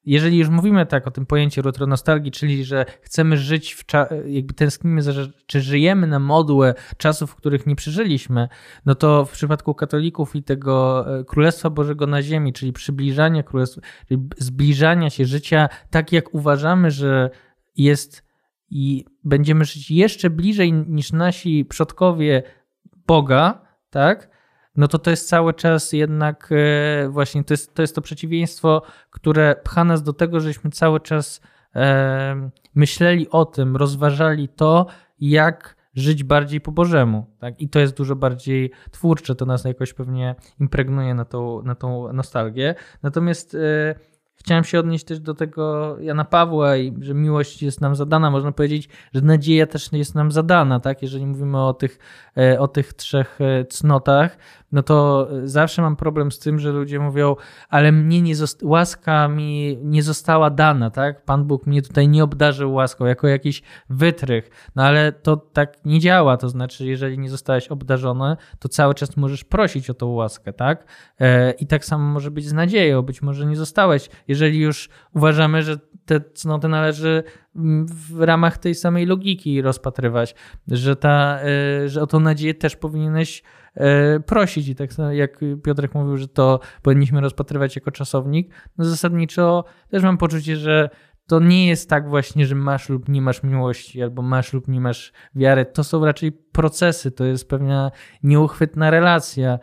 jeżeli 0.06 0.38
już 0.38 0.49
mówimy 0.49 0.86
tak 0.86 1.08
o 1.08 1.12
tym 1.12 1.26
pojęciu 1.26 1.62
retronostalgii, 1.62 2.32
czyli 2.32 2.66
że 2.66 2.86
chcemy 3.01 3.38
żyć 3.38 3.76
w 3.76 3.86
jakby 4.26 4.53
tęsknimy 4.53 5.01
za, 5.01 5.12
czy 5.45 5.62
żyjemy 5.62 6.08
na 6.08 6.20
modłę 6.20 6.74
czasów, 6.97 7.36
których 7.36 7.68
nie 7.68 7.76
przeżyliśmy, 7.76 8.47
no 8.86 8.95
to 8.95 9.26
w 9.26 9.32
przypadku 9.32 9.76
katolików 9.76 10.36
i 10.36 10.43
tego 10.43 11.06
e, 11.20 11.24
Królestwa 11.24 11.70
Bożego 11.70 12.08
na 12.08 12.22
ziemi, 12.22 12.53
czyli 12.53 12.74
przybliżania 12.74 13.43
królestwa, 13.43 13.82
czyli 14.08 14.28
zbliżania 14.38 15.10
się 15.10 15.26
życia 15.26 15.70
tak 15.89 16.12
jak 16.12 16.34
uważamy, 16.34 16.91
że 16.91 17.30
jest 17.78 18.26
i 18.70 19.06
będziemy 19.24 19.66
żyć 19.66 19.91
jeszcze 19.91 20.30
bliżej 20.30 20.74
niż 20.74 21.12
nasi 21.12 21.66
przodkowie 21.66 22.43
Boga, 23.08 23.62
tak? 23.89 24.35
No 24.78 24.88
to 24.88 24.99
to 24.99 25.09
jest 25.09 25.30
cały 25.30 25.53
czas 25.53 25.93
jednak 25.93 26.49
e, 26.51 27.09
właśnie, 27.09 27.43
to 27.43 27.53
jest 27.53 27.76
to, 27.76 27.82
jest 27.82 27.95
to 27.95 28.01
przeciwieństwo, 28.01 28.82
które 29.09 29.55
pcha 29.63 29.84
nas 29.84 30.03
do 30.03 30.13
tego, 30.13 30.39
żeśmy 30.39 30.71
cały 30.71 30.99
czas 30.99 31.41
e, 31.76 32.49
myśleli 32.76 33.30
o 33.30 33.45
tym, 33.45 33.76
rozważali 33.76 34.47
to, 34.47 34.86
jak 35.19 35.76
żyć 35.93 36.23
bardziej 36.23 36.61
po 36.61 36.71
Bożemu. 36.71 37.26
Tak? 37.39 37.61
I 37.61 37.69
to 37.69 37.80
jest 37.80 37.97
dużo 37.97 38.15
bardziej 38.15 38.71
twórcze, 38.91 39.36
to 39.36 39.45
nas 39.45 39.63
jakoś 39.63 39.93
pewnie 39.93 40.36
impregnuje 40.59 41.13
na 41.13 41.26
tą, 41.26 41.61
na 41.61 41.76
tą 41.76 42.13
nostalgię. 42.13 42.76
Natomiast 43.03 43.55
e, 43.55 43.95
Chciałem 44.38 44.63
się 44.63 44.80
odnieść 44.80 45.05
też 45.05 45.19
do 45.19 45.34
tego 45.34 45.95
Jana 45.99 46.26
Pawła 46.26 46.78
i 46.78 46.93
że 47.01 47.13
miłość 47.13 47.63
jest 47.63 47.82
nam 47.82 47.95
zadana. 47.95 48.32
Można 48.32 48.51
powiedzieć, 48.51 48.89
że 49.13 49.21
nadzieja 49.21 49.67
też 49.67 49.91
jest 49.91 50.15
nam 50.15 50.32
zadana, 50.32 50.80
tak? 50.80 51.01
Jeżeli 51.01 51.26
mówimy 51.26 51.65
o 51.65 51.73
tych, 51.73 51.99
o 52.59 52.67
tych 52.67 52.93
trzech 52.93 53.39
cnotach, 53.69 54.38
no 54.76 54.84
to 54.84 55.28
zawsze 55.43 55.82
mam 55.82 55.95
problem 55.95 56.32
z 56.32 56.39
tym, 56.39 56.59
że 56.59 56.71
ludzie 56.71 56.99
mówią, 56.99 57.36
ale 57.69 57.91
mnie 57.91 58.21
nie 58.21 58.34
łaska 58.63 59.28
mi 59.28 59.78
nie 59.82 60.03
została 60.03 60.49
dana, 60.49 60.89
tak? 60.89 61.26
Pan 61.26 61.45
Bóg 61.45 61.67
mnie 61.67 61.82
tutaj 61.82 62.07
nie 62.07 62.23
obdarzył 62.23 62.73
łaską, 62.73 63.05
jako 63.05 63.28
jakiś 63.28 63.61
wytrych. 63.89 64.69
No 64.76 64.84
ale 64.84 65.11
to 65.11 65.38
tak 65.38 65.86
nie 65.86 65.99
działa, 65.99 66.38
to 66.38 66.49
znaczy, 66.49 66.86
jeżeli 66.86 67.19
nie 67.19 67.30
zostałeś 67.30 67.67
obdarzony, 67.67 68.38
to 68.59 68.69
cały 68.69 68.93
czas 68.93 69.17
możesz 69.17 69.43
prosić 69.43 69.89
o 69.89 69.93
tą 69.93 70.07
łaskę, 70.07 70.53
tak? 70.53 70.86
E, 71.19 71.51
I 71.51 71.67
tak 71.67 71.86
samo 71.86 72.03
może 72.03 72.32
być 72.32 72.45
z 72.45 72.53
nadzieją, 72.53 73.01
być 73.01 73.21
może 73.21 73.45
nie 73.45 73.55
zostałeś, 73.55 74.09
jeżeli 74.28 74.59
już 74.59 74.89
uważamy, 75.13 75.63
że 75.63 75.78
te 76.05 76.21
cnoty 76.21 76.67
należy 76.67 77.23
w 77.86 78.21
ramach 78.21 78.57
tej 78.57 78.76
samej 78.76 79.05
logiki 79.05 79.61
rozpatrywać, 79.61 80.36
że, 80.67 80.95
ta, 80.95 81.39
e, 81.41 81.89
że 81.89 82.01
o 82.01 82.07
tą 82.07 82.19
nadzieję 82.19 82.53
też 82.53 82.76
powinieneś 82.76 83.43
prosić. 84.26 84.67
I 84.67 84.76
tak 84.76 84.89
jak 85.11 85.39
Piotrek 85.63 85.93
mówił, 85.93 86.17
że 86.17 86.28
to 86.28 86.59
powinniśmy 86.82 87.21
rozpatrywać 87.21 87.76
jako 87.76 87.91
czasownik, 87.91 88.53
no 88.78 88.86
zasadniczo 88.86 89.63
też 89.89 90.03
mam 90.03 90.17
poczucie, 90.17 90.55
że 90.55 90.89
to 91.28 91.39
nie 91.39 91.67
jest 91.67 91.89
tak 91.89 92.09
właśnie, 92.09 92.45
że 92.45 92.55
masz 92.55 92.89
lub 92.89 93.09
nie 93.09 93.21
masz 93.21 93.43
miłości, 93.43 94.03
albo 94.03 94.21
masz 94.21 94.53
lub 94.53 94.67
nie 94.67 94.82
masz 94.82 95.13
wiary. 95.36 95.65
To 95.65 95.84
są 95.84 96.05
raczej 96.05 96.32
procesy, 96.32 97.11
to 97.11 97.26
jest 97.26 97.49
pewna 97.49 97.91
nieuchwytna 98.23 98.89
relacja. 98.89 99.59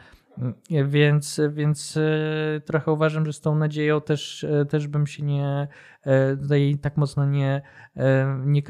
Więc, 0.84 1.40
więc 1.50 1.96
e, 1.96 2.60
trochę 2.60 2.92
uważam, 2.92 3.26
że 3.26 3.32
z 3.32 3.40
tą 3.40 3.54
nadzieją 3.54 4.00
też, 4.00 4.44
e, 4.44 4.64
też 4.64 4.88
bym 4.88 5.06
się 5.06 5.22
nie 5.22 5.68
tutaj 6.40 6.78
tak 6.82 6.96
mocno 6.96 7.26
nie, 7.26 7.62
nie, 8.44 8.62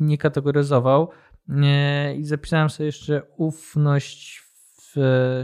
nie 0.00 0.18
kategoryzował. 0.18 1.10
I 2.16 2.24
zapisałem 2.24 2.70
sobie 2.70 2.86
jeszcze 2.86 3.22
ufność 3.36 4.47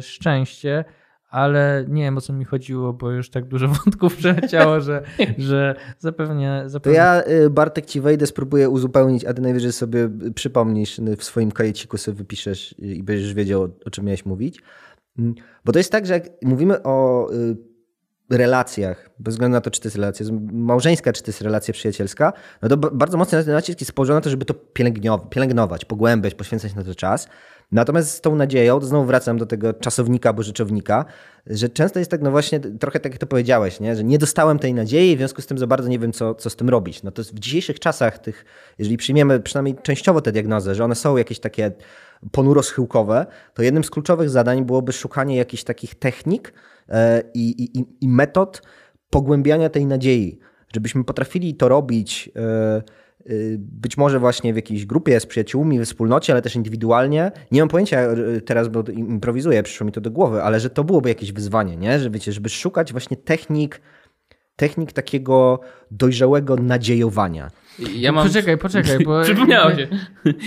szczęście, 0.01 0.85
ale 1.35 1.85
nie 1.89 2.03
wiem 2.03 2.19
o 2.19 2.21
co 2.21 2.33
mi 2.33 2.45
chodziło, 2.45 2.93
bo 2.93 3.11
już 3.11 3.31
tak 3.31 3.45
dużo 3.45 3.69
wątków 3.85 4.17
przeleciało, 4.17 4.81
że, 4.81 5.03
że 5.39 5.75
zapewne, 5.99 6.63
zapewne... 6.67 6.93
To 6.93 6.97
ja, 6.97 7.23
y, 7.47 7.51
Bartek, 7.51 7.87
ci 7.87 8.01
wejdę, 8.01 8.27
spróbuję 8.27 8.69
uzupełnić, 8.69 9.25
a 9.25 9.35
ty 9.35 9.43
najwyżej 9.43 9.73
sobie 9.73 10.11
przypomnisz, 10.35 10.99
y, 10.99 11.17
w 11.17 11.25
swoim 11.25 11.53
kajeciku 11.53 11.99
sobie 11.99 12.19
wypiszesz 12.19 12.75
i 12.79 13.03
będziesz 13.03 13.35
wiedział, 13.35 13.63
o 13.85 13.91
czym 13.91 14.05
miałeś 14.05 14.27
mówić. 14.27 14.63
Mm, 15.19 15.35
bo 15.65 15.73
to 15.73 15.79
jest 15.79 15.93
tak, 15.93 16.07
że 16.07 16.15
jak 16.15 16.25
mówimy 16.43 16.83
o 16.83 17.29
relacjach, 18.31 19.11
bez 19.19 19.35
względu 19.35 19.55
na 19.55 19.61
to, 19.61 19.71
czy 19.71 19.81
to 19.81 19.89
jest 19.89 19.97
relacja 19.97 20.27
małżeńska, 20.53 21.13
czy 21.13 21.23
to 21.23 21.29
jest 21.29 21.41
relacja 21.41 21.75
przyjacielska, 21.75 22.33
no 22.63 22.69
to 22.69 22.77
bardzo 22.77 23.19
mocny 23.19 23.45
nacisk 23.45 23.81
jest 23.81 23.93
położony 23.93 24.17
na 24.17 24.21
to, 24.21 24.31
żeby 24.31 24.45
to 24.45 24.55
pielęgnować, 25.31 25.85
pogłębiać, 25.85 26.35
poświęcać 26.35 26.75
na 26.75 26.85
to 26.85 26.95
czas. 26.95 27.29
Natomiast 27.73 28.11
z 28.11 28.21
tą 28.21 28.37
nadzieją, 28.37 28.81
to 28.81 28.87
znowu 28.87 29.07
wracam 29.07 29.39
do 29.39 29.47
tego 29.47 29.73
czasownika 29.73 30.29
albo 30.29 30.43
rzeczownika, 30.43 31.05
że 31.47 31.69
często 31.69 31.99
jest 31.99 32.11
tak, 32.11 32.23
no 32.23 32.31
właśnie, 32.31 32.61
trochę 32.61 33.01
tak 33.01 33.13
jak 33.13 33.21
to 33.21 33.27
powiedziałeś, 33.27 33.81
nie? 33.81 33.97
że 33.97 34.05
nie 34.05 34.19
dostałem 34.19 34.59
tej 34.59 34.75
nadziei 34.75 35.17
w 35.17 35.19
związku 35.19 35.43
z 35.43 35.47
tym 35.47 35.59
za 35.59 35.67
bardzo 35.67 35.89
nie 35.89 35.99
wiem, 35.99 36.13
co, 36.13 36.35
co 36.35 36.51
z 36.51 36.57
tym 36.57 36.69
robić. 36.69 37.03
No 37.03 37.11
to 37.11 37.23
w 37.23 37.39
dzisiejszych 37.39 37.81
czasach 37.81 38.19
tych, 38.19 38.45
jeżeli 38.79 38.97
przyjmiemy 38.97 39.41
przynajmniej 39.41 39.77
częściowo 39.83 40.21
te 40.21 40.33
diagnozy, 40.33 40.75
że 40.75 40.85
one 40.85 40.95
są 40.95 41.17
jakieś 41.17 41.41
takie 41.41 41.73
ponuro-schyłkowe, 42.33 43.27
to 43.55 43.63
jednym 43.63 43.85
z 43.85 43.91
kluczowych 43.91 44.31
zadań 44.31 44.65
byłoby 44.65 44.93
szukanie 44.93 45.37
jakichś 45.37 45.65
takich 45.65 45.95
technik, 45.95 46.53
i, 47.35 47.65
i, 47.65 47.85
i 48.01 48.09
metod 48.09 48.63
pogłębiania 49.11 49.69
tej 49.69 49.87
nadziei, 49.87 50.39
żebyśmy 50.75 51.05
potrafili 51.05 51.55
to 51.55 51.69
robić 51.69 52.31
e, 52.37 52.41
e, 52.41 52.83
być 53.59 53.97
może 53.97 54.19
właśnie 54.19 54.53
w 54.53 54.57
jakiejś 54.57 54.87
grupie 54.87 55.21
z 55.21 55.27
przyjaciółmi, 55.27 55.81
w 55.81 55.85
wspólnocie, 55.85 56.33
ale 56.33 56.43
też 56.43 56.57
indywidualnie. 56.57 57.33
Nie 57.51 57.61
mam 57.61 57.69
pojęcia 57.69 57.99
teraz, 58.47 58.69
bo 58.69 58.83
improwizuję, 58.83 59.63
przyszło 59.63 59.87
mi 59.87 59.93
to 59.93 60.01
do 60.01 60.11
głowy, 60.11 60.43
ale 60.43 60.61
że 60.61 60.71
to 60.71 60.85
byłoby 60.85 61.09
jakieś 61.09 61.33
wyzwanie, 61.33 61.77
nie? 61.77 61.99
Że 61.99 62.11
wiecie, 62.11 62.33
żeby 62.33 62.49
szukać 62.49 62.93
właśnie 62.93 63.17
technik, 63.17 63.81
technik 64.57 64.93
takiego 64.93 65.61
dojrzałego 65.91 66.57
nadziejowania. 66.57 67.51
Ja 67.95 68.13
mam... 68.13 68.27
Poczekaj, 68.27 68.59
poczekaj, 68.59 68.99
bo 69.05 69.23
przypomniało 69.25 69.75
się. 69.75 69.89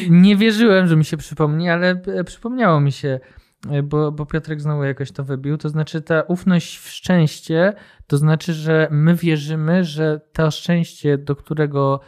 Nie 0.10 0.36
wierzyłem, 0.36 0.88
że 0.88 0.96
mi 0.96 1.06
się 1.06 1.18
przypomni, 1.18 1.70
ale 1.70 2.02
przypomniało 2.26 2.80
mi 2.80 2.92
się 2.92 3.20
E, 3.20 3.47
bo, 3.84 4.12
bo 4.12 4.26
Piotrek 4.26 4.62
znowu 4.62 4.84
jakoś 4.84 5.12
to 5.12 5.24
wybił. 5.24 5.58
To 5.58 5.70
znaczy, 5.70 6.02
ta 6.02 6.22
ufność 6.22 6.78
w 6.78 6.90
szczęście, 6.90 7.74
to 8.08 8.18
znaczy, 8.18 8.54
że 8.54 8.88
my 8.92 9.16
wierzymy, 9.16 9.84
że 9.84 10.22
to 10.34 10.52
szczęście, 10.52 11.18
do 11.18 11.36
którego, 11.36 12.00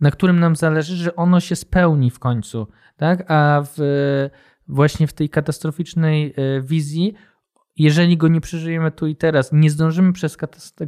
na 0.00 0.10
którym 0.10 0.40
nam 0.40 0.56
zależy, 0.56 0.96
że 0.96 1.16
ono 1.16 1.40
się 1.40 1.56
spełni 1.56 2.10
w 2.10 2.18
końcu. 2.18 2.66
Tak? 2.96 3.30
A 3.30 3.62
w, 3.76 3.78
właśnie 4.68 5.06
w 5.06 5.12
tej 5.12 5.28
katastroficznej 5.28 6.34
e, 6.36 6.60
wizji 6.60 7.14
jeżeli 7.76 8.16
go 8.16 8.28
nie 8.28 8.40
przeżyjemy 8.40 8.90
tu 8.90 9.06
i 9.06 9.16
teraz, 9.16 9.52
nie 9.52 9.70
zdążymy 9.70 10.12
przez 10.12 10.36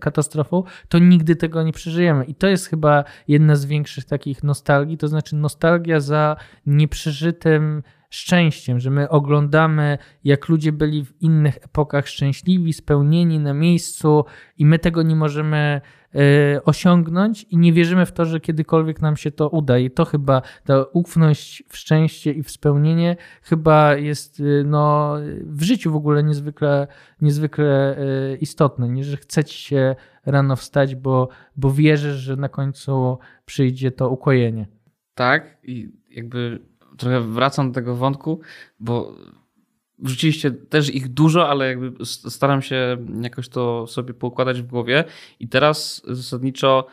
katastrofę, 0.01 0.63
to 0.89 0.99
nigdy 0.99 1.37
tego 1.37 1.63
nie 1.63 1.73
przeżyjemy. 1.73 2.25
I 2.25 2.35
to 2.35 2.47
jest 2.47 2.67
chyba 2.67 3.05
jedna 3.29 3.57
z 3.57 3.65
większych 3.65 4.05
takich 4.05 4.43
nostalgii, 4.43 4.99
to 4.99 5.09
znaczy 5.09 5.37
nostalgia 5.37 6.01
za 6.01 6.37
nieprzeżytym 6.67 7.83
szczęściem, 8.17 8.81
że 8.81 8.91
my 8.91 9.09
oglądamy, 9.09 9.99
jak 10.25 10.49
ludzie 10.49 10.73
byli 10.73 11.05
w 11.05 11.23
innych 11.23 11.57
epokach 11.57 12.09
szczęśliwi, 12.09 12.73
spełnieni 12.73 13.39
na 13.39 13.55
miejscu 13.55 14.25
i 14.59 14.67
my 14.67 14.79
tego 14.79 15.03
nie 15.03 15.17
możemy 15.17 15.81
y, 16.15 16.65
osiągnąć 16.65 17.43
i 17.43 17.59
nie 17.59 17.73
wierzymy 17.73 18.07
w 18.07 18.13
to, 18.13 18.25
że 18.25 18.41
kiedykolwiek 18.41 19.01
nam 19.01 19.17
się 19.17 19.31
to 19.31 19.49
uda. 19.49 19.79
I 19.79 19.91
to 19.91 20.05
chyba 20.05 20.43
ta 20.65 20.85
ufność 20.93 21.63
w 21.69 21.77
szczęście 21.77 22.33
i 22.33 22.43
w 22.43 22.51
spełnienie 22.51 23.17
chyba 23.43 23.97
jest 23.97 24.41
y, 24.41 24.63
no, 24.67 25.15
w 25.43 25.63
życiu 25.63 25.93
w 25.93 25.97
ogóle 25.97 26.23
niezwykle, 26.23 26.87
niezwykle 27.21 27.99
y, 27.99 28.37
istotne. 28.37 28.89
Nie, 28.89 29.05
że 29.05 29.17
chce 29.17 29.45
ci 29.45 29.59
się 29.59 29.97
rano 30.27 30.57
wstać, 30.57 30.95
bo, 30.95 31.29
bo 31.57 31.71
wierzysz, 31.71 32.17
że 32.17 32.37
na 32.37 32.49
końcu 32.49 33.19
przyjdzie 33.45 33.91
to 33.91 34.11
ukojenie. 34.11 34.67
Tak, 35.15 35.59
i 35.63 35.93
jakby 36.11 36.61
trochę 36.97 37.21
wracam 37.21 37.69
do 37.69 37.75
tego 37.75 37.97
wątku, 37.97 38.41
bo 38.81 39.15
wrzuciliście 39.99 40.51
też 40.51 40.95
ich 40.95 41.09
dużo, 41.09 41.49
ale 41.49 41.67
jakby 41.67 42.05
staram 42.05 42.63
się 42.63 42.97
jakoś 43.23 43.49
to 43.49 43.87
sobie 43.87 44.15
poukładać 44.15 44.63
w 44.63 44.67
głowie. 44.67 45.05
I 45.41 45.49
teraz 45.49 46.03
zasadniczo 46.09 46.87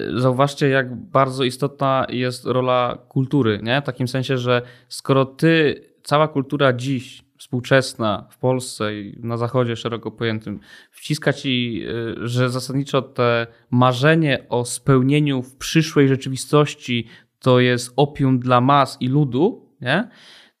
y, 0.00 0.20
zauważcie, 0.20 0.68
jak 0.68 0.96
bardzo 0.96 1.44
istotna 1.44 2.06
jest 2.08 2.44
rola 2.44 2.98
kultury, 3.08 3.60
nie? 3.62 3.82
W 3.82 3.84
takim 3.84 4.08
sensie, 4.08 4.38
że 4.38 4.62
skoro 4.88 5.24
ty, 5.24 5.82
cała 6.02 6.28
kultura 6.28 6.72
dziś, 6.72 7.24
współczesna 7.38 8.26
w 8.30 8.38
Polsce 8.38 9.00
i 9.00 9.20
na 9.22 9.36
Zachodzie 9.36 9.76
szeroko 9.76 10.10
pojętym, 10.10 10.60
wciska 10.90 11.32
ci, 11.32 11.82
y, 12.22 12.28
że 12.28 12.50
zasadniczo 12.50 13.02
te 13.02 13.46
marzenie 13.70 14.46
o 14.48 14.64
spełnieniu 14.64 15.42
w 15.42 15.56
przyszłej 15.56 16.08
rzeczywistości 16.08 17.06
to 17.44 17.60
jest 17.60 17.92
opium 17.96 18.38
dla 18.38 18.60
mas 18.60 18.96
i 19.00 19.08
ludu, 19.08 19.68
nie? 19.80 20.08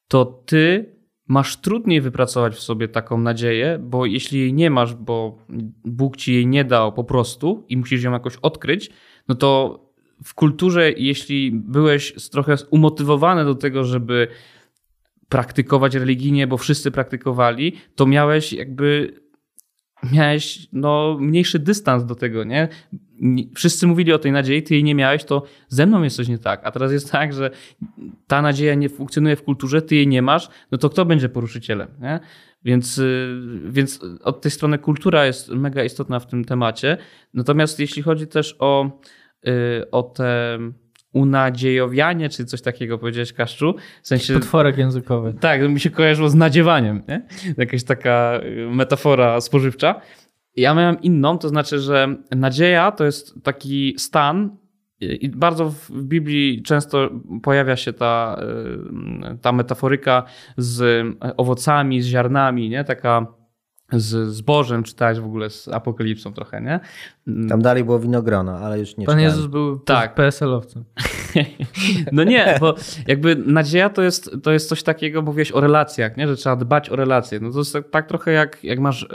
to 0.08 0.24
ty 0.24 0.94
masz 1.28 1.56
trudniej 1.56 2.00
wypracować 2.00 2.54
w 2.54 2.60
sobie 2.60 2.88
taką 2.88 3.18
nadzieję, 3.18 3.78
bo 3.82 4.06
jeśli 4.06 4.40
jej 4.40 4.54
nie 4.54 4.70
masz, 4.70 4.94
bo 4.94 5.38
Bóg 5.84 6.16
ci 6.16 6.34
jej 6.34 6.46
nie 6.46 6.64
dał 6.64 6.92
po 6.92 7.04
prostu 7.04 7.64
i 7.68 7.76
musisz 7.76 8.02
ją 8.02 8.12
jakoś 8.12 8.36
odkryć, 8.36 8.90
no 9.28 9.34
to 9.34 9.80
w 10.24 10.34
kulturze, 10.34 10.92
jeśli 10.92 11.52
byłeś 11.52 12.28
trochę 12.30 12.56
umotywowany 12.70 13.44
do 13.44 13.54
tego, 13.54 13.84
żeby 13.84 14.28
praktykować 15.28 15.94
religijnie, 15.94 16.46
bo 16.46 16.56
wszyscy 16.56 16.90
praktykowali, 16.90 17.76
to 17.94 18.06
miałeś 18.06 18.52
jakby 18.52 19.20
miałeś 20.12 20.68
no, 20.72 21.16
mniejszy 21.20 21.58
dystans 21.58 22.04
do 22.04 22.14
tego, 22.14 22.44
nie? 22.44 22.68
Wszyscy 23.54 23.86
mówili 23.86 24.12
o 24.12 24.18
tej 24.18 24.32
nadziei, 24.32 24.62
ty 24.62 24.74
jej 24.74 24.84
nie 24.84 24.94
miałeś, 24.94 25.24
to 25.24 25.42
ze 25.68 25.86
mną 25.86 26.02
jest 26.02 26.16
coś 26.16 26.28
nie 26.28 26.38
tak. 26.38 26.60
A 26.64 26.70
teraz 26.70 26.92
jest 26.92 27.12
tak, 27.12 27.32
że 27.32 27.50
ta 28.26 28.42
nadzieja 28.42 28.74
nie 28.74 28.88
funkcjonuje 28.88 29.36
w 29.36 29.42
kulturze, 29.42 29.82
ty 29.82 29.94
jej 29.94 30.08
nie 30.08 30.22
masz, 30.22 30.48
no 30.70 30.78
to 30.78 30.90
kto 30.90 31.04
będzie 31.04 31.28
poruszycielem, 31.28 31.88
nie? 32.00 32.20
Więc, 32.64 32.98
y, 32.98 33.40
więc 33.64 34.00
od 34.22 34.40
tej 34.40 34.50
strony 34.50 34.78
kultura 34.78 35.26
jest 35.26 35.48
mega 35.48 35.84
istotna 35.84 36.20
w 36.20 36.26
tym 36.26 36.44
temacie. 36.44 36.96
Natomiast 37.34 37.80
jeśli 37.80 38.02
chodzi 38.02 38.26
też 38.26 38.56
o, 38.58 39.00
y, 39.48 39.90
o 39.90 40.02
te 40.02 40.58
unadziejowianie, 41.14 42.28
czy 42.28 42.44
coś 42.44 42.62
takiego 42.62 42.98
powiedziałeś, 42.98 43.32
Kaszczu. 43.32 43.74
W 44.02 44.08
sensie... 44.08 44.34
Potworek 44.34 44.78
językowy. 44.78 45.34
Tak, 45.40 45.68
mi 45.68 45.80
się 45.80 45.90
kojarzyło 45.90 46.28
z 46.28 46.34
nadziewaniem, 46.34 47.02
nie? 47.08 47.26
Jakaś 47.56 47.84
taka 47.84 48.40
y, 48.44 48.68
metafora 48.70 49.40
spożywcza. 49.40 50.00
Ja 50.56 50.74
miałem 50.74 51.00
inną, 51.00 51.38
to 51.38 51.48
znaczy, 51.48 51.78
że 51.78 52.16
nadzieja 52.30 52.92
to 52.92 53.04
jest 53.04 53.42
taki 53.42 53.94
stan, 53.98 54.56
i 55.00 55.28
bardzo 55.28 55.70
w 55.70 56.02
Biblii 56.02 56.62
często 56.62 57.10
pojawia 57.42 57.76
się 57.76 57.92
ta, 57.92 58.40
y, 59.34 59.38
ta 59.38 59.52
metaforyka 59.52 60.22
z 60.56 61.06
owocami, 61.36 62.02
z 62.02 62.06
ziarnami, 62.06 62.68
nie? 62.68 62.84
Taka 62.84 63.26
z 64.00 64.34
zbożem 64.34 64.82
czytałeś 64.82 65.20
w 65.20 65.24
ogóle 65.24 65.50
z 65.50 65.68
apokalipsą 65.68 66.32
trochę, 66.32 66.60
nie? 66.60 66.80
Tam 67.48 67.62
dalej 67.62 67.84
było 67.84 67.98
winogrono, 67.98 68.52
ale 68.52 68.78
już 68.78 68.96
nie 68.96 69.06
Pan 69.06 69.16
czytałem. 69.16 69.36
Jezus 69.36 69.46
był 69.46 69.78
tak. 69.78 70.14
PSL-owcem. 70.14 70.84
no 72.12 72.24
nie, 72.24 72.56
bo 72.60 72.74
jakby 73.06 73.36
nadzieja 73.36 73.90
to 73.90 74.02
jest, 74.02 74.30
to 74.42 74.52
jest 74.52 74.68
coś 74.68 74.82
takiego, 74.82 75.22
mówiłeś 75.22 75.52
o 75.52 75.60
relacjach, 75.60 76.16
nie? 76.16 76.28
że 76.28 76.36
trzeba 76.36 76.56
dbać 76.56 76.90
o 76.90 76.96
relacje. 76.96 77.40
No 77.40 77.50
to 77.50 77.58
jest 77.58 77.72
tak, 77.72 77.90
tak 77.90 78.08
trochę 78.08 78.32
jak, 78.32 78.64
jak 78.64 78.78
masz 78.78 79.02
e, 79.02 79.06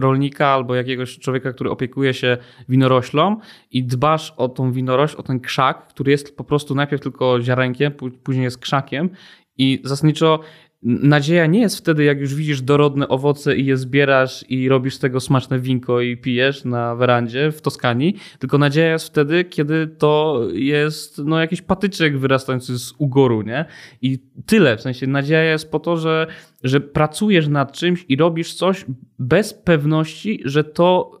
rolnika 0.00 0.46
albo 0.46 0.74
jakiegoś 0.74 1.18
człowieka, 1.18 1.52
który 1.52 1.70
opiekuje 1.70 2.14
się 2.14 2.36
winoroślą 2.68 3.36
i 3.70 3.84
dbasz 3.84 4.34
o 4.36 4.48
tą 4.48 4.72
winorośl, 4.72 5.16
o 5.18 5.22
ten 5.22 5.40
krzak, 5.40 5.86
który 5.88 6.10
jest 6.10 6.36
po 6.36 6.44
prostu 6.44 6.74
najpierw 6.74 7.02
tylko 7.02 7.40
ziarenkiem, 7.40 7.92
później 8.22 8.44
jest 8.44 8.58
krzakiem 8.58 9.10
i 9.58 9.80
zasadniczo 9.84 10.40
Nadzieja 10.82 11.46
nie 11.46 11.60
jest 11.60 11.78
wtedy, 11.78 12.04
jak 12.04 12.20
już 12.20 12.34
widzisz 12.34 12.62
dorodne 12.62 13.08
owoce 13.08 13.56
i 13.56 13.66
je 13.66 13.76
zbierasz 13.76 14.44
i 14.48 14.68
robisz 14.68 14.94
z 14.94 14.98
tego 14.98 15.20
smaczne 15.20 15.60
winko 15.60 16.00
i 16.00 16.16
pijesz 16.16 16.64
na 16.64 16.94
werandzie 16.96 17.52
w 17.52 17.60
Toskanii, 17.60 18.16
tylko 18.38 18.58
nadzieja 18.58 18.92
jest 18.92 19.06
wtedy, 19.06 19.44
kiedy 19.44 19.86
to 19.86 20.42
jest 20.52 21.18
no, 21.18 21.40
jakiś 21.40 21.62
patyczek 21.62 22.18
wyrastający 22.18 22.78
z 22.78 22.94
ugoru, 22.98 23.42
nie? 23.42 23.64
I 24.02 24.18
tyle, 24.46 24.76
w 24.76 24.80
sensie 24.80 25.06
nadzieja 25.06 25.42
jest 25.42 25.70
po 25.70 25.80
to, 25.80 25.96
że, 25.96 26.26
że 26.64 26.80
pracujesz 26.80 27.48
nad 27.48 27.72
czymś 27.72 28.04
i 28.08 28.16
robisz 28.16 28.54
coś 28.54 28.84
bez 29.18 29.54
pewności, 29.54 30.40
że 30.44 30.64
to 30.64 31.18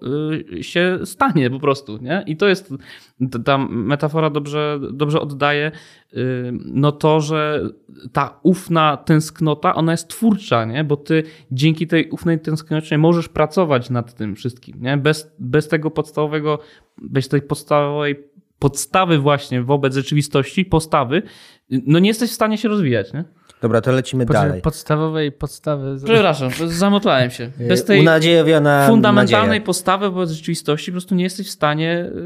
y, 0.56 0.64
się 0.64 0.98
stanie 1.04 1.50
po 1.50 1.60
prostu, 1.60 1.98
nie? 1.98 2.24
I 2.26 2.36
to 2.36 2.48
jest, 2.48 2.74
ta 3.44 3.58
metafora 3.58 4.30
dobrze, 4.30 4.80
dobrze 4.92 5.20
oddaje 5.20 5.72
y, 6.12 6.52
no 6.64 6.92
to, 6.92 7.20
że 7.20 7.68
ta 8.12 8.40
ufna 8.42 8.96
tęsknota, 8.96 9.74
ona 9.74 9.92
jest 9.92 10.08
twórcza, 10.08 10.64
nie? 10.64 10.84
Bo 10.84 10.96
ty 10.96 11.22
dzięki 11.50 11.86
tej 11.86 12.10
ufnej 12.10 12.40
tęsknocie 12.40 12.98
możesz 12.98 13.28
pracować 13.28 13.90
nad 13.90 14.14
tym 14.14 14.36
wszystkim, 14.36 14.76
nie? 14.80 14.96
Bez, 14.96 15.32
bez 15.38 15.68
tego 15.68 15.90
podstawowego, 15.90 16.58
bez 17.02 17.28
tej 17.28 17.42
podstawowej 17.42 18.28
podstawy 18.58 19.18
właśnie 19.18 19.62
wobec 19.62 19.94
rzeczywistości, 19.94 20.64
postawy, 20.64 21.22
no 21.70 21.98
nie 21.98 22.08
jesteś 22.08 22.30
w 22.30 22.34
stanie 22.34 22.58
się 22.58 22.68
rozwijać, 22.68 23.12
nie? 23.12 23.24
Dobra, 23.60 23.80
to 23.80 23.92
lecimy 23.92 24.26
Poczekaj, 24.26 24.48
dalej. 24.48 24.62
Podstawowej 24.62 25.32
podstawy. 25.32 25.96
Przepraszam, 26.04 26.50
zamotałem 26.66 27.30
się. 27.30 27.50
Bez 27.68 27.84
tej 27.84 28.00
Unadziejowiona 28.00 28.86
fundamentalnej 28.86 29.48
nadzieja. 29.48 29.66
postawy 29.66 30.10
wobec 30.10 30.30
rzeczywistości 30.30 30.90
po 30.90 30.94
prostu 30.94 31.14
nie 31.14 31.24
jesteś 31.24 31.46
w 31.48 31.50
stanie 31.50 32.10
yy, 32.14 32.20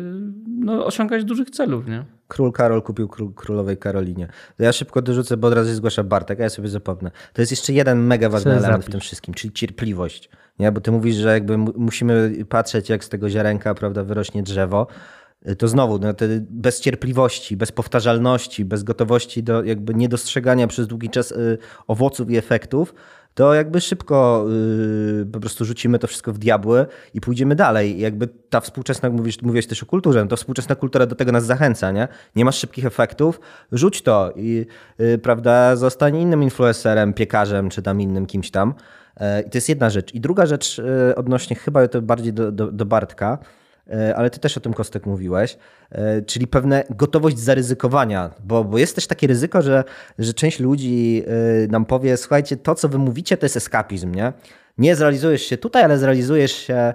no, 0.48 0.86
osiągać 0.86 1.24
dużych 1.24 1.50
celów, 1.50 1.86
nie? 1.88 2.04
Król 2.28 2.52
Karol 2.52 2.82
kupił 2.82 3.08
król, 3.08 3.32
królowej 3.34 3.76
Karolinie. 3.76 4.28
To 4.56 4.62
ja 4.64 4.72
szybko 4.72 5.02
dorzucę, 5.02 5.36
bo 5.36 5.48
od 5.48 5.54
razu 5.54 5.70
się 5.70 5.74
zgłasza 5.76 6.04
Bartek, 6.04 6.40
a 6.40 6.42
ja 6.42 6.50
sobie 6.50 6.68
zapomnę. 6.68 7.10
To 7.32 7.42
jest 7.42 7.52
jeszcze 7.52 7.72
jeden 7.72 7.98
mega 8.06 8.28
ważny 8.28 8.50
Chcę 8.50 8.58
element 8.58 8.82
w 8.82 8.84
zapić. 8.84 8.92
tym 8.92 9.00
wszystkim, 9.00 9.34
czyli 9.34 9.52
cierpliwość. 9.52 10.30
Nie? 10.58 10.72
Bo 10.72 10.80
ty 10.80 10.92
mówisz, 10.92 11.16
że 11.16 11.32
jakby 11.32 11.58
mu- 11.58 11.72
musimy 11.76 12.32
patrzeć, 12.48 12.88
jak 12.88 13.04
z 13.04 13.08
tego 13.08 13.30
ziarenka 13.30 13.74
prawda, 13.74 14.04
wyrośnie 14.04 14.42
drzewo. 14.42 14.86
Y, 15.48 15.56
To 15.56 15.68
znowu, 15.68 15.98
no, 15.98 16.14
te 16.14 16.26
bez 16.50 16.80
cierpliwości, 16.80 17.56
bez 17.56 17.72
powtarzalności, 17.72 18.64
bez 18.64 18.82
gotowości 18.82 19.42
do 19.42 19.64
jakby 19.64 19.94
niedostrzegania 19.94 20.66
przez 20.66 20.86
długi 20.86 21.10
czas 21.10 21.32
y, 21.32 21.58
owoców 21.86 22.30
i 22.30 22.36
efektów, 22.36 22.94
to 23.34 23.54
jakby 23.54 23.80
szybko 23.80 24.46
y, 25.22 25.26
po 25.32 25.40
prostu 25.40 25.64
rzucimy 25.64 25.98
to 25.98 26.06
wszystko 26.06 26.32
w 26.32 26.38
diabły 26.38 26.86
i 27.14 27.20
pójdziemy 27.20 27.54
dalej. 27.54 27.96
I 27.96 28.00
Jakby 28.00 28.28
ta 28.50 28.60
współczesna, 28.60 29.10
mówisz, 29.10 29.42
mówiłeś 29.42 29.66
też 29.66 29.82
o 29.82 29.86
kulturze, 29.86 30.20
no 30.22 30.26
to 30.26 30.36
współczesna 30.36 30.74
kultura 30.74 31.06
do 31.06 31.14
tego 31.14 31.32
nas 31.32 31.44
zachęca, 31.44 31.90
nie? 31.90 32.08
Nie 32.36 32.44
masz 32.44 32.58
szybkich 32.58 32.86
efektów, 32.86 33.40
rzuć 33.72 34.02
to 34.02 34.32
i 34.36 34.66
prawda, 35.22 35.76
zostań 35.76 36.16
innym 36.16 36.42
influencerem, 36.42 37.12
piekarzem 37.12 37.70
czy 37.70 37.82
tam 37.82 38.00
innym 38.00 38.26
kimś 38.26 38.50
tam. 38.50 38.74
I 39.46 39.50
to 39.50 39.56
jest 39.58 39.68
jedna 39.68 39.90
rzecz. 39.90 40.14
I 40.14 40.20
druga 40.20 40.46
rzecz 40.46 40.80
odnośnie 41.16 41.56
chyba 41.56 41.88
to 41.88 42.02
bardziej 42.02 42.32
do, 42.32 42.52
do, 42.52 42.72
do 42.72 42.86
Bartka, 42.86 43.38
ale 44.16 44.30
ty 44.30 44.40
też 44.40 44.56
o 44.56 44.60
tym 44.60 44.74
Kostek 44.74 45.06
mówiłeś, 45.06 45.58
e, 45.90 46.22
czyli 46.22 46.46
pewna 46.46 46.82
gotowość 46.90 47.38
zaryzykowania, 47.38 48.30
bo, 48.44 48.64
bo 48.64 48.78
jest 48.78 48.94
też 48.94 49.06
takie 49.06 49.26
ryzyko, 49.26 49.62
że, 49.62 49.84
że 50.18 50.34
część 50.34 50.60
ludzi 50.60 51.24
e, 51.26 51.66
nam 51.66 51.84
powie, 51.84 52.16
słuchajcie, 52.16 52.56
to 52.56 52.74
co 52.74 52.88
wy 52.88 52.98
mówicie 52.98 53.36
to 53.36 53.46
jest 53.46 53.56
eskapizm, 53.56 54.14
nie? 54.14 54.32
Nie 54.78 54.96
zrealizujesz 54.96 55.42
się 55.42 55.56
tutaj, 55.56 55.82
ale 55.82 55.98
zrealizujesz 55.98 56.52
się 56.52 56.74
e, 56.74 56.94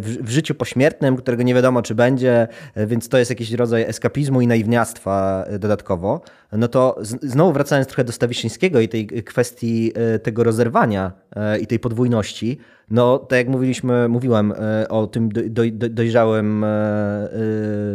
w, 0.00 0.18
w 0.22 0.28
życiu 0.28 0.54
pośmiertnym, 0.54 1.16
którego 1.16 1.42
nie 1.42 1.54
wiadomo 1.54 1.82
czy 1.82 1.94
będzie, 1.94 2.48
e, 2.74 2.86
więc 2.86 3.08
to 3.08 3.18
jest 3.18 3.30
jakiś 3.30 3.52
rodzaj 3.52 3.82
eskapizmu 3.82 4.40
i 4.40 4.46
naiwniactwa 4.46 5.44
e, 5.46 5.58
dodatkowo. 5.58 6.20
No 6.52 6.68
to 6.68 6.96
z, 7.00 7.30
znowu 7.30 7.52
wracając 7.52 7.88
trochę 7.88 8.04
do 8.04 8.12
Stawiszyńskiego 8.12 8.80
i 8.80 8.88
tej 8.88 9.06
kwestii 9.06 9.92
e, 9.94 10.18
tego 10.18 10.44
rozerwania 10.44 11.12
e, 11.36 11.58
i 11.58 11.66
tej 11.66 11.78
podwójności, 11.78 12.58
no 12.90 13.18
tak 13.18 13.38
jak 13.38 13.48
mówiliśmy, 13.48 14.08
mówiłem 14.08 14.52
e, 14.52 14.88
o 14.88 15.06
tym 15.06 15.28
do, 15.28 15.40
do, 15.48 15.62
do, 15.72 15.88
dojrzałym, 15.88 16.64
e, 16.64 16.68
e, 16.68 17.28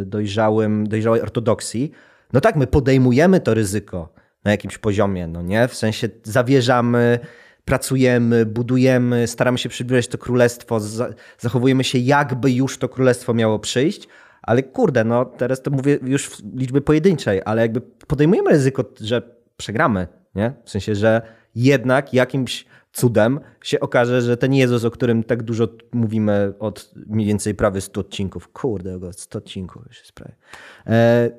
dojrzałym, 0.04 0.88
dojrzałej 0.88 1.22
ortodoksji, 1.22 1.90
no 2.32 2.40
tak, 2.40 2.56
my 2.56 2.66
podejmujemy 2.66 3.40
to 3.40 3.54
ryzyko 3.54 4.12
na 4.44 4.50
jakimś 4.50 4.78
poziomie, 4.78 5.26
no 5.26 5.42
nie? 5.42 5.68
W 5.68 5.74
sensie 5.74 6.08
zawierzamy, 6.22 7.18
pracujemy, 7.64 8.46
budujemy, 8.46 9.26
staramy 9.26 9.58
się 9.58 9.68
przybliżyć 9.68 10.08
to 10.08 10.18
królestwo, 10.18 10.80
za, 10.80 11.08
zachowujemy 11.38 11.84
się 11.84 11.98
jakby 11.98 12.52
już 12.52 12.78
to 12.78 12.88
królestwo 12.88 13.34
miało 13.34 13.58
przyjść, 13.58 14.08
ale 14.42 14.62
kurde, 14.62 15.04
no 15.04 15.24
teraz 15.24 15.62
to 15.62 15.70
mówię 15.70 15.98
już 16.02 16.28
w 16.28 16.56
liczbie 16.56 16.80
pojedynczej, 16.80 17.42
ale 17.44 17.62
jakby 17.62 17.80
podejmujemy 17.80 18.50
ryzyko, 18.50 18.84
że 19.00 19.22
przegramy, 19.56 20.08
nie? 20.34 20.52
W 20.64 20.70
sensie, 20.70 20.94
że 20.94 21.22
jednak 21.54 22.14
jakimś 22.14 22.64
cudem 22.92 23.40
się 23.62 23.80
okaże, 23.80 24.22
że 24.22 24.36
ten 24.36 24.54
Jezus, 24.54 24.84
o 24.84 24.90
którym 24.90 25.24
tak 25.24 25.42
dużo 25.42 25.68
mówimy 25.92 26.52
od 26.58 26.90
mniej 27.06 27.26
więcej 27.26 27.54
prawie 27.54 27.80
100 27.80 28.00
odcinków, 28.00 28.48
kurde, 28.48 28.98
go 28.98 29.12
100 29.12 29.38
odcinków 29.38 29.82
już 29.88 29.98
jest 29.98 30.12
prawie, 30.12 30.34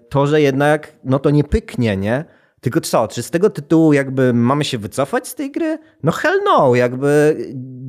to, 0.09 0.27
że 0.27 0.41
jednak 0.41 0.93
no 1.03 1.19
to 1.19 1.29
nie 1.29 1.43
pyknie, 1.43 1.97
nie? 1.97 2.25
Tylko 2.61 2.81
co, 2.81 3.07
czy 3.07 3.23
z 3.23 3.31
tego 3.31 3.49
tytułu 3.49 3.93
jakby 3.93 4.33
mamy 4.33 4.63
się 4.63 4.77
wycofać 4.77 5.27
z 5.27 5.35
tej 5.35 5.51
gry? 5.51 5.77
No 6.03 6.11
hell 6.11 6.39
no, 6.45 6.75
jakby 6.75 7.37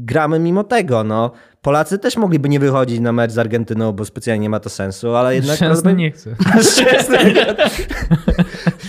gramy 0.04 0.38
mimo 0.38 0.64
tego, 0.64 1.04
no. 1.04 1.30
Polacy 1.62 1.98
też 1.98 2.16
mogliby 2.16 2.48
nie 2.48 2.60
wychodzić 2.60 3.00
na 3.00 3.12
mecz 3.12 3.30
z 3.30 3.38
Argentyną, 3.38 3.92
bo 3.92 4.04
specjalnie 4.04 4.42
nie 4.42 4.50
ma 4.50 4.60
to 4.60 4.70
sensu, 4.70 5.14
ale 5.14 5.34
jednak... 5.34 5.56
Szczęsny 5.56 5.94
nie 5.94 6.10
chce. 6.10 6.36
Szczęsny, 6.72 7.18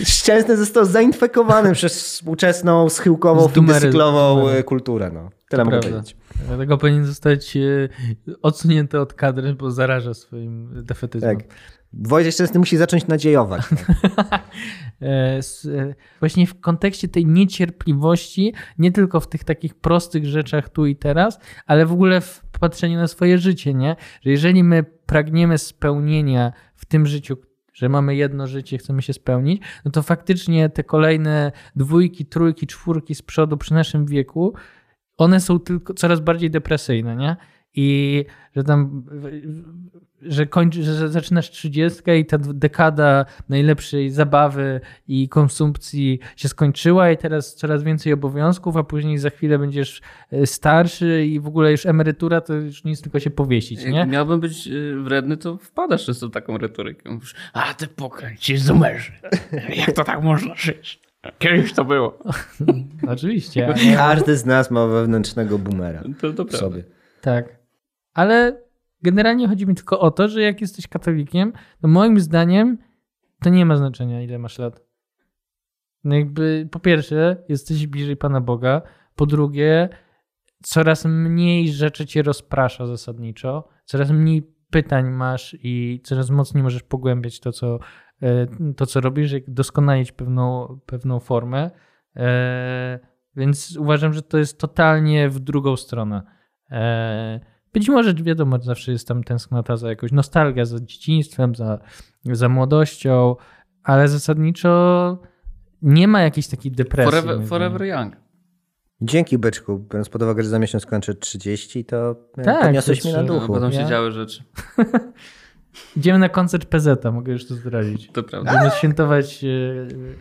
Szczęsny 0.06 0.56
został 0.56 0.84
zainfekowany 0.84 1.72
przez 1.72 2.02
współczesną, 2.02 2.88
schyłkową, 2.88 3.48
dumery. 3.48 3.90
e, 4.48 4.62
kulturę. 4.62 5.10
No. 5.14 5.30
Tyle 5.48 5.64
mogę 5.64 5.80
powiedzieć. 5.80 6.16
Dlatego 6.46 6.78
powinien 6.78 7.04
zostać 7.04 7.56
e, 7.56 7.88
odsunięty 8.42 9.00
od 9.00 9.14
kadry, 9.14 9.54
bo 9.54 9.70
zaraża 9.70 10.14
swoim 10.14 10.84
defetyzmem. 10.84 11.36
Tak. 11.36 11.46
Wojciech 11.92 12.34
Szczęsny 12.34 12.58
musi 12.58 12.76
zacząć 12.76 13.06
nadziejować. 13.06 13.62
E, 15.02 15.40
Właśnie 16.20 16.46
w 16.46 16.60
kontekście 16.60 17.08
tej 17.08 17.26
niecierpliwości, 17.26 18.54
nie 18.78 18.92
tylko 18.92 19.20
w 19.20 19.28
tych 19.28 19.44
takich 19.44 19.74
prostych 19.74 20.26
rzeczach 20.26 20.68
tu 20.68 20.86
i 20.86 20.96
teraz, 20.96 21.38
ale 21.66 21.86
w 21.86 21.92
ogóle 21.92 22.20
w 22.20 22.42
patrzeniu 22.60 22.98
na 22.98 23.08
swoje 23.08 23.38
życie, 23.38 23.74
nie? 23.74 23.96
Że 24.22 24.30
jeżeli 24.30 24.64
my 24.64 24.84
pragniemy 25.06 25.58
spełnienia 25.58 26.52
w 26.74 26.84
tym 26.84 27.06
życiu, 27.06 27.36
że 27.76 27.88
mamy 27.88 28.16
jedno 28.16 28.46
życie, 28.46 28.78
chcemy 28.78 29.02
się 29.02 29.12
spełnić, 29.12 29.62
no 29.84 29.90
to 29.90 30.02
faktycznie 30.02 30.68
te 30.68 30.84
kolejne 30.84 31.52
dwójki, 31.76 32.26
trójki, 32.26 32.66
czwórki 32.66 33.14
z 33.14 33.22
przodu 33.22 33.56
przy 33.56 33.74
naszym 33.74 34.06
wieku, 34.06 34.54
one 35.16 35.40
są 35.40 35.60
tylko 35.60 35.94
coraz 35.94 36.20
bardziej 36.20 36.50
depresyjne, 36.50 37.16
nie? 37.16 37.36
I 37.76 38.24
że 38.56 38.64
tam, 38.64 39.04
że 40.22 40.46
kończy, 40.46 40.82
że 40.82 41.08
zaczynasz 41.08 41.50
30 41.50 42.00
i 42.20 42.26
ta 42.26 42.38
dekada 42.38 43.24
najlepszej 43.48 44.10
zabawy 44.10 44.80
i 45.08 45.28
konsumpcji 45.28 46.20
się 46.36 46.48
skończyła 46.48 47.10
i 47.10 47.16
teraz 47.16 47.54
coraz 47.54 47.82
więcej 47.82 48.12
obowiązków, 48.12 48.76
a 48.76 48.84
później 48.84 49.18
za 49.18 49.30
chwilę 49.30 49.58
będziesz 49.58 50.00
e, 50.32 50.46
starszy 50.46 51.26
i 51.26 51.40
w 51.40 51.46
ogóle 51.46 51.70
już 51.70 51.86
emerytura, 51.86 52.40
to 52.40 52.54
już 52.54 52.84
nic 52.84 53.02
tylko 53.02 53.20
się 53.20 53.30
powiesić, 53.30 53.82
Jak 53.82 53.92
nie? 53.92 54.06
miałbym 54.06 54.40
być 54.40 54.66
y, 54.68 54.96
wredny, 55.02 55.36
to 55.36 55.56
wpadasz 55.56 56.04
często 56.06 56.28
w 56.28 56.30
taką 56.30 56.58
retorykę. 56.58 57.10
Mówisz, 57.10 57.34
a 57.52 57.74
ty 57.74 57.86
pokręcisz 57.86 58.60
zumerzy. 58.60 59.12
Jak 59.76 59.92
to 59.92 60.04
tak 60.04 60.22
można 60.22 60.54
żyć? 60.54 61.00
Kiedyś 61.38 61.72
to 61.72 61.84
było. 61.84 62.18
Oczywiście. 63.08 63.74
Każdy 63.96 64.36
z 64.36 64.46
nas 64.46 64.70
ma 64.70 64.86
wewnętrznego 64.86 65.58
boomera 65.58 66.02
To, 66.02 66.32
to 66.32 66.44
w 66.44 66.48
prawda. 66.48 66.58
sobie. 66.58 66.84
Tak. 67.20 67.55
Ale 68.16 68.62
generalnie 69.02 69.48
chodzi 69.48 69.66
mi 69.66 69.74
tylko 69.74 70.00
o 70.00 70.10
to, 70.10 70.28
że 70.28 70.42
jak 70.42 70.60
jesteś 70.60 70.88
katolikiem, 70.88 71.52
to 71.80 71.88
moim 71.88 72.20
zdaniem 72.20 72.78
to 73.42 73.50
nie 73.50 73.66
ma 73.66 73.76
znaczenia, 73.76 74.22
ile 74.22 74.38
masz 74.38 74.58
lat. 74.58 74.80
No 76.04 76.14
jakby, 76.14 76.68
po 76.70 76.80
pierwsze, 76.80 77.44
jesteś 77.48 77.86
bliżej 77.86 78.16
Pana 78.16 78.40
Boga. 78.40 78.82
Po 79.16 79.26
drugie, 79.26 79.88
coraz 80.62 81.04
mniej 81.04 81.72
rzeczy 81.72 82.06
cię 82.06 82.22
rozprasza 82.22 82.86
zasadniczo. 82.86 83.68
Coraz 83.84 84.10
mniej 84.10 84.52
pytań 84.70 85.10
masz 85.10 85.56
i 85.62 86.00
coraz 86.04 86.30
mocniej 86.30 86.62
możesz 86.62 86.82
pogłębiać 86.82 87.40
to, 87.40 87.52
co, 87.52 87.78
e, 88.22 88.46
to, 88.76 88.86
co 88.86 89.00
robisz, 89.00 89.32
jak 89.32 89.50
doskonalić 89.50 90.12
pewną, 90.12 90.78
pewną 90.86 91.20
formę. 91.20 91.70
E, 92.16 92.98
Więc 93.36 93.76
uważam, 93.76 94.12
że 94.12 94.22
to 94.22 94.38
jest 94.38 94.60
totalnie 94.60 95.28
w 95.28 95.40
drugą 95.40 95.76
stronę. 95.76 96.22
E, 97.76 97.78
Być 97.78 97.88
może, 97.88 98.14
wiadomo, 98.14 98.58
zawsze 98.62 98.92
jest 98.92 99.08
tam 99.08 99.24
tęsknota 99.24 99.76
za 99.76 99.88
jakąś 99.88 100.12
nostalgia, 100.12 100.64
za 100.64 100.80
dzieciństwem, 100.80 101.54
za, 101.54 101.78
za 102.24 102.48
młodością, 102.48 103.36
ale 103.82 104.08
zasadniczo 104.08 105.18
nie 105.82 106.08
ma 106.08 106.22
jakiejś 106.22 106.48
takiej 106.48 106.72
depresji. 106.72 107.12
Forever, 107.12 107.46
forever 107.46 107.82
young. 107.84 108.16
Dzięki 109.00 109.38
byczku, 109.38 109.78
biorąc 109.78 110.08
pod 110.08 110.22
uwagę, 110.22 110.42
że 110.42 110.48
za 110.48 110.58
miesiąc 110.58 110.86
kończę 110.86 111.14
30, 111.14 111.84
to 111.84 112.14
Tak, 112.34 112.44
tak, 112.44 112.62
podniosłeś 112.62 113.04
mnie 113.04 113.12
na 113.12 113.18
trzy- 113.18 113.26
duchu. 113.26 113.52
Będą 113.52 113.70
Ja? 113.70 113.82
się 113.82 113.88
działy 113.88 114.12
rzeczy. 114.12 114.42
Idziemy 115.96 116.18
na 116.18 116.28
koncert 116.28 116.64
PZ, 116.66 117.04
mogę 117.12 117.32
już 117.32 117.46
to 117.48 117.54
zdradzić. 117.54 118.10
To 118.12 118.22
prawda. 118.22 118.52
Będziemy 118.52 118.70
świętować 118.74 119.44
e, 119.44 119.48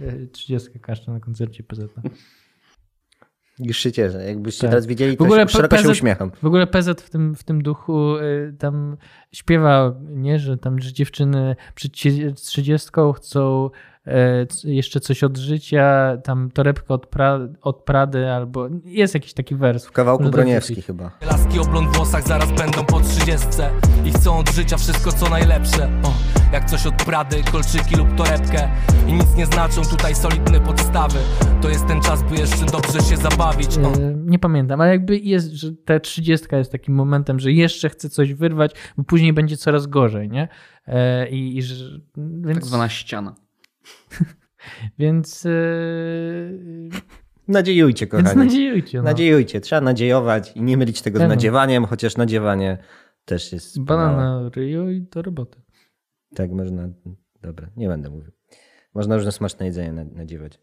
e, 0.07 0.27
30 0.27 0.79
kaszczę 0.79 1.11
na 1.11 1.19
koncercie 1.19 1.63
PZ. 1.63 1.81
Już 3.59 3.77
się 3.77 3.91
cieszę. 3.91 4.25
Jakbyście 4.25 4.61
Tak. 4.61 4.69
teraz 4.69 4.85
widzieli, 4.85 5.15
W 5.15 5.17
to 5.17 5.23
ogóle 5.23 5.43
się, 5.43 5.49
szeroko 5.49 5.77
się 5.77 5.89
uśmiecham. 5.89 6.31
W 6.41 6.45
ogóle 6.45 6.67
PZ 6.67 7.01
w 7.01 7.09
tym, 7.09 7.35
w 7.35 7.43
tym 7.43 7.63
duchu 7.63 8.17
y, 8.17 8.55
tam 8.59 8.97
śpiewa, 9.31 9.93
nie, 10.09 10.39
że 10.39 10.57
tam, 10.57 10.79
że 10.79 10.93
dziewczyny 10.93 11.55
przed 11.75 11.91
30 12.35 12.89
chcą 13.15 13.69
e, 14.07 14.45
jeszcze 14.63 14.99
coś 14.99 15.23
od 15.23 15.37
życia, 15.37 16.17
tam 16.23 16.51
torebkę 16.51 16.93
od, 16.93 17.07
pra, 17.07 17.39
od 17.61 17.83
Prady, 17.83 18.31
albo 18.31 18.67
jest 18.85 19.13
jakiś 19.13 19.33
taki 19.33 19.55
wers. 19.55 19.85
W 19.85 19.91
kawałku 19.91 20.29
Broniewski 20.29 20.81
chyba. 20.81 21.11
Laski 21.21 21.59
o 21.59 21.65
blond 21.65 21.95
włosach 21.95 22.27
zaraz 22.27 22.51
będą 22.51 22.85
po 22.85 22.99
trzydziestce 22.99 23.69
I 24.05 24.11
chcą 24.11 24.37
od 24.37 24.49
życia 24.49 24.77
wszystko 24.77 25.11
co 25.11 25.29
najlepsze 25.29 25.89
o, 26.03 26.13
Jak 26.55 26.65
coś 26.65 26.87
od 26.87 27.03
Prady, 27.03 27.43
kolczyki 27.51 27.95
lub 27.95 28.15
torebkę 28.15 28.69
I 29.07 29.13
nic 29.13 29.35
nie 29.35 29.45
znaczą 29.45 29.81
tutaj 29.81 30.15
solidne 30.15 30.59
podstawy 30.59 31.19
To 31.61 31.69
jest 31.69 31.87
ten 31.87 32.01
czas 32.01 32.23
by 32.23 32.35
jeszcze 32.35 32.65
dobrze 32.65 32.99
się 32.99 33.17
zabawić 33.17 33.77
o. 33.77 33.93
E, 33.93 34.15
Nie 34.25 34.39
pamiętam, 34.39 34.81
ale 34.81 34.89
jakby 34.91 35.17
jest, 35.17 35.51
że 35.51 35.71
ta 35.85 35.99
30 35.99 36.47
jest 36.51 36.71
takim 36.71 36.95
momentem, 36.95 37.39
że 37.39 37.51
jeszcze 37.51 37.89
chce 37.89 38.09
coś 38.09 38.33
wyrwać, 38.33 38.71
bo 38.97 39.03
później 39.03 39.33
będzie 39.33 39.57
coraz 39.57 39.87
gorzej, 39.87 40.29
nie? 40.29 40.47
E, 40.87 41.29
I, 41.29 41.57
i 41.57 41.63
że, 41.63 41.75
więc, 42.17 42.59
Tak 42.59 42.65
zwana 42.65 42.89
ściana. 42.89 43.35
Więc 44.99 45.43
yy, 45.43 46.89
Nadziejujcie, 47.47 48.07
kochani. 48.07 48.27
Więc 48.27 48.37
nadziejujcie. 48.37 48.97
No. 48.97 49.03
Nadziejujcie, 49.03 49.61
trzeba 49.61 49.81
nadziejować 49.81 50.51
i 50.55 50.61
nie 50.61 50.77
mylić 50.77 51.01
tego 51.01 51.19
z 51.19 51.21
nadziewaniem, 51.21 51.85
chociaż 51.85 52.17
nadziewanie 52.17 52.77
też 53.25 53.51
jest 53.53 53.67
wspaniałe. 53.67 54.15
Banan 54.15 54.43
na 54.43 54.49
ryju 54.49 54.89
i 54.91 55.01
do 55.01 55.21
roboty. 55.21 55.64
Tak, 56.35 56.51
można. 56.51 56.89
Dobra, 57.41 57.69
nie 57.77 57.87
będę 57.87 58.09
mówił. 58.09 58.31
Można 58.93 59.15
różne 59.15 59.31
smaczne 59.31 59.65
jedzenie 59.65 59.91
na- 59.93 60.03
nadziewać. 60.03 60.59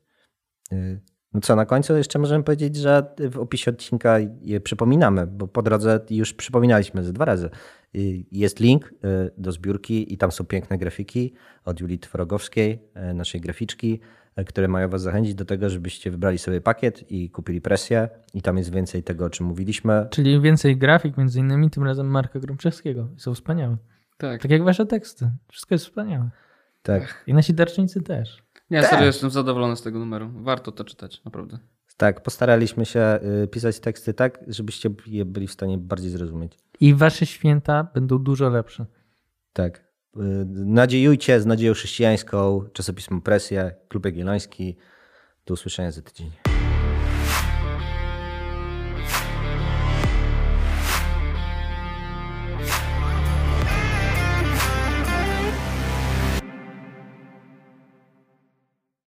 Y, 0.73 1.01
No 1.35 1.41
co, 1.41 1.57
na 1.57 1.67
końcu 1.67 1.97
jeszcze 1.97 2.19
możemy 2.19 2.45
powiedzieć, 2.45 2.77
że 2.77 3.15
w 3.31 3.39
opisie 3.39 3.71
odcinka 3.71 4.19
je 4.41 4.61
przypominamy, 4.61 5.27
bo 5.27 5.49
po 5.49 5.63
drodze 5.63 6.01
już 6.11 6.35
przypominaliśmy 6.35 7.05
ze 7.05 7.13
dwa 7.13 7.25
razy. 7.25 7.51
Y, 7.95 8.25
Jest 8.33 8.61
link 8.61 8.87
y, 8.93 9.31
do 9.39 9.53
zbiórki 9.53 10.13
i 10.15 10.19
tam 10.19 10.33
są 10.33 10.45
piękne 10.45 10.79
grafiki 10.79 11.35
od 11.65 11.81
Julii 11.81 11.99
Tworogowskiej, 11.99 12.83
naszej 13.15 13.41
graficzki, 13.41 14.01
które 14.47 14.69
mają 14.69 14.89
was 14.89 15.03
zachęcić 15.03 15.35
do 15.35 15.45
tego, 15.45 15.71
żebyście 15.71 16.11
wybrali 16.11 16.39
sobie 16.39 16.61
pakiet 16.61 17.11
i 17.13 17.31
kupili 17.31 17.61
presję 17.61 18.09
i 18.35 18.43
tam 18.43 18.59
jest 18.59 18.73
więcej 18.73 19.03
tego, 19.03 19.25
o 19.25 19.31
czym 19.31 19.47
mówiliśmy. 19.47 20.07
Czyli 20.11 20.41
więcej 20.41 20.77
grafik, 20.77 21.17
między 21.17 21.41
innymi 21.41 21.71
tym 21.71 21.85
razem 21.85 22.07
Marka 22.07 22.41
Gromczewskiego. 22.41 23.09
Są 23.17 23.35
wspaniałe. 23.35 23.77
Tak. 24.23 24.43
Tak 24.43 24.51
jak 24.51 24.65
wasze 24.65 24.87
teksty. 24.87 25.31
Wszystko 25.49 25.75
jest 25.75 25.85
wspaniałe. 25.85 26.31
Tak. 26.83 27.25
I 27.27 27.35
nasi 27.35 27.55
darczyńcy 27.55 28.03
też. 28.03 28.43
Ja 28.71 28.83
serio 28.83 29.07
jestem 29.07 29.31
zadowolony 29.31 29.77
z 29.77 29.83
tego 29.83 29.99
numeru. 29.99 30.31
Warto 30.35 30.73
to 30.73 30.85
czytać, 30.85 31.25
naprawdę. 31.25 31.59
Tak, 31.97 32.23
postaraliśmy 32.23 32.87
się 32.87 33.19
y, 33.45 33.49
pisać 33.49 33.81
teksty 33.81 34.15
tak, 34.15 34.45
żebyście 34.49 34.91
je 35.07 35.25
byli 35.25 35.47
w 35.47 35.53
stanie 35.53 35.79
bardziej 35.79 36.11
zrozumieć. 36.11 36.59
I 36.81 36.95
wasze 36.95 37.27
święta 37.27 37.85
będą 37.95 38.19
dużo 38.19 38.49
lepsze. 38.49 38.87
Tak. 39.53 39.79
Y, 39.79 40.21
Nadziejujcie 40.49 41.41
z 41.41 41.47
nadzieją 41.47 41.75
chrześcijańską, 41.75 42.65
czasopismo 42.73 43.21
Presja, 43.21 43.71
Klub 43.89 44.05
Jagielloński. 44.07 44.77
Do 45.47 45.55
usłyszenia 45.55 45.91
za 45.91 46.03
tydzień. 46.03 46.31